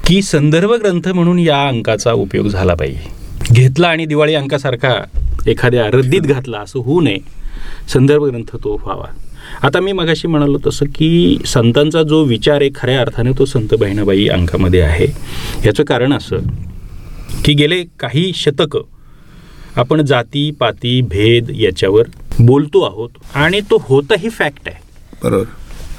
की 0.07 0.21
संदर्भ 0.21 0.73
ग्रंथ 0.73 1.07
म्हणून 1.07 1.39
या 1.39 1.67
अंकाचा 1.67 2.11
उपयोग 2.11 2.47
झाला 2.47 2.73
पाहिजे. 2.73 3.22
घेतला 3.51 3.87
आणि 3.87 4.05
दिवाळी 4.05 4.33
अंकासारखा 4.33 5.03
एखाद्या 5.47 5.87
रद्दीत 5.87 6.21
घातला 6.21 6.59
असं 6.59 6.79
होऊ 6.79 7.01
नये. 7.01 7.17
संदर्भ 7.87 8.23
ग्रंथ 8.23 8.55
तो 8.63 8.77
व्हावा. 8.85 9.05
आता 9.63 9.79
मी 9.79 9.91
मगाशी 9.91 10.27
म्हणालो 10.27 10.57
तसं 10.67 10.85
की 10.85 11.37
संतांचा 11.45 12.03
जो 12.03 12.23
विचार 12.23 12.61
आहे 12.61 12.69
खऱ्या 12.75 13.01
अर्थाने 13.01 13.31
तो 13.39 13.45
संत 13.45 13.73
बहिणाबाई 13.79 14.27
अंकामध्ये 14.27 14.81
आहे. 14.81 15.07
याचं 15.65 15.83
कारण 15.83 16.13
असं 16.13 16.37
की 17.45 17.53
गेले 17.53 17.83
काही 17.99 18.31
शतकं 18.35 18.81
आपण 19.75 20.01
जाती 20.01 20.51
पाती 20.51 21.01
भेद 21.01 21.51
याच्यावर 21.53 22.03
बोलतो 22.39 22.81
आहोत 22.81 23.09
आणि 23.35 23.61
तो 23.61 23.77
होतही 23.81 24.29
फॅक्ट 24.29 24.67
आहे. 24.67 24.81
बरोबर. 25.23 25.43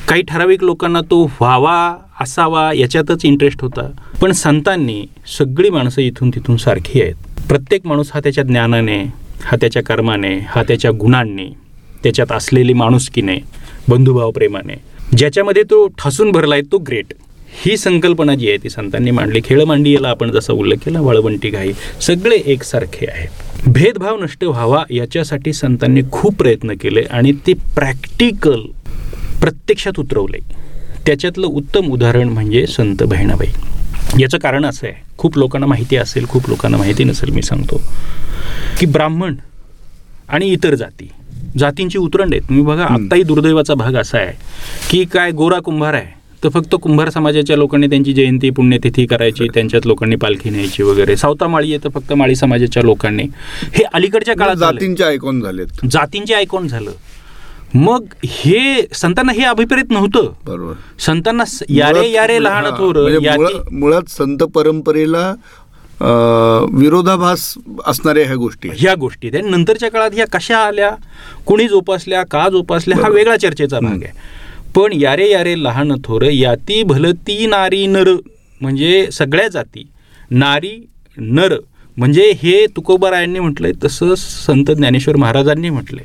काही 0.09 0.23
ठराविक 0.23 0.65
लोकांना 0.65 1.01
तो 1.01 1.25
व्हावा 1.25 1.97
असावा 2.21 2.73
याच्यातच 2.73 3.25
इंटरेस्ट 3.25 3.63
होता. 3.63 3.91
पण 4.23 4.33
संतांनी 4.33 5.07
सगळी 5.39 5.71
माणसं 5.71 6.03
इथून 6.03 6.31
तिथून 6.31 6.57
सारखी 6.57 7.03
आहेत. 7.03 7.15
प्रत्येक 7.49 7.87
माणूस 7.87 8.11
हा 8.15 8.21
त्याच्या 8.21 8.45
ज्ञानाने 8.45 8.99
हा 9.43 9.57
त्याच्या 9.57 9.83
कर्माने 9.83 10.39
हा 10.49 10.63
त्याच्या 10.63 10.91
गुणांनी 10.91 11.47
त्याच्यात 12.03 12.33
असलेली 12.33 12.73
माणुसकीने 12.73 13.37
बंधुभाव 13.89 14.31
प्रेमाने 14.31 14.75
ज्याच्यामध्ये 15.17 15.63
तो 15.63 15.87
ठासून 15.99 16.31
भरला 16.33 16.55
आहे 16.55 16.63
तो 16.73 16.79
ग्रेट 16.79 17.13
ही 17.65 17.77
संकल्पना 17.77 18.35
जी 18.35 18.49
आहे 18.49 18.59
ती 18.63 18.71
संतांनी 18.71 19.11
मांडली. 19.11 19.41
खेळमांडी 19.45 19.93
याला 19.93 20.09
आपण 20.09 20.31
जसा 20.31 20.53
उल्लेख 20.53 20.79
केला 20.85 21.01
वाळवंटी 21.01 21.51
घाई 21.51 21.73
सगळे 22.01 22.37
एकसारखे 22.37 23.07
आहेत. 23.07 23.69
भेदभाव 23.69 24.23
नष्ट 24.23 24.45
व्हावा 24.45 24.83
याच्यासाठी 24.91 25.53
संतांनी 25.53 26.03
खूप 26.13 26.35
प्रयत्न 26.35 26.75
केले 26.81 27.03
आणि 27.11 27.33
ते 27.47 27.53
प्रॅक्टिकल 27.53 28.61
प्रत्यक्षात 29.41 29.99
उतरवले. 29.99 30.39
त्याच्यातलं 31.07 31.47
उत्तम 31.47 31.93
उदाहरण 31.93 32.29
म्हणजे 32.29 32.67
संत 32.67 33.03
बहिणाबाई. 33.03 33.49
याचं 34.21 34.39
कारण 34.39 34.65
असं 34.65 34.87
आहे. 34.87 35.03
खूप 35.19 35.39
लोकांना 35.39 35.67
माहिती 35.67 35.97
असेल 35.97 36.27
खूप 36.29 36.49
लोकांना 36.49 36.79
माहिती 36.79 37.05
नसेल 37.05 37.31
मी 37.31 37.43
सांगतो. 37.43 37.81
की 38.81 38.87
ब्राह्मण 38.87 39.35
आणि 40.29 40.47
इतर 40.47 40.75
जाती 40.75 41.11
जातींची 41.59 41.99
उतरंड 41.99 42.33
आहेत. 42.33 42.43
तुम्ही 42.43 42.65
बघा 42.65 42.85
आत्ताही 42.85 43.23
दुर्दैवाचा 43.23 43.75
भाग 43.75 43.95
असा 43.97 44.19
आहे 44.19 44.33
की 44.91 45.05
काय 45.05 45.31
गोरा 45.31 45.59
कुंभार 45.59 45.95
आहे 45.95 46.13
तर 46.45 46.49
फक्त 46.49 46.75
कुंभार 46.83 47.09
समाजाच्या 47.11 47.57
लोकांनी 47.57 47.87
त्यांची 47.87 48.13
जयंती 48.13 48.51
पुण्यतिथी 48.51 49.05
करायची 49.07 49.47
त्यांच्यात 49.55 49.87
लोकांनी 49.87 50.17
पालखी 50.17 50.51
न्यायची 50.51 50.83
वगैरे. 50.83 51.17
सावता 51.17 51.47
माळी 51.49 51.73
आहे 51.73 51.85
तर 51.85 51.89
फक्त 51.89 52.13
माळी 52.13 52.35
समाजाच्या 52.37 52.83
लोकांनी. 52.83 53.23
हे 53.75 53.85
अलीकडच्या 53.93 54.35
काळात. 54.35 54.57
जातींचे 54.57 55.05
आयकॉन 55.05 55.41
झालेत. 55.41 55.87
जातींचे 55.91 56.35
आयकॉन 56.35 56.69
झालं. 56.69 56.91
मग 57.75 58.05
हे 58.25 58.89
संतांना 58.95 59.33
हे 59.33 59.43
अभिप्रेत 59.43 59.85
नव्हतं. 59.91 60.33
बरोबर. 60.45 60.73
संतांना 61.01 61.45
यारे 61.69 62.11
यारे 62.11 62.43
लहान 62.43 62.65
हा, 62.65 62.71
थोर 62.71 63.03
म्हणजे 63.03 63.27
याती 63.27 63.75
मुळात- 63.75 64.11
संत 64.11 64.39
परंपरेला 64.39 65.35
विरोधाभास 66.73 67.55
असणाऱ्या 67.87 68.27
ह्या 68.27 68.37
गोष्टी. 68.37 68.69
ह्या 68.75 68.95
गोष्टी 68.95 69.31
त्या 69.31 69.41
नंतरच्या 69.43 69.91
काळात 69.91 70.11
ह्या 70.15 70.27
कशा 70.27 70.59
आल्या? 70.59 70.91
कुणी 71.47 71.69
जोपासल्या? 71.69 72.23
का 72.23 72.49
जोपासल्या? 72.49 72.99
हा. 73.03 73.09
वेगळा 73.09 73.37
चर्चेचा 73.37 73.81
भाग 73.81 74.03
आहे. 74.03 74.13
पण 74.75 74.93
यारे 74.93 75.31
यारे 75.31 75.65
लहान 75.65 75.93
थोर 76.05 76.23
याती 76.23 76.83
भलती 76.83 77.47
नारी 77.47 77.87
नर 77.87 78.17
म्हणजे 78.61 79.09
सगळ्या 79.13 79.49
जाती 79.49 79.89
नारी 80.31 80.89
नर. 81.17 81.55
म्हणजे 81.97 82.33
हे 82.43 82.67
तुकोबारायांनी 82.67 83.41
म्हटलंय 83.41 83.73
तसं 83.85 84.15
संत 84.17 84.71
ज्ञानेश्वर 84.71 85.17
महाराजांनी 85.17 85.71
म्हटलंय. 85.71 86.05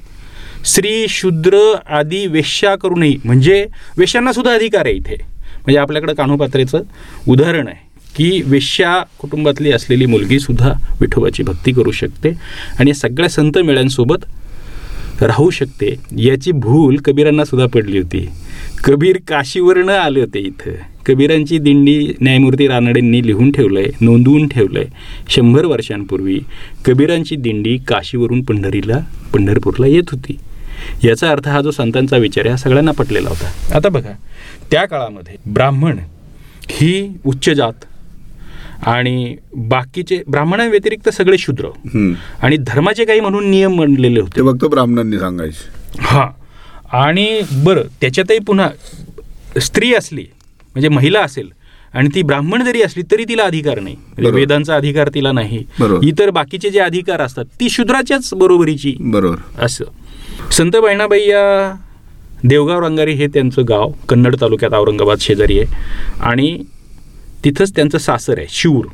स्त्री 0.66 1.06
शूद्र 1.10 1.76
आदी 1.90 2.28
वेश्या 2.28 2.76
करूनही 2.76 3.16
म्हणजे 3.26 3.66
वेश्यांना 3.98 4.34
सुद्धा 4.34 4.54
अधिकार 4.54 4.86
आहे 4.86 4.96
इथे. 4.96 5.16
म्हणजे 5.16 5.78
आपल्याकडं 5.78 6.14
कान्होपात्रेचं 6.14 6.82
उदाहरण 7.28 7.68
आहे 7.68 7.88
की 8.16 8.42
वेश्या 8.46 9.04
कुटुंबातली 9.20 9.72
असलेली 9.72 10.06
मुलगी 10.06 10.40
सुद्धा 10.40 10.74
विठोबाची 11.02 11.44
भक्ती 11.44 11.72
करू 11.72 11.92
शकते 11.92 12.30
आणि 12.80 12.94
सगळ्या 12.94 13.30
संत 13.30 13.58
मेळ्यांसोबत 13.58 14.26
राहू 15.22 15.50
शकते. 15.50 15.96
याची 16.18 16.52
भूल 16.52 16.98
कबीरांना 16.98 17.46
सुद्धा 17.46 17.68
पडली 17.68 17.98
होती. 17.98 18.30
कबीर 18.84 19.18
काशीवरनं 19.28 19.94
आले 19.94 20.20
होते 20.20 20.40
इथं. 20.40 20.72
कबीरांची 21.06 21.58
दिंडी 21.58 22.14
न्यायमूर्ती 22.22 22.68
रानडेंनी 22.68 23.26
लिहून 23.28 23.52
ठेवलंय 23.52 23.86
नोंदवून 24.02 24.48
ठेवलंय. 24.48 24.86
शंभर 25.30 25.66
वर्षांपूर्वी 25.66 26.40
कबीरांची 26.86 27.36
दिंडी 27.36 27.78
काशीवरून 27.78 28.42
पंढरीला 28.42 29.00
पंढरपूरला 29.34 29.88
येत 29.88 30.04
होती. 30.12 30.38
याचा 31.04 31.32
अर्थ 31.32 31.48
हा 31.48 31.62
जो 31.62 31.72
संतांचा 31.72 32.18
विचार 32.18 32.46
आहे 32.46 32.52
हा 32.52 32.58
सगळ्यांना 32.58 32.92
पटलेला 32.92 33.30
होता. 33.30 33.76
आता 33.76 33.90
बघा 33.90 34.12
त्या 34.72 34.86
काळामध्ये 34.86 35.36
ब्राह्मण 35.54 35.98
ही 36.70 37.10
उच्च 37.26 37.50
जात 37.50 37.86
आणि 38.88 39.36
बाकीचे 39.56 40.22
ब्राह्मणांव्यतिरिक्त 40.28 41.10
सगळे 41.10 41.38
शूद्र. 41.38 41.70
आणि 42.42 42.58
धर्माचे 42.58 43.06
काही 43.06 43.20
म्हणून 43.20 43.50
नियम 43.50 43.76
मांडलेले 43.76 44.20
होते. 44.20 44.36
ते 44.36 44.42
फक्त 44.42 44.66
ब्राह्मणांनी 44.66 45.20
सांगायचे. 45.20 45.68
हां. 46.02 46.28
आणि 46.98 47.42
बरं 47.52 47.82
त्याच्यातही 48.02 48.40
पुन्हा 48.40 48.70
स्त्री 49.62 49.94
असली 49.94 50.22
म्हणजे 50.76 50.90
महिला 50.90 51.22
असेल 51.22 51.50
आणि 51.94 52.10
ती 52.16 52.22
ब्राह्मण 52.22 52.64
जरी 52.64 52.82
असली 52.82 53.04
तरी 53.12 53.24
तिला 53.24 53.44
अधिकार 53.44 53.80
नाही. 53.80 53.96
म्हणजे. 53.96 54.32
वेदांचा 54.32 54.76
अधिकार 54.76 55.10
तिला 55.14 55.32
नाही. 55.32 55.64
इतर 56.04 56.30
बाकीचे 56.30 56.70
जे 56.70 56.80
अधिकार 56.80 57.22
असतात 57.22 57.46
ती 57.60 57.70
शूद्राच्याच 57.70 58.34
बरोबरीची 58.34 58.96
बरोबर. 59.00 59.64
असं. 59.66 59.84
संत 60.52 60.76
बहिणाबाई 60.76 61.28
या 61.28 61.74
देवगाव 62.44 62.80
रंगारी 62.80 63.14
हे 63.14 63.28
त्यांचं 63.28 63.64
गाव 63.70 63.92
कन्नड 64.10 64.36
तालुक्यात 64.42 64.74
औरंगाबाद 64.74 65.18
शेजारी 65.20 65.60
आहे. 65.60 65.76
आणि 66.20 66.64
तिथंच 67.44 67.76
त्यांचं 67.76 67.98
सासर 67.98 68.38
आहे 68.38 68.48
शिवूर. 68.50 68.86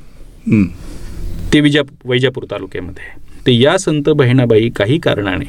ते 1.53 1.60
विजा 1.60 1.82
वैजापूर 2.06 2.43
तालुक्यामध्ये. 2.51 3.03
तर 3.45 3.51
या 3.51 3.78
संत 3.78 4.10
बहिणाबाई 4.10 4.70
काही 4.76 4.97
कारणाने 4.99 5.45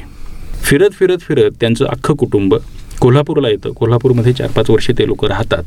फिरत 0.63 0.89
फिरत 0.93 1.17
फिरत 1.21 1.51
त्यांचं 1.59 1.85
अख्खं 1.85 2.15
कुटुंब 2.15 2.55
कोल्हापूरला 3.01 3.49
येतं. 3.49 3.71
कोल्हापूरमध्ये 3.71 4.33
चार 4.33 4.51
पाच 4.51 4.69
वर्षे 4.69 4.93
ते 4.93 5.07
लोक 5.07 5.25
राहतात. 5.25 5.63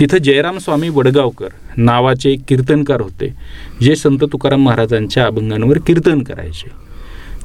तिथं 0.00 0.18
जयराम 0.18 0.58
स्वामी 0.58 0.88
वडगावकर 0.88 1.48
नावाचे 1.76 2.34
कीर्तनकार 2.48 3.00
होते 3.00 3.32
जे 3.82 3.96
संत 3.96 4.24
तुकाराम 4.32 4.64
महाराजांच्या 4.64 5.26
अभंगांवर 5.26 5.78
कीर्तन 5.86 6.22
करायचे. 6.22 6.70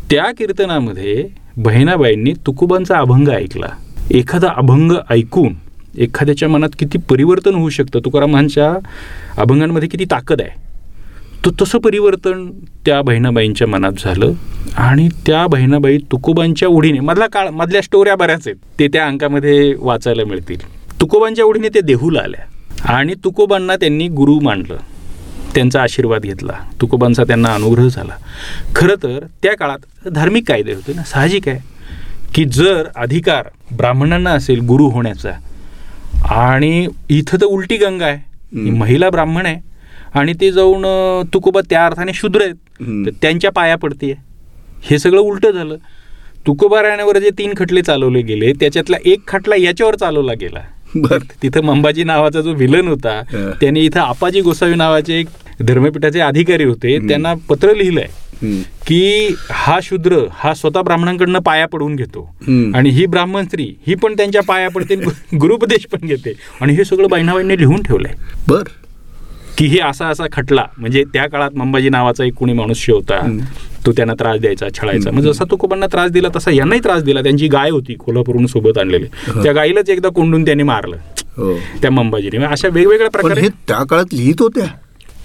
त्या 0.09 0.31
कीर्तनामध्ये 0.37 1.40
बहिणाबाईंनी 1.57 2.33
तुकोबांचा 2.45 2.97
अभंग 2.97 3.27
ऐकला. 3.27 3.67
एखादा 4.11 4.47
अभंग 4.57 4.91
ऐकून 5.09 5.53
एखाद्याच्या 5.97 6.49
मनात 6.49 6.69
किती 6.79 6.97
परिवर्तन 6.97 7.55
होऊ 7.55 7.69
शकतं? 7.69 7.99
तुकारामांच्या 7.99 8.73
अभंगांमध्ये 9.37 9.89
किती 9.89 10.05
ताकद 10.05 10.41
आहे? 10.41 10.59
तर 11.45 11.51
तसं 11.61 11.79
परिवर्तन 11.79 12.49
त्या 12.85 13.01
बहिणाबाईंच्या 13.01 13.67
मनात 13.67 13.91
झालं 13.99 14.31
आणि 14.77 15.07
त्या 15.25 15.47
बहिणाबाई 15.47 15.97
तुकोबांच्या 15.97 16.69
ओढीने 16.69 16.99
मधला 16.99 17.27
काळ 17.27 17.49
मधल्या 17.49 17.81
स्टोऱ्या 17.81 18.15
बऱ्याच 18.15 18.47
आहेत 18.47 18.57
ते 18.79 18.87
त्या 18.87 19.07
अंकामध्ये 19.07 19.73
वाचायला 19.79 20.23
मिळतील. 20.25 20.57
तुकोबांच्या 21.01 21.45
ओढीने 21.45 21.69
ते 21.69 21.81
देहूला 21.81 22.19
आल्या 22.19 22.93
आणि 22.93 23.13
तुकोबांना 23.23 23.75
त्यांनी 23.75 24.07
गुरु 24.07 24.39
मानलं. 24.39 24.77
त्यांचा 25.55 25.81
आशीर्वाद 25.81 26.21
घेतला. 26.21 26.53
तुकोबांचा 26.81 27.23
त्यांना 27.23 27.53
अनुग्रह 27.53 27.87
झाला. 27.87 28.15
खरं 28.75 28.95
तर 29.03 29.25
त्या 29.43 29.55
काळात 29.57 30.09
धार्मिक 30.09 30.47
कायदे 30.47 30.73
होते 30.73 30.93
ना 30.93 31.03
साहजिक 31.03 31.47
आहे. 31.47 31.59
की 32.35 32.43
जर 32.45 32.87
अधिकार 32.95 33.47
ब्राह्मणांना 33.77 34.31
असेल 34.31 34.59
गुरु 34.59 34.87
होण्याचा 34.89 35.31
आणि 36.35 36.87
इथं 37.09 37.37
तर 37.41 37.45
उलटी 37.45 37.77
गंगा 37.77 38.05
आहे. 38.05 38.17
ही. 38.61 38.69
महिला 38.69 39.09
ब्राह्मण 39.09 39.45
आहे 39.45 39.59
आणि 40.13 40.33
ते 40.41 40.51
जाऊन 40.51 40.85
तुकोबा 41.33 41.61
त्या 41.69 41.85
अर्थाने 41.85 42.13
शूद्र 42.13 42.41
आहेत. 42.41 42.55
तर 43.05 43.09
त्यांच्या 43.21 43.51
पाया 43.51 43.75
पडते 43.77 44.13
हे 44.83 44.99
सगळं 44.99 45.21
उलटं 45.21 45.51
झालं. 45.51 45.75
तुकोबा 46.47 46.81
राहण्यावर 46.81 47.17
जे 47.17 47.29
तीन 47.29 47.53
खटले 47.57 47.81
चालवले 47.81 48.21
गेले 48.21 48.51
त्याच्यातला 48.53 48.97
एक 49.05 49.27
खटला 49.27 49.55
याच्यावर 49.55 49.95
चालवला 49.95 50.33
गेला. 50.33 50.59
बर 50.95 51.17
तिथं 51.43 51.63
मंबाजी 51.63 52.03
नावाचा 52.03 52.41
जो 52.41 52.53
विलन 52.53 52.87
होता. 52.87 53.21
त्याने 53.61 53.81
इथं 53.81 53.99
आपाजी 53.99 54.41
गोसावी 54.41 54.75
नावाचे 54.75 55.19
एक 55.19 55.27
धर्मपीठाचे 55.61 56.19
अधिकारी 56.19 56.63
होते. 56.63 56.97
त्यांना 57.07 57.33
पत्र 57.49 57.73
लिहिलंय. 57.75 58.07
की 58.87 59.35
हा 59.51 59.77
शूद्र 59.83 60.17
हा 60.33 60.53
स्वतः 60.53 60.81
ब्राह्मणांकडनं 60.81 61.39
पाया 61.39 61.65
पडून 61.67 61.95
घेतो. 61.95 62.23
आणि 62.75 62.89
ही 62.89 63.05
ब्राह्मण 63.05 63.45
स्त्री 63.45 63.67
ही 63.87 63.95
पण 63.95 64.13
त्यांच्या 64.17 64.41
पाया 64.41 64.69
पडते 64.69 64.95
गुरुपदेश 65.41 65.85
पण 65.91 66.07
घेते 66.07 66.33
आणि 66.61 66.73
हे 66.75 66.85
सगळं 66.85 67.07
बहिणाबाईंनी 67.11 67.57
लिहून 67.57 67.81
ठेवलंय 67.83 68.13
बर 68.47 68.63
की 69.57 69.65
हे 69.65 69.79
असा 69.79 70.07
असा 70.07 70.25
खटला 70.31 70.65
म्हणजे 70.77 71.03
त्या 71.13 71.25
काळात 71.29 71.55
मंबाजी 71.55 71.89
नावाचा 71.89 72.23
एक 72.23 72.33
कोणी 72.33 72.53
मनुष्य 72.53 72.93
होता. 72.93 73.19
तो 73.85 73.91
त्यांना 73.91 74.13
त्रास 74.13 74.39
द्यायचा 74.39 74.67
छळायचा. 74.73 75.11
म्हणजे 75.11 75.33
जसा 75.33 75.43
तुकोबांना 75.51 75.85
त्रास 75.85 76.11
दिला 76.11 76.27
तसा 76.35 76.51
यांनाही 76.51 76.81
त्रास 76.83 77.03
दिला. 77.03 77.21
त्यांची 77.21 77.47
गाय 77.47 77.69
होती 77.69 77.93
कोल्हापूरहून 77.93 78.45
सोबत 78.45 78.77
आणलेली. 78.77 79.05
त्या 79.43 79.53
गाईलाच 79.53 79.89
एकदा 79.89 80.09
कोंडून 80.09 80.45
त्यांनी 80.45 80.63
मारलं. 80.63 80.95
हो. 81.37 81.57
त्या 81.81 81.91
मंबाजीने. 81.91 82.37
म्हणजे 82.37 82.51
अशा 82.51 82.67
वेगवेगळ्या 82.67 83.09
प्रकारे 83.09 83.47
त्या 83.47 83.83
काळात 83.83 84.13
लिहित 84.13 84.35
होत्या. 84.39 84.65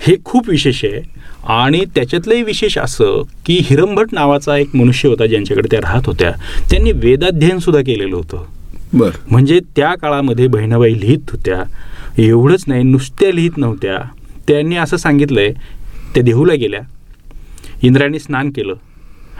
हे 0.01 0.17
खूप 0.25 0.49
विशेष 0.49 0.85
आहे. 0.85 1.03
आणि 1.49 1.85
त्याच्यातलंही 1.95 2.43
विशेष 2.43 2.79
असं 2.79 3.23
की 3.47 3.61
हिरंभट 3.65 4.07
नावाचा 4.13 4.57
एक 4.57 4.77
मनुष्य 4.77 5.09
होता 5.09 5.27
ज्यांच्याकडे 5.27 5.69
त्या 5.71 5.81
राहत 5.81 6.03
होत्या. 6.07 6.31
त्यांनी 6.71 6.93
वेदाध्ययन 6.93 7.59
सुद्धा 7.59 7.83
केलेलं 7.83 8.17
होतं. 8.17 8.45
बर. 8.93 9.11
म्हणजे 9.31 9.61
त्या 9.77 9.95
काळामध्ये 9.95 10.47
बहिणाबाई 10.47 10.95
लिहित 10.95 11.31
होत्या. 11.31 11.63
एवढंच 12.19 12.65
नाही 12.67 12.83
नुसत्या 12.83 13.33
लिहित 13.33 13.51
नव्हत्या. 13.57 13.99
त्यांनी 14.49 14.77
असं 14.77 14.97
सांगितलंय 14.97 15.53
त्या 16.15 16.23
देहूला 16.23 16.55
गेल्या. 16.55 16.81
इंद्रायणी 17.83 18.19
स्नान 18.19 18.51
केलं. 18.51 18.75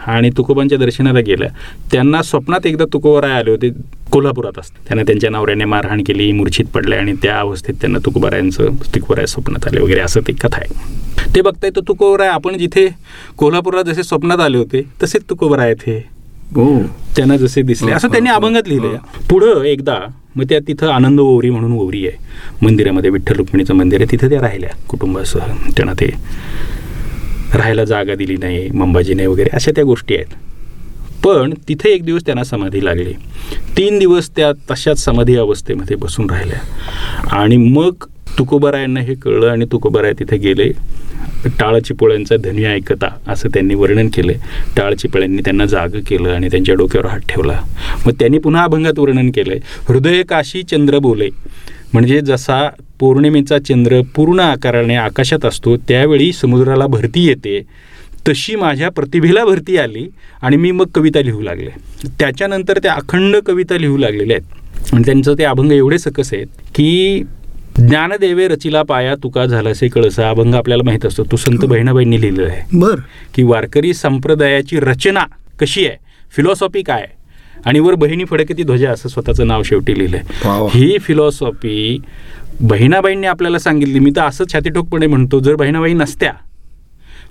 आणि 0.07 0.29
तुकोबांच्या 0.29 0.77
दर्शनाला 0.77 1.19
गेल्या. 1.19 1.47
त्यांना 1.91 2.21
स्वप्नात 2.21 2.65
एकदा 2.65 2.85
तुकोबाराय 2.93 3.31
आले 3.31 3.51
होते 3.51 3.69
कोल्हापुरात 4.11 4.59
असते. 4.59 4.77
त्यांना 4.87 5.03
त्यांच्या 5.03 5.29
नवऱ्याने 5.29 5.65
मारहाण 5.65 6.03
केली 6.03 6.31
मूर्छित 6.31 6.65
पडले 6.65 6.95
आणि 6.95 7.13
त्या 7.13 7.39
अवस्थेत 7.39 7.75
त्यांना 7.75 7.99
तुकोबारायांचं 8.05 8.65
तुकोबाराय 8.65 9.25
स्वप्नात 9.25 9.67
आले 9.67 9.81
वगैरे 9.81 9.99
असं 9.99 10.21
ती 10.27 10.33
कथा 10.33 10.57
आहे. 10.57 10.73
ते 11.35 11.41
बघताय 11.41 11.69
तर 11.75 11.81
तुकोबाराय 11.87 12.27
आपण 12.27 12.57
जिथे 12.57 12.89
कोल्हापुरात 13.37 13.83
जसे 13.83 14.03
स्वप्नात 14.03 14.39
आले 14.39 14.57
होते 14.57 14.83
तसेच 15.03 15.21
तुकोबाराय 15.29 15.73
हे 15.87 15.97
हो. 16.55 16.83
त्यांना 17.15 17.37
जसे 17.37 17.61
दिसले. 17.61 17.91
असं 17.91 18.07
त्यांनी 18.07 18.29
अभंगात 18.29 18.67
लिहिलंय. 18.67 18.97
पुढं 19.29 19.63
एकदा 19.63 19.95
मग 20.35 20.43
त्या 20.43 20.59
तिथं 20.67 20.87
आनंद 20.87 21.19
ओवरी 21.19 21.49
म्हणून 21.49 21.73
ओवरी 21.73 22.07
आहे. 22.07 22.17
मंदिरामध्ये 22.65 23.09
विठ्ठल 23.09 23.35
रुक्मिणीचं 23.35 23.73
मंदिर 23.73 24.01
आहे. 24.01 24.11
तिथं 24.11 24.29
त्या 24.29 24.41
राहिल्या 24.41 24.69
कुटुंबासह. 24.87 25.39
त्यांना 25.77 25.93
ते 25.93 26.13
राहायला 27.53 27.83
जागा 27.83 28.15
दिली 28.15 28.37
नाही 28.37 28.69
मंबाजीने 28.69 29.25
वगैरे 29.25 29.49
अशा 29.53 29.71
त्या 29.75 29.83
गोष्टी 29.83 30.15
आहेत. 30.15 30.25
पण 31.25 31.53
तिथे 31.67 31.89
एक 31.89 32.03
दिवस 32.03 32.25
त्यांना 32.25 32.43
समाधी 32.43 32.85
लागली. 32.85 33.13
तीन 33.77 33.99
दिवस 33.99 34.29
त्या 34.29 34.51
तशाच 34.51 35.05
समाधी 35.05 35.35
अवस्थेमध्ये 35.35 35.95
बसून 35.95 36.29
राहिल्या. 36.29 36.59
आणि 37.37 37.57
मग 37.57 37.93
तुकोबारायांना 38.37 38.99
हे 38.99 39.13
कळलं 39.13 39.47
आणि 39.47 39.65
तुकोबाराय 39.71 40.13
तिथे 40.13 40.37
गेले. 40.37 40.71
टाळचिपोळ्यांचा 41.45 42.35
धनी 42.37 42.63
ऐकता 42.63 43.07
असं 43.27 43.49
त्यांनी 43.49 43.75
वर्णन 43.75 44.07
केलं. 44.07 44.33
टाळ 44.77 44.93
चिपळ्यांनी 44.93 45.41
त्यांना 45.41 45.65
जाग 45.65 45.87
केलं 46.07 46.29
आणि 46.29 46.47
त्यांच्या 46.47 46.75
डोक्यावर 46.75 47.07
हात 47.07 47.19
ठेवला. 47.19 47.61
मग 48.05 48.13
त्यांनी 48.13 48.37
पुन्हा 48.37 48.63
अभंगात 48.63 48.99
वर्णन 48.99 49.31
केलंय. 49.31 49.59
हृदय 49.87 50.23
काशी 50.23 50.63
चंद्र 50.63 50.97
बोले. 50.97 51.29
म्हणजे 51.93 52.21
जसा 52.21 52.69
पौर्णिमेचा 52.99 53.59
चंद्र 53.59 54.01
पूर्ण 54.15 54.39
आकाराने 54.39 54.95
आकाशात 54.95 55.45
असतो 55.45 55.77
त्यावेळी 55.77 56.33
समुद्राला 56.33 56.87
भरती 56.87 57.27
येते 57.27 57.61
तशी 58.27 58.55
माझ्या 58.55 58.89
प्रतिभेला 58.89 59.45
भरती 59.45 59.77
आली 59.77 60.07
आणि 60.41 60.57
मी 60.57 60.71
मग 60.71 60.85
कविता 60.95 61.21
लिहू 61.21 61.41
लागले. 61.41 61.69
त्याच्यानंतर 62.19 62.79
त्या 62.83 62.93
अखंड 62.93 63.35
कविता 63.35 63.77
लिहू 63.77 63.97
लागलेल्या 63.97 64.37
आहेत. 64.37 64.93
आणि 64.93 65.03
त्यांचं 65.05 65.33
ते 65.33 65.43
अभंग 65.43 65.71
एवढे 65.71 65.97
सकस 65.97 66.33
आहेत 66.33 66.47
की 66.75 67.23
ज्ञानदेवे 67.77 68.47
रचिला 68.47 68.83
पाया 68.83 69.15
तुका 69.15 69.45
झालासे 69.45 69.87
कळसा 69.87 70.29
अभंग 70.29 70.55
आपल्याला 70.55 70.83
माहीत 70.83 71.05
असतो. 71.05 71.23
तो 71.23 71.37
संत 71.37 71.65
बहिणाबाईंनी 71.65 72.21
लिहिलेला 72.21 72.47
आहे. 72.47 72.61
बर. 72.73 72.95
की 73.33 73.43
वारकरी 73.43 73.93
संप्रदायाची 73.93 74.79
रचना 74.79 75.23
कशी 75.59 75.87
आहे? 75.87 75.97
फिलॉसॉफी 76.35 76.81
काय 76.81 77.01
आहे? 77.01 77.16
आणि 77.65 77.79
वर 77.79 77.95
बहिणी 77.95 78.25
फडकती 78.25 78.63
ध्वजा 78.63 78.91
असं 78.91 79.09
स्वतःचं 79.09 79.47
नाव 79.47 79.63
शेवटी 79.63 79.97
लिहिलंय. 79.99 80.21
ही 80.73 80.97
फिलॉसॉफी 81.01 81.97
बहिणाबाईंनी 82.61 83.27
आपल्याला 83.27 83.59
सांगितली. 83.59 83.99
मी 83.99 84.11
तर 84.15 84.21
असं 84.21 84.43
छातीठोकपणे 84.53 85.07
म्हणतो 85.07 85.39
जर 85.39 85.55
बहिणाबाई 85.55 85.93
नसत्या 85.93 86.31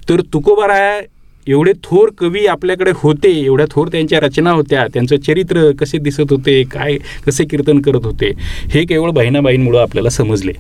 तर 0.09 0.20
तुकोबाराया 0.33 1.01
एवढे 1.47 1.72
थोर 1.85 2.11
कवी 2.18 2.47
आपल्याकडे 2.47 2.91
होते 2.97 3.31
एवढ्या 3.41 3.66
थोर 3.70 3.89
त्यांच्या 3.89 4.20
रचना 4.20 4.51
होत्या 4.51 4.87
त्यांचं 4.95 5.16
चरित्र 5.16 5.70
कसे 5.81 5.99
दिसत 5.99 6.31
होते 6.31 6.62
काय 6.72 6.97
कसे 7.27 7.45
कीर्तन 7.45 7.81
करत 7.81 8.05
होते 8.05 8.31
हे 8.72 8.85
केवळ 8.85 9.11
बहिणाबाईंमुळं 9.11 9.81
आपल्याला 9.81 10.11
समजले. 10.11 10.53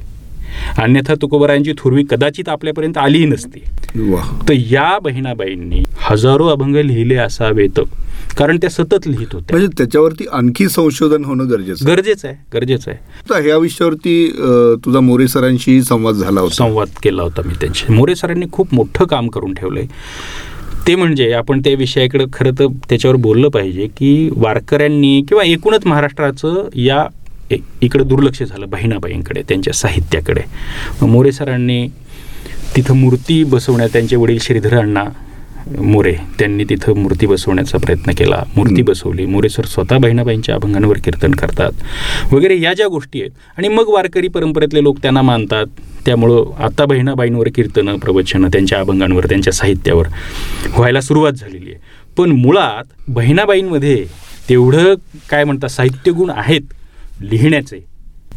अन्यथा 0.78 1.14
तुकोबारायांची 1.22 1.72
थोरवी 1.78 2.04
कदाचित 2.10 2.48
आपल्यापर्यंत 2.48 2.98
आलीही 2.98 3.26
नसती. 3.26 3.60
तर 4.48 4.52
या 4.70 4.98
बहिणाबाईंनी 5.02 5.82
हजारो 6.00 6.46
अभंग 6.48 6.76
लिहिले 6.76 7.16
असावेत. 7.16 7.80
कारण 8.38 8.56
त्या 8.60 8.70
सतत 8.70 9.06
लिहित 9.06 9.34
होत्या. 9.34 9.56
म्हणजे 9.56 9.68
त्याच्यावरती 9.78 10.24
आणखी 10.32 10.68
संशोधन 10.68 11.24
होणं 11.24 11.48
गरजेचं. 11.50 11.86
गरजेचं 11.86 12.28
आहे 12.28 12.36
गरजेचं 12.54 12.90
आहे. 12.90 12.98
आता 13.20 13.38
ह्या 13.42 13.56
विषयावरती 13.56 14.28
तुझा 14.84 15.00
मोरे 15.00 15.28
सरांशी 15.28 15.80
संवाद 15.82 16.14
झाला 16.14 16.40
होता. 16.40 16.54
संवाद 16.54 16.88
केला 17.02 17.22
होता 17.22 17.42
मी 17.46 17.54
त्यांची 17.60 17.92
मोरे 17.92 18.14
सरांनी 18.16 18.46
खूप 18.52 18.74
मोठं 18.74 19.04
काम 19.06 19.28
करून 19.28 19.54
ठेवलंय. 19.54 19.86
ते 20.86 20.94
म्हणजे 20.94 21.30
आपण 21.32 21.60
त्या 21.60 21.74
विषयाकडे 21.78 22.24
खरं 22.32 22.50
तर 22.58 22.66
त्याच्यावर 22.88 23.16
बोललं 23.16 23.48
पाहिजे 23.48 23.86
की 23.96 24.28
वारकऱ्यांनी 24.32 25.20
किंवा 25.28 25.44
एकूणच 25.44 25.86
महाराष्ट्राचं 25.86 26.68
या 26.74 27.04
ए- 27.50 27.56
इकडे 27.80 28.04
दुर्लक्ष 28.04 28.42
झालं 28.42 28.68
बहिणाबाईंकडे 28.68 29.42
त्यांच्या 29.48 29.72
साहित्याकडे. 29.72 30.42
मोरे 31.06 31.32
सरांनी 31.32 31.88
तिथं 32.76 32.96
मूर्ती 32.96 33.44
बसवण्यात 33.44 33.88
त्यांचे 33.92 34.16
वडील 34.16 34.38
श्रीधर 34.38 34.78
अण्णा 34.78 35.04
मोरे 35.80 36.14
त्यांनी 36.38 36.64
तिथं 36.64 36.96
मूर्ती 36.96 37.26
बसवण्याचा 37.26 37.78
प्रयत्न 37.78 38.12
केला. 38.12 38.42
मूर्ती 38.56 38.82
बसवली. 38.82 39.26
मोरे 39.26 39.48
सर 39.48 39.64
स्वतः 39.64 39.98
बहिणाबाईंच्या 39.98 40.54
अभंगांवर 40.54 40.98
कीर्तन 41.04 41.30
करतात. 41.30 41.72
वगैरे 42.32 42.60
या 42.60 42.74
ज्या 42.74 42.86
गोष्टी 42.86 43.20
आहेत. 43.20 43.30
आणि 43.58 43.68
मग 43.68 43.84
वारकरी 43.88 44.28
परंपरेतले 44.28 44.82
लोक 44.82 44.98
त्यांना 44.98 45.22
मानतात. 45.22 45.66
त्यामुळं 46.06 46.52
आता 46.58 46.84
बहिणाबाईंवर 46.84 47.48
कीर्तनं 47.54 47.96
प्रवचनं 47.96 48.48
त्यांच्या 48.48 48.80
अभंगांवर 48.80 49.26
त्यांच्या 49.26 49.52
साहित्यावर 49.52 50.06
व्हायला 50.76 51.00
सुरुवात 51.00 51.32
झालेली 51.32 51.70
आहे. 51.70 51.80
पण 52.16 52.30
मुळात 52.30 52.84
बहिणाबाईंमध्ये 53.08 54.06
तेवढं 54.48 54.94
काय 55.30 55.44
म्हणतात 55.44 55.68
साहित्यगुण 55.68 56.30
आहेत 56.30 56.60
लिहिण्याचे. 57.22 57.84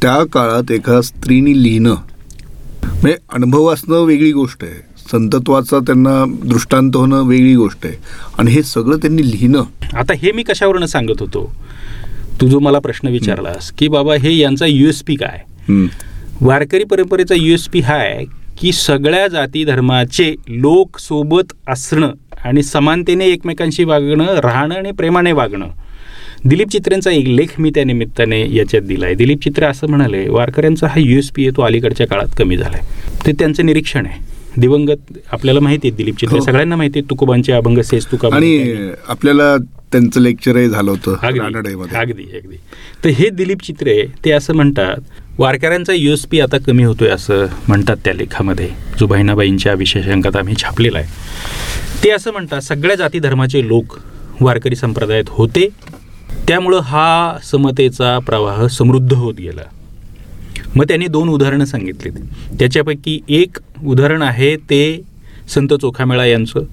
त्या 0.02 0.24
काळात 0.34 0.72
एका 0.72 1.02
स्त्रीने 1.02 1.64
लिहिणं 1.64 1.96
म्हणजे 2.84 3.16
अनुभव 3.34 3.66
असणं 3.74 4.04
वेगळी 4.04 4.32
गोष्ट 4.32 4.64
आहे. 4.64 4.88
संतत्वाचा 5.12 5.80
त्यांना 5.80 6.24
दृष्टांत 6.46 6.92
होणं 6.96 7.28
वेगळी 7.28 7.56
गोष्ट 7.56 7.86
आहे. 7.86 7.96
आणि 8.38 8.52
हे 8.52 8.64
सगळं 8.64 8.98
त्यांनी 8.98 9.32
लिहिणं. 9.32 9.64
आता 9.94 10.14
हे 10.14 10.32
मी 10.32 10.44
कशावरनं 10.44 10.86
सांगत 10.86 11.20
होतो? 11.20 11.56
तू 12.42 12.48
जो 12.48 12.60
मला 12.60 12.80
प्रश्न 12.80 13.08
विचारलास 13.08 13.72
की 13.72 13.88
बाबा 13.88 14.16
हे 14.16 14.38
यांचा 14.38 14.66
यू 14.66 14.90
एस 14.90 15.04
पी 15.08 15.16
काय. 15.16 15.44
वारकरी 16.42 16.84
परंपरेचा 16.84 17.36
यू 17.36 17.54
एस 17.54 17.68
पी 17.68 17.80
हा 17.80 17.94
आहे 17.94 18.26
की 18.60 18.72
सगळ्या 18.72 19.28
जाती 19.28 19.64
धर्माचे 19.66 20.36
लोक 20.48 21.00
सोबत 21.00 21.54
असणं 21.68 22.12
आणि 22.44 22.64
समानतेने 22.64 23.26
एकमेकांशी 23.26 23.84
वागणं 23.84 24.36
राहणं 24.36 24.76
आणि 24.76 24.92
प्रेमाने 24.92 25.32
वागणं. 25.32 25.68
दिलीप 26.44 26.70
चित्रेंचा 26.70 27.12
एक 27.12 27.28
लेख 27.28 27.60
मी 27.60 27.70
त्या 27.76 27.84
निमित्ताने 27.84 28.42
याच्यात 28.50 28.84
दिला 28.84 29.06
आहे 29.06 29.16
दिलीप 29.16 29.42
चित्रे 29.44 29.66
असं 29.66 29.88
म्हणाले 29.90 30.28
वारकऱ्यांचा 30.30 30.88
हा 30.88 31.00
यू 31.00 31.18
एस 31.18 31.30
पी 31.32 31.44
आहे 31.44 31.56
तो 31.58 31.62
अलीकडच्या 31.62 32.08
काळात 32.08 32.36
कमी 32.38 32.58
झाला 32.58 32.78
आहे 32.78 33.26
ते 33.26 33.32
त्यांचं 33.40 33.66
निरीक्षण 33.66 34.06
आहे. 34.06 34.20
दिवंगत 34.58 35.18
आपल्याला 35.32 35.60
माहिती 35.60 35.88
आहे 35.88 35.96
दिलीप 35.98 36.20
चित्रे 36.20 36.38
हो. 36.38 36.46
सगळ्यांना 36.46 36.76
माहिती 36.76 37.00
आहे 37.00 37.10
तुकोबांचे 37.10 37.52
अभंग 37.54 37.80
सेस 37.82 38.06
तुका 38.12 38.30
आणि 38.34 38.90
आपल्याला 39.08 39.56
त्यांचं 39.92 40.22
लेक्चरही 40.22 40.70
झालं 40.70 40.92
होतं 40.92 41.16
अगदी 41.22 41.40
अगदी 41.96 42.24
अगदी. 42.38 42.56
तर 43.04 43.10
हे 43.10 43.30
दिलीप 43.32 43.62
चित्रे 43.64 44.02
ते 44.26 44.32
असं 44.32 44.56
म्हणतात 44.56 45.40
वारकऱ्यांचा 45.40 45.94
यू 45.94 46.14
एस 46.14 46.26
पी 46.26 46.40
आता 46.40 46.58
कमी 46.58 46.84
होतोय 46.84 47.10
असं 47.10 47.46
म्हणतात 47.68 47.98
त्या 48.06 48.14
लेखामध्ये. 48.14 48.70
जो 49.00 49.08
बहिणाबाईंच्या 49.08 49.74
विशेषांकात 49.74 50.36
आम्ही 50.36 50.56
छापलेला 50.58 51.00
आहे. 51.00 52.04
ते 52.04 52.10
असं 52.12 52.32
म्हणतात 52.32 52.62
सगळ्या 52.64 52.96
जाती 52.96 53.20
धर्माचे 53.20 53.68
लोक 53.68 53.98
वारकरी 54.42 54.76
संप्रदायात 54.76 55.30
होते 55.30 55.68
त्यामुळं 56.50 56.80
हा 56.80 57.38
समतेचा 57.44 58.18
प्रवाह 58.20 58.66
समृद्ध 58.68 59.14
होत 59.14 59.34
गेला. 59.34 59.62
मग 60.76 60.84
त्यांनी 60.84 61.08
दोन 61.08 61.30
उदाहरणं 61.30 61.66
सांगितलीत. 61.66 62.14
त्याच्यापैकी 62.60 63.20
एक 63.30 63.58
उदाहरण 63.86 64.22
आहे 64.22 64.56
ते 64.56 65.02
संत 65.50 65.74
चोखामेळा 65.74 66.26
यांचं 66.26 66.64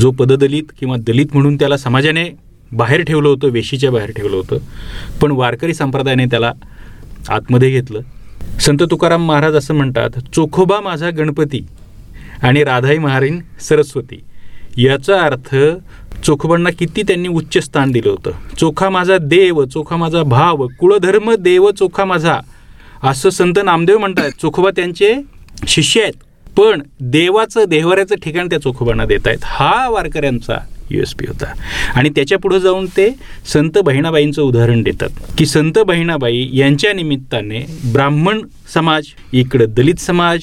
जो 0.00 0.10
पददलित 0.10 0.72
किंवा 0.80 0.96
दलित 1.06 1.26
म्हणून 1.32 1.56
त्याला 1.56 1.76
समाजाने 1.76 2.24
बाहेर 2.72 3.02
ठेवलं 3.02 3.28
होतं 3.28 3.48
वेशीच्या 3.48 3.90
बाहेर 3.90 4.10
ठेवलं 4.10 4.36
होतं 4.36 4.58
पण 5.20 5.30
वारकरी 5.30 5.74
संप्रदायाने 5.74 6.26
त्याला 6.26 6.52
आतमध्ये 7.28 7.70
घेतलं. 7.70 8.00
संत 8.60 8.82
तुकाराम 8.90 9.26
महाराज 9.26 9.54
असं 9.54 9.74
म्हणतात 9.74 10.18
चोखोबा 10.34 10.80
माझा 10.80 11.10
गणपती 11.10 11.66
आणि 12.42 12.64
राधाई 12.64 12.98
महारीन 12.98 13.40
सरस्वती 13.60 14.22
याचा 14.76 15.20
अर्थ 15.20 15.54
चोखोबांना 16.24 16.70
किती 16.70 17.02
त्यांनी 17.02 17.28
उच्च 17.28 17.64
स्थान 17.64 17.90
दिलं 17.90 18.10
होतं. 18.10 18.30
चोखा 18.58 18.90
माझा 18.90 19.18
देव 19.18 19.64
चोखा 19.64 19.96
माझा 19.96 20.22
भाव 20.22 20.66
कुळधर्म 20.78 21.34
देव 21.34 21.70
चोखा 21.70 22.04
माझा. 22.04 22.38
असं 23.02 23.30
संत 23.30 23.58
नामदेव 23.64 23.98
म्हणतात 23.98 24.30
चोखोबा 24.42 24.70
त्यांचे 24.70 25.14
शिष्य 25.68 26.02
आहेत. 26.02 26.12
पण 26.56 26.82
देवाचं 27.00 27.64
देहवऱ्याचं 27.68 28.14
ठिकाण 28.22 28.46
त्या 28.46 28.60
चोखोबांना 28.60 29.04
देत 29.04 29.26
आहेत. 29.26 29.38
हा 29.42 29.88
वारकऱ्यांचा 29.88 30.58
यू 30.90 31.02
एस 31.02 31.14
पी 31.14 31.26
होता. 31.28 31.52
आणि 31.94 32.08
त्याच्या 32.08 32.38
पुढे 32.38 32.60
जाऊन 32.60 32.86
ते 32.86 33.14
संत 33.46 33.78
बहिणाबाईंचं 33.84 34.42
उदाहरण 34.42 34.82
देतात. 34.82 35.08
की 35.38 35.46
संत 35.46 35.78
बहिणाबाई 35.86 36.48
यांच्या 36.52 36.92
निमित्ताने 36.92 37.66
ब्राह्मण 37.92 38.40
समाज 38.74 39.06
इकडं 39.32 39.64
दलित 39.68 40.00
समाज 40.00 40.42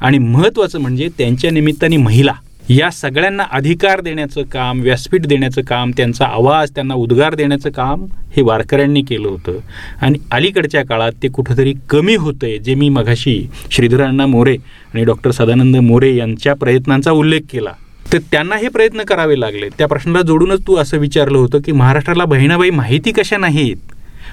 आणि 0.00 0.18
महत्त्वाचं 0.18 0.80
म्हणजे 0.80 1.08
त्यांच्या 1.18 1.50
निमित्ताने 1.50 1.96
महिला. 1.96 2.32
या 2.68 2.90
सगळ्यांना 2.90 3.42
अधिकार 3.52 4.00
देण्याचं 4.00 4.42
काम 4.42 4.80
व्यासपीठ 4.80 5.26
देण्याचं 5.26 5.62
काम 5.62 5.90
त्यांचा 5.90 6.24
आवाज 6.24 6.70
त्यांना 6.70 6.94
उद्गार 6.94 7.34
देण्याचं 7.34 7.70
काम 7.70 8.06
हे 8.36 8.42
वारकऱ्यांनी 8.42 9.02
केलं 9.02 9.28
होतं. 9.28 9.58
आणि 10.00 10.18
अलीकडच्या 10.30 10.86
काळात 10.86 11.12
ते 11.22 11.28
कुठंतरी 11.28 11.74
कमी 11.90 12.14
होतं 12.14 12.46
आहे 12.46 12.58
जे 12.58 12.74
मी 12.74 12.88
मघाशी 12.88 13.50
श्रीधरांना 13.70 14.26
मोरे 14.26 14.56
आणि 14.94 15.04
डॉक्टर 15.04 15.30
सदानंद 15.30 15.76
मोरे 15.76 16.16
यांच्या 16.16 16.54
प्रयत्नांचा 16.54 17.10
उल्लेख 17.10 17.40
केला. 17.50 17.70
तर 18.12 18.18
त्यांना 18.18 18.56
हे 18.56 18.68
प्रयत्न 18.68 19.02
करावे 19.02 19.40
लागले. 19.40 19.68
त्या 19.68 19.88
प्रश्नाला 19.88 20.22
जोडूनच 20.22 20.66
तू 20.66 20.76
असं 20.76 20.98
विचारलं 20.98 21.38
होतं 21.38 21.58
की 21.58 21.72
महाराष्ट्राला 21.72 22.24
बहिणाबाई 22.24 22.70
माहिती 22.70 23.12
कशा 23.12 23.36
नाहीत? 23.36 23.76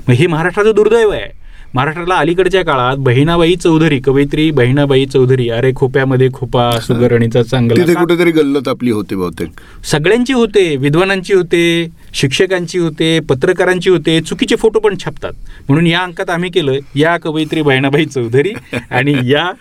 मग 0.07 0.13
हे 0.13 0.27
महाराष्ट्राचं 0.27 0.71
दुर्दैव 0.75 1.09
आहे. 1.09 1.40
महाराष्ट्राला 1.75 2.15
अलीकडच्या 2.15 2.63
काळात 2.65 2.97
बहिणाबाई 2.97 3.55
चौधरी 3.55 3.99
कवयित्री 3.99 4.49
बहिणाबाई 4.51 5.05
चौधरी 5.05 5.49
अरे 5.49 5.71
खोप्यामध्ये 5.75 6.29
खोपा 6.33 6.69
सुगरणीचा 6.79 7.43
चांगला. 7.43 7.93
कुठेतरी 7.93 8.31
गल्लत 8.31 8.67
आपली 8.67 8.91
होते 8.91 9.15
बहुतेक. 9.15 9.49
सगळ्यांची 9.85 10.33
होते 10.33 10.75
विद्वानांची 10.75 11.33
होते 11.33 11.87
शिक्षकांची 12.13 12.79
होते 12.79 13.19
पत्रकारांची 13.19 13.89
होते 13.89 14.19
चुकीचे 14.21 14.55
फोटो 14.55 14.79
पण 14.79 14.95
छापतात. 15.05 15.31
म्हणून 15.67 15.87
या 15.87 15.99
अंकात 15.99 16.29
आम्ही 16.29 16.51
केलं 16.51 16.77
या 16.95 17.17
कवयित्री 17.17 17.61
बहिणाबाई 17.61 18.05
चौधरी 18.05 18.53
आणि 18.91 19.15
या 19.23 19.51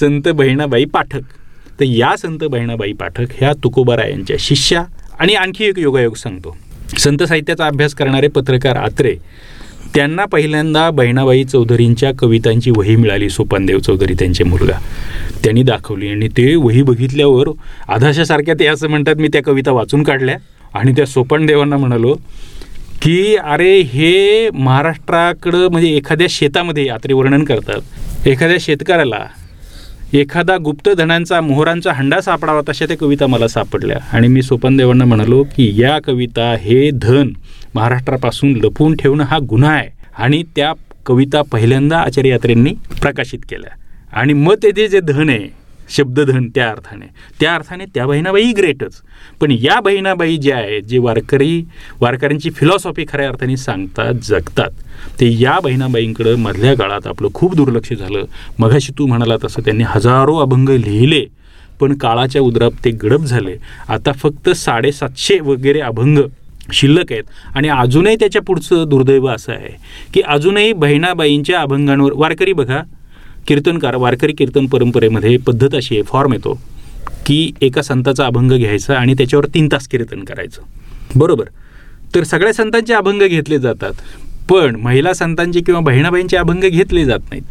संत 0.00 0.28
बहिणाबाई 0.28 0.84
पाठक. 0.84 1.20
तर 1.80 1.84
या 1.84 2.16
संत 2.16 2.38
बहिणाबाई 2.38 2.92
पाठक 2.92 3.26
ह्या 3.38 3.52
तुकोबारा 3.64 4.08
यांच्या 4.08 4.36
शिष्या. 4.38 4.84
आणि 5.18 5.34
आणखी 5.34 5.64
एक 5.64 5.78
योगायोग 5.78 6.14
सांगतो. 6.14 6.56
संत 6.98 7.22
साहित्याचा 7.22 7.66
अभ्यास 7.66 7.94
करणारे 7.94 8.28
पत्रकार 8.28 8.76
आत्रे. 8.76 9.16
त्यांना 9.94 10.24
पहिल्यांदा 10.24 10.90
बहिणाबाई 10.90 11.44
चौधरींच्या 11.44 12.10
कवितांची 12.18 12.70
वही 12.76 12.96
मिळाली 12.96 13.30
सोपानदेव 13.30 13.78
चौधरी 13.78 14.14
त्यांचे 14.14 14.44
मुलगा. 14.44 14.78
त्यांनी 15.44 15.62
दाखवली 15.62 16.08
आणि 16.08 16.28
ते 16.28 16.54
वही 16.54 16.82
बघितल्यावर 16.82 17.48
आधाशासारख्या 17.88 18.54
ते 18.60 18.66
असं 18.66 18.88
म्हणतात 18.88 19.16
मी 19.16 19.28
त्या 19.28 19.42
कविता 19.42 19.72
वाचून 19.72 20.02
काढल्या. 20.02 20.36
आणि 20.74 20.92
त्या 20.92 21.06
सोपानदेवांना 21.06 21.76
म्हणालो 21.76 22.14
की 23.02 23.36
अरे 23.36 23.80
हे 23.80 24.50
महाराष्ट्राकडं 24.50 25.68
म्हणजे 25.70 25.88
एखाद्या 25.88 26.26
शेतामध्ये 26.30 26.86
यात्रे 26.86 27.12
वर्णन 27.12 27.44
करतात. 27.44 28.26
एखाद्या 28.26 28.56
शेतकऱ्याला 28.60 29.26
एखादा 30.12 30.56
गुप्तधनांचा 30.56 31.40
मोहरांचा 31.40 31.92
हंडा 31.92 32.20
सापडावा 32.20 32.60
तशा 32.68 32.86
त्या 32.86 32.96
कविता 32.96 33.26
मला 33.26 33.48
सापडल्या. 33.48 33.98
आणि 34.12 34.28
मी 34.28 34.42
सोपनदेवांना 34.42 35.04
म्हणालो 35.04 35.42
की 35.42 35.72
या 35.82 35.98
कविता 36.06 36.54
हे 36.60 36.90
धन 36.90 37.28
महाराष्ट्रापासून 37.74 38.56
लपवून 38.56 38.96
ठेवणं 38.96 39.24
हा 39.24 39.38
गुन्हा 39.48 39.72
आहे. 39.72 39.88
आणि 40.16 40.42
त्या 40.56 40.72
कविता 41.06 41.42
पहिल्यांदा 41.42 41.98
आचार्य 41.98 42.30
यात्रेंनी 42.30 42.72
प्रकाशित 43.00 43.38
केल्या 43.50 43.76
आणि 44.12 44.32
मग 44.32 44.54
ते 44.62 44.88
जे 44.88 45.00
धन 45.00 45.28
आहे 45.28 45.48
शब्दधन 45.88 46.48
त्या 46.54 46.68
अर्थाने. 46.70 47.06
त्या 47.40 47.54
अर्थाने 47.54 47.84
त्या 47.94 48.06
बहिणाबाई 48.06 48.52
ग्रेटच 48.56 49.00
पण 49.40 49.50
या 49.50 49.78
बहिणाबाई 49.80 50.36
ज्या 50.36 50.56
आहेत 50.56 50.82
जे 50.82 50.98
वारकरी 50.98 51.62
वारकऱ्यांची 52.00 52.50
फिलॉसॉफी 52.50 53.04
खऱ्या 53.08 53.28
अर्थाने 53.28 53.56
सांगतात 53.56 54.14
जगतात 54.22 54.70
ते 55.20 55.30
या 55.40 55.58
बहिणाबाईंकडं 55.60 56.38
मधल्या 56.38 56.74
काळात 56.76 57.06
आपलं 57.06 57.28
खूप 57.34 57.54
दुर्लक्ष 57.56 57.92
झालं. 57.92 58.24
मघाशी 58.58 58.92
तू 58.98 59.06
म्हणाला 59.06 59.36
तसं 59.44 59.62
त्यांनी 59.64 59.84
हजारो 59.86 60.36
अभंग 60.36 60.68
लिहिले 60.68 61.24
पण 61.80 61.96
काळाच्या 61.96 62.42
उदरात 62.42 62.84
ते 62.84 62.90
गडप 63.02 63.24
झाले. 63.24 63.56
आता 63.88 64.12
फक्त 64.12 64.48
साडेसातशे 64.50 65.38
वगैरे 65.40 65.80
अभंग 65.80 66.18
शिल्लक 66.72 67.12
आहेत. 67.12 67.24
आणि 67.54 67.68
अजूनही 67.68 68.16
त्याच्या 68.16 68.42
पुढचं 68.42 68.84
दुर्दैव 68.88 69.26
असं 69.28 69.52
आहे 69.52 69.76
की 70.14 70.20
अजूनही 70.20 70.72
बहिणाबाईंच्या 70.72 71.60
अभंगांवर 71.60 72.12
वारकरी 72.14 72.52
बघा 72.52 72.82
कीर्तनकार 73.46 73.94
वारकरी 73.94 74.32
कीर्तन 74.32 74.66
परंपरेमध्ये 74.66 75.36
पद्धत 75.36 75.74
अशी 75.74 75.94
आहे 75.94 76.02
फॉर्म 76.02 76.32
येतो 76.32 76.60
की 77.26 77.52
एका 77.60 77.82
संताचा 77.82 78.26
अभंग 78.26 78.52
घ्यायचा 78.52 78.94
आणि 78.94 79.14
त्याच्यावर 79.14 79.46
तीन 79.46 79.68
तास 79.72 79.88
कीर्तन 79.88 80.24
करायचं. 80.24 80.62
बरोबर? 81.16 81.44
तर 82.14 82.22
सगळ्या 82.22 82.52
संतांचे 82.52 82.94
अभंग 82.94 83.22
घेतले 83.22 83.58
जातात 83.58 83.92
पण 84.50 84.76
महिला 84.76 85.12
संतांचे 85.12 85.60
किंवा 85.60 85.80
बहिणाबाईंचे 85.80 86.36
अभंग 86.36 86.64
घेतले 86.64 87.04
जात 87.04 87.18
नाहीत. 87.18 87.42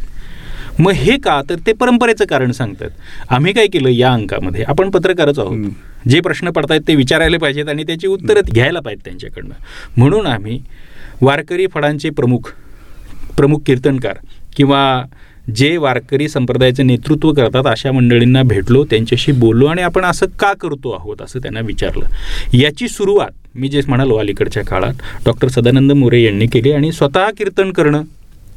मग 0.80 0.92
हे 0.92 1.18
का? 1.18 1.42
तर 1.50 1.56
ते 1.68 1.74
परंपरेचं 1.74 2.26
कारण 2.26 2.52
सांगतात. 2.52 2.90
आम्ही 3.30 3.54
काय 3.54 3.68
केलं 3.68 3.90
या 3.90 4.14
अंकामध्ये? 4.14 4.64
आपण 4.64 4.90
पत्रकारच 4.90 5.40
आहोत. 5.40 5.58
जे 6.08 6.20
प्रश्न 6.20 6.50
पडतायत 6.50 6.82
ते 6.88 6.96
विचारायला 6.96 7.38
पाहिजेत 7.38 7.70
आणि 7.70 7.84
त्याची 7.84 8.08
उत्तरं 8.08 8.42
घ्यायला 8.54 8.80
पाहिजेत 8.80 9.06
त्यांच्याकडनं. 9.06 9.54
म्हणून 9.98 10.26
आम्ही 10.26 10.60
वारकरी 11.22 11.68
फळांचे 11.68 12.10
प्रमुख 12.10 12.54
प्रमुख 13.38 13.60
कीर्तनकार 13.66 14.18
किंवा 14.56 15.04
जे 15.56 15.78
वारकरी 15.78 16.28
संप्रदायाचं 16.30 16.88
नेतृत्व 16.88 17.34
करतात 17.34 17.68
अशा 17.68 17.92
मंडळींना 17.92 18.44
भेटलो 18.44 18.84
त्यांच्याशी 18.84 19.32
बोललो 19.32 19.66
आणि 19.66 19.82
आपण 19.82 20.06
असं 20.06 20.26
का 20.26 20.54
करतो 20.54 20.92
आहोत 20.92 21.22
असं 21.22 21.40
त्यांना 21.40 21.60
विचारलं. 21.60 22.06
याची 22.54 22.88
सुरुवात 22.88 23.32
मी 23.56 23.68
जे 23.68 23.82
म्हणालो 23.88 24.16
अलीकडच्या 24.16 24.64
काळात 24.64 24.94
डॉक्टर 25.26 25.48
सदानंद 25.48 25.92
मोरे 25.92 26.24
यांनी 26.24 26.48
केली 26.48 26.72
आणि 26.72 26.92
स्वतः 26.92 27.30
कीर्तन 27.38 27.72
करणं 27.72 28.02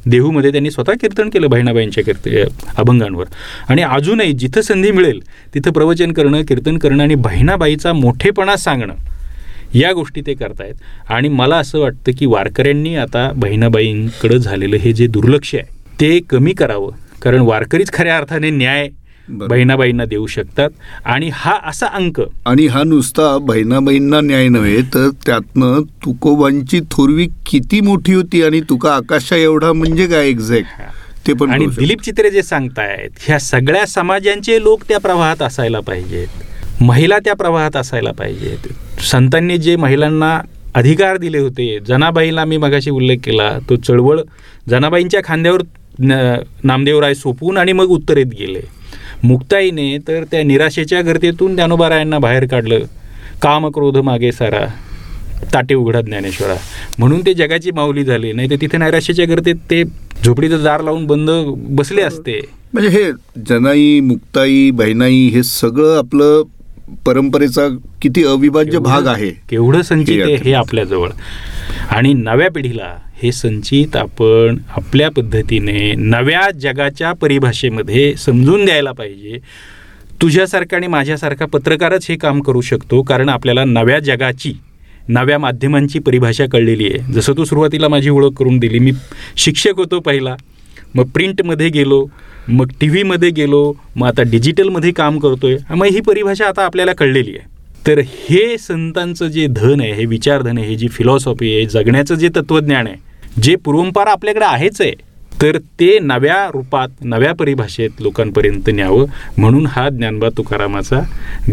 देहूमध्ये 0.05 0.51
त्यांनी 0.51 0.71
स्वतः 0.71 0.93
कीर्तन 0.93 1.29
केलं 1.29 1.49
बहिणाबाईंच्या 1.49 2.03
कीर्त 2.03 2.29
अभंगांवर. 2.77 3.25
आणि 3.69 3.81
अजूनही 3.81 4.31
जिथं 4.31 4.61
संधी 4.61 4.91
मिळेल 4.91 5.19
तिथं 5.53 5.71
प्रवचन 5.71 6.11
करणं 6.11 6.41
कीर्तन 6.41 6.77
करणं 6.77 7.03
आणि 7.03 7.15
बहिणाबाईचा 7.15 7.93
मोठेपणा 7.93 8.55
सांगणं 8.55 8.93
या 9.73 9.93
गोष्टी 9.93 10.21
ते 10.21 10.33
करतायत. 10.33 10.73
आणि 11.09 11.29
मला 11.29 11.57
असं 11.57 11.79
वाटतं 11.79 12.11
की 12.19 12.25
वारकऱ्यांनी 12.25 12.95
आता 12.95 13.31
बहिणाबाईंकडं 13.35 14.37
झालेलं 14.37 14.75
हे 14.75 14.93
जे 14.93 15.07
दुर्लक्ष 15.07 15.55
आहे 15.55 15.63
ते 16.01 16.19
कमी 16.19 16.53
करावं. 16.53 16.91
कारण 17.21 17.39
वारकरीच 17.39 17.91
खऱ्या 17.93 18.17
अर्थाने 18.17 18.49
न्याय 18.49 18.89
बहिणाबाईंना 19.29 20.05
देऊ 20.05 20.25
शकतात. 20.27 20.69
आणि 21.05 21.29
हा 21.33 21.57
असा 21.69 21.87
अंक. 21.87 22.21
आणि 22.45 22.65
हा 22.67 22.83
नुसता 22.83 23.37
बहिणाबाईंना 23.41 24.19
न्याय 24.21 24.47
नव्हे 24.47 24.81
तर 24.93 25.09
त्यातनं 25.25 25.81
तुकोबांची 26.05 26.79
थोरवी 26.91 27.27
किती 27.45 27.79
मोठी 27.81 28.13
होती 28.13 28.43
आणि 28.43 28.61
तुका 28.69 28.93
आकाशा 28.95 29.35
एवढा 29.35 29.71
म्हणजे 29.73 30.07
काय 30.07 30.27
एक्झॅक्ट 30.29 30.81
ते 31.27 31.33
पण 31.33 31.49
आणि. 31.51 31.65
दिलीप 31.77 32.01
चित्रे 32.03 32.29
जे 32.31 32.43
सांगतायत 32.43 33.19
ह्या 33.27 33.39
सगळ्या 33.39 33.85
समाजांचे 33.87 34.61
लोक 34.63 34.83
त्या 34.87 34.99
प्रवाहात 34.99 35.41
असायला 35.41 35.79
पाहिजेत. 35.79 36.27
महिला 36.81 37.19
त्या 37.19 37.33
प्रवाहात 37.35 37.75
असायला 37.75 38.11
पाहिजेत. 38.11 38.67
संतांनी 39.01 39.57
जे 39.57 39.75
महिलांना 39.75 40.39
अधिकार 40.75 41.17
दिले 41.17 41.37
होते 41.37 41.77
जनाबाईला 41.87 42.45
मी 42.45 42.57
मगाशी 42.57 42.89
उल्लेख 42.89 43.17
केला 43.23 43.49
तो 43.69 43.75
चळवळ 43.75 44.19
जनाबाईंच्या 44.69 45.19
खांद्यावर 45.25 45.61
नामदेवराय 46.63 47.13
सोपवून 47.13 47.57
आणि 47.57 47.73
मग 47.73 47.89
उत्तरेत 47.89 48.25
गेले. 48.39 48.61
मुक्ताईने 49.23 49.97
तर 49.97 50.23
त्या 50.23 50.43
निराशेच्या 50.43 51.01
गर्दीतून 51.01 51.55
ज्ञानोबारायांना 51.55 52.19
बाहेर 52.19 52.45
काढलं. 52.45 52.79
काम 53.41 53.67
क्रोध 53.67 53.97
मागे 53.97 54.31
सारा. 54.31 54.65
ताटे 55.53 55.75
उघडा 55.75 56.01
ज्ञानेश्वरा. 56.01 56.55
म्हणून 56.99 57.21
ते 57.21 57.33
जगाची 57.33 57.71
माऊली 57.71 58.03
झाली. 58.03 58.33
नाही 58.33 58.49
तर 58.49 58.55
तिथे 58.55 58.77
नैराश्याच्या 58.77 59.25
गर्दीत 59.25 59.55
ते 59.55 59.83
झोपडीचं 60.25 60.63
दार 60.63 60.81
लावून 60.81 61.05
बंद 61.05 61.29
बसले 61.55 62.01
असते. 62.01 62.41
म्हणजे 62.73 62.89
हे 62.89 63.11
जनाई 63.49 63.99
मुक्ताई 63.99 64.71
बहिणाई 64.71 65.27
हे 65.27 65.43
सगळं 65.43 65.97
आपलं 65.97 66.43
परंपरेचा 67.05 67.67
किती 68.01 68.23
अविभाज्य 68.23 68.79
भाग 68.79 69.07
आहे. 69.07 69.29
केवढं 69.29 69.81
संचित 69.81 70.21
आहे 70.23 70.35
हे 70.35 70.43
हे 70.43 70.53
आपल्याजवळ. 70.53 71.09
आणि 71.89 72.13
नव्या 72.13 72.51
पिढीला 72.51 72.97
हे 73.23 73.31
संचित 73.31 73.95
आपण 73.95 74.57
आपल्या 74.77 75.09
पद्धतीने 75.09 75.91
नव्या 75.97 76.49
जगाच्या 76.51 77.11
परिभाषेमध्ये 77.11 78.13
समजून 78.15 78.65
द्यायला 78.65 78.91
पाहिजे. 78.91 79.37
तुझ्यासारखा 80.21 80.75
आणि 80.75 80.87
माझ्यासारखा 80.87 81.45
पत्रकारच 81.45 82.05
हे 82.09 82.15
काम 82.15 82.41
करू 82.41 82.61
शकतो 82.61 83.01
कारण 83.01 83.29
आपल्याला 83.29 83.63
नव्या 83.65 83.99
जगाची 83.99 84.53
नव्या 85.09 85.37
माध्यमांची 85.39 85.99
परिभाषा 85.99 86.45
कळलेली 86.51 86.87
आहे. 86.87 87.13
जसं 87.13 87.33
तू 87.37 87.45
सुरुवातीला 87.45 87.87
माझी 87.87 88.09
ओळख 88.09 88.33
करून 88.39 88.57
दिली 88.59 88.79
मी 88.79 88.91
शिक्षक 89.37 89.77
होतो 89.77 89.99
पहिला. 89.99 90.35
मग 90.95 91.05
प्रिंटमध्ये 91.05 91.69
गेलो 91.69 92.05
मग 92.47 92.71
टी 92.81 92.87
व्हीमध्ये 92.89 93.29
गेलो 93.29 93.73
मग 93.95 94.07
आता 94.07 94.21
डिजिटलमध्ये 94.21 94.91
काम 94.91 95.19
करतो 95.19 95.47
आहे 95.47 95.75
मग 95.75 95.85
ही 95.85 96.01
परिभाषा 96.01 96.47
आता 96.47 96.65
आपल्याला 96.65 96.93
कळलेली 96.93 97.35
आहे. 97.37 97.51
तर 97.87 97.99
हे 97.99 98.57
संतांचं 98.57 99.27
जे 99.27 99.47
धन 99.47 99.81
आहे 99.81 99.93
हे 99.93 100.05
विचारधन 100.05 100.57
आहे 100.57 100.67
हे 100.67 100.75
जी 100.75 100.87
फिलॉसॉफी 100.87 101.53
आहे 101.55 101.65
जगण्याचं 101.65 102.15
जे 102.15 102.29
तत्त्वज्ञान 102.35 102.87
आहे 102.87 103.12
जे 103.41 103.55
पूर्वंपार 103.55 104.07
आपल्याकडे 104.07 104.45
आहेच 104.45 104.81
आहे 104.81 104.91
तर 105.41 105.57
ते 105.79 105.97
नव्या 105.99 106.45
रूपात 106.53 106.89
नव्या 107.01 107.33
परिभाषेत 107.33 107.89
लोकांपर्यंत 107.99 108.69
न्यावं 108.69 109.05
म्हणून 109.37 109.65
हा 109.65 109.89
ज्ञानबा 109.89 110.29
तुकारामाचा 110.37 110.99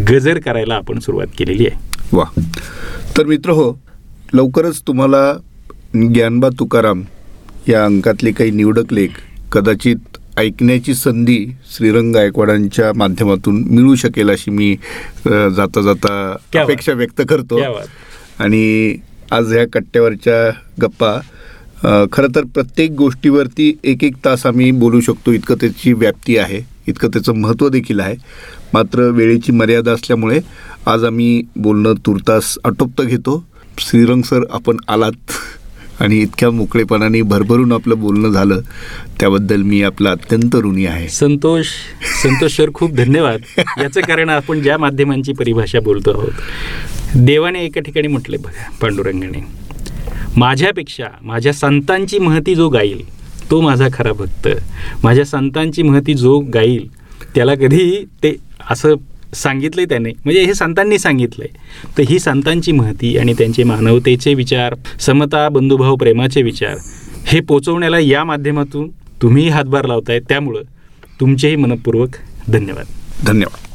गजर 0.08 0.38
करायला 0.38 0.74
आपण 0.74 0.98
सुरुवात 0.98 1.26
केलेली 1.38 1.66
आहे 1.66 2.16
वा 2.16 2.24
तर 3.16 3.26
मित्र 3.26 3.50
हो 3.50 3.72
लवकरच 4.32 4.80
तुम्हाला 4.86 5.32
ज्ञानबा 5.94 6.48
तुकाराम 6.48 7.02
या 7.68 7.84
अंकातले 7.84 8.32
काही 8.32 8.50
निवडक 8.50 8.92
लेख 8.92 9.20
कदाचित 9.52 10.18
ऐकण्याची 10.38 10.94
संधी 10.94 11.44
श्रीरंग 11.76 12.12
गायकवाडांच्या 12.14 12.92
माध्यमातून 12.96 13.62
मिळू 13.70 13.94
शकेल 13.94 14.30
अशी 14.30 14.50
मी 14.50 14.74
जाता 15.26 15.80
जाता. 15.80 16.36
अपेक्षा 16.60 16.92
व्यक्त 16.92 17.22
करतो. 17.28 17.60
आणि 18.38 18.96
आज 19.30 19.52
ह्या 19.52 19.64
कट्ट्यावरच्या 19.72 20.50
गप्पा 20.82 21.20
खरं 21.82 22.34
तर 22.34 22.44
प्रत्येक 22.54 22.90
गोष्टीवरती 22.92 23.72
एक 23.84 24.02
एक 24.04 24.16
तास 24.24 24.44
आम्ही 24.46 24.70
बोलू 24.70 25.00
शकतो. 25.00 25.32
इतकं 25.32 25.54
त्याची 25.60 25.92
व्याप्ती 25.92 26.36
आहे. 26.38 26.60
इतकं 26.88 27.08
त्याचं 27.08 27.34
महत्त्व 27.34 27.68
देखील 27.68 28.00
आहे. 28.00 28.14
मात्र 28.72 29.08
वेळेची 29.10 29.52
मर्यादा 29.52 29.92
असल्यामुळे 29.92 30.40
आज 30.86 31.04
आम्ही 31.04 31.42
बोलणं 31.56 31.94
तुर्तास 32.06 32.56
आटोपतं 32.64 33.06
घेतो. 33.06 33.44
श्रीरंग 33.78 34.22
सर 34.22 34.42
आपण 34.50 34.76
आलात 34.88 35.32
आणि 36.00 36.18
इतक्या 36.18 36.50
मोकळेपणाने 36.50 37.20
भरभरून 37.22 37.72
आपलं 37.72 37.98
बोलणं 38.00 38.32
झालं 38.32 38.60
त्याबद्दल 39.20 39.62
मी 39.62 39.82
आपला 39.82 40.10
अत्यंत 40.10 40.56
ऋणी 40.56 40.86
आहे. 40.86 41.08
संतोष 41.08 41.66
संतोष 42.22 42.56
सर 42.56 42.70
खूप 42.74 42.94
धन्यवाद. 42.96 43.40
याचं 43.58 44.00
कारण 44.00 44.28
आपण 44.28 44.60
ज्या 44.62 44.78
माध्यमांची 44.78 45.32
परिभाषा 45.38 45.80
बोलतो 45.80 46.10
आहोत 46.10 47.16
देवाने 47.16 47.64
एका 47.64 47.80
ठिकाणी 47.80 48.08
म्हटले 48.08 48.36
बघा 48.36 48.70
पांडुरंगाने. 48.80 49.59
माझ्यापेक्षा 50.36 51.04
माझ्या 51.22 51.52
संतांची 51.52 52.18
महती 52.18 52.54
जो 52.54 52.68
गाईल 52.68 53.02
तो 53.50 53.60
माझा 53.60 53.88
खरा 53.92 54.12
भक्त. 54.12 54.48
माझ्या 55.02 55.24
संतांची 55.24 55.82
महती 55.82 56.14
जो 56.14 56.38
गाईल 56.38 56.88
त्याला 57.34 57.54
कधी 57.54 58.04
ते 58.22 58.36
असं 58.70 58.94
सांगितलंय 59.34 59.84
त्याने 59.84 60.10
म्हणजे 60.10 60.44
हे 60.44 60.54
संतांनी 60.54 60.98
सांगितलंय. 60.98 61.48
तर 61.98 62.02
ही 62.08 62.18
संतांची 62.18 62.72
महती 62.72 63.18
आणि 63.18 63.34
त्यांचे 63.38 63.64
मानवतेचे 63.64 64.34
विचार 64.34 64.74
समता 65.00 65.48
बंधुभाव 65.48 65.96
प्रेमाचे 65.96 66.42
विचार 66.42 66.76
हे 67.26 67.40
पोचवण्याला 67.40 67.98
या 67.98 68.24
माध्यमातून 68.24 68.88
तुम्ही 69.22 69.48
हातभार 69.48 69.84
लावताय. 69.84 70.20
त्यामुळं 70.20 70.62
तुमचेही 71.20 71.56
मनपूर्वक 71.56 72.08
धन्यवाद. 72.48 72.86
धन्यवाद. 73.26 73.69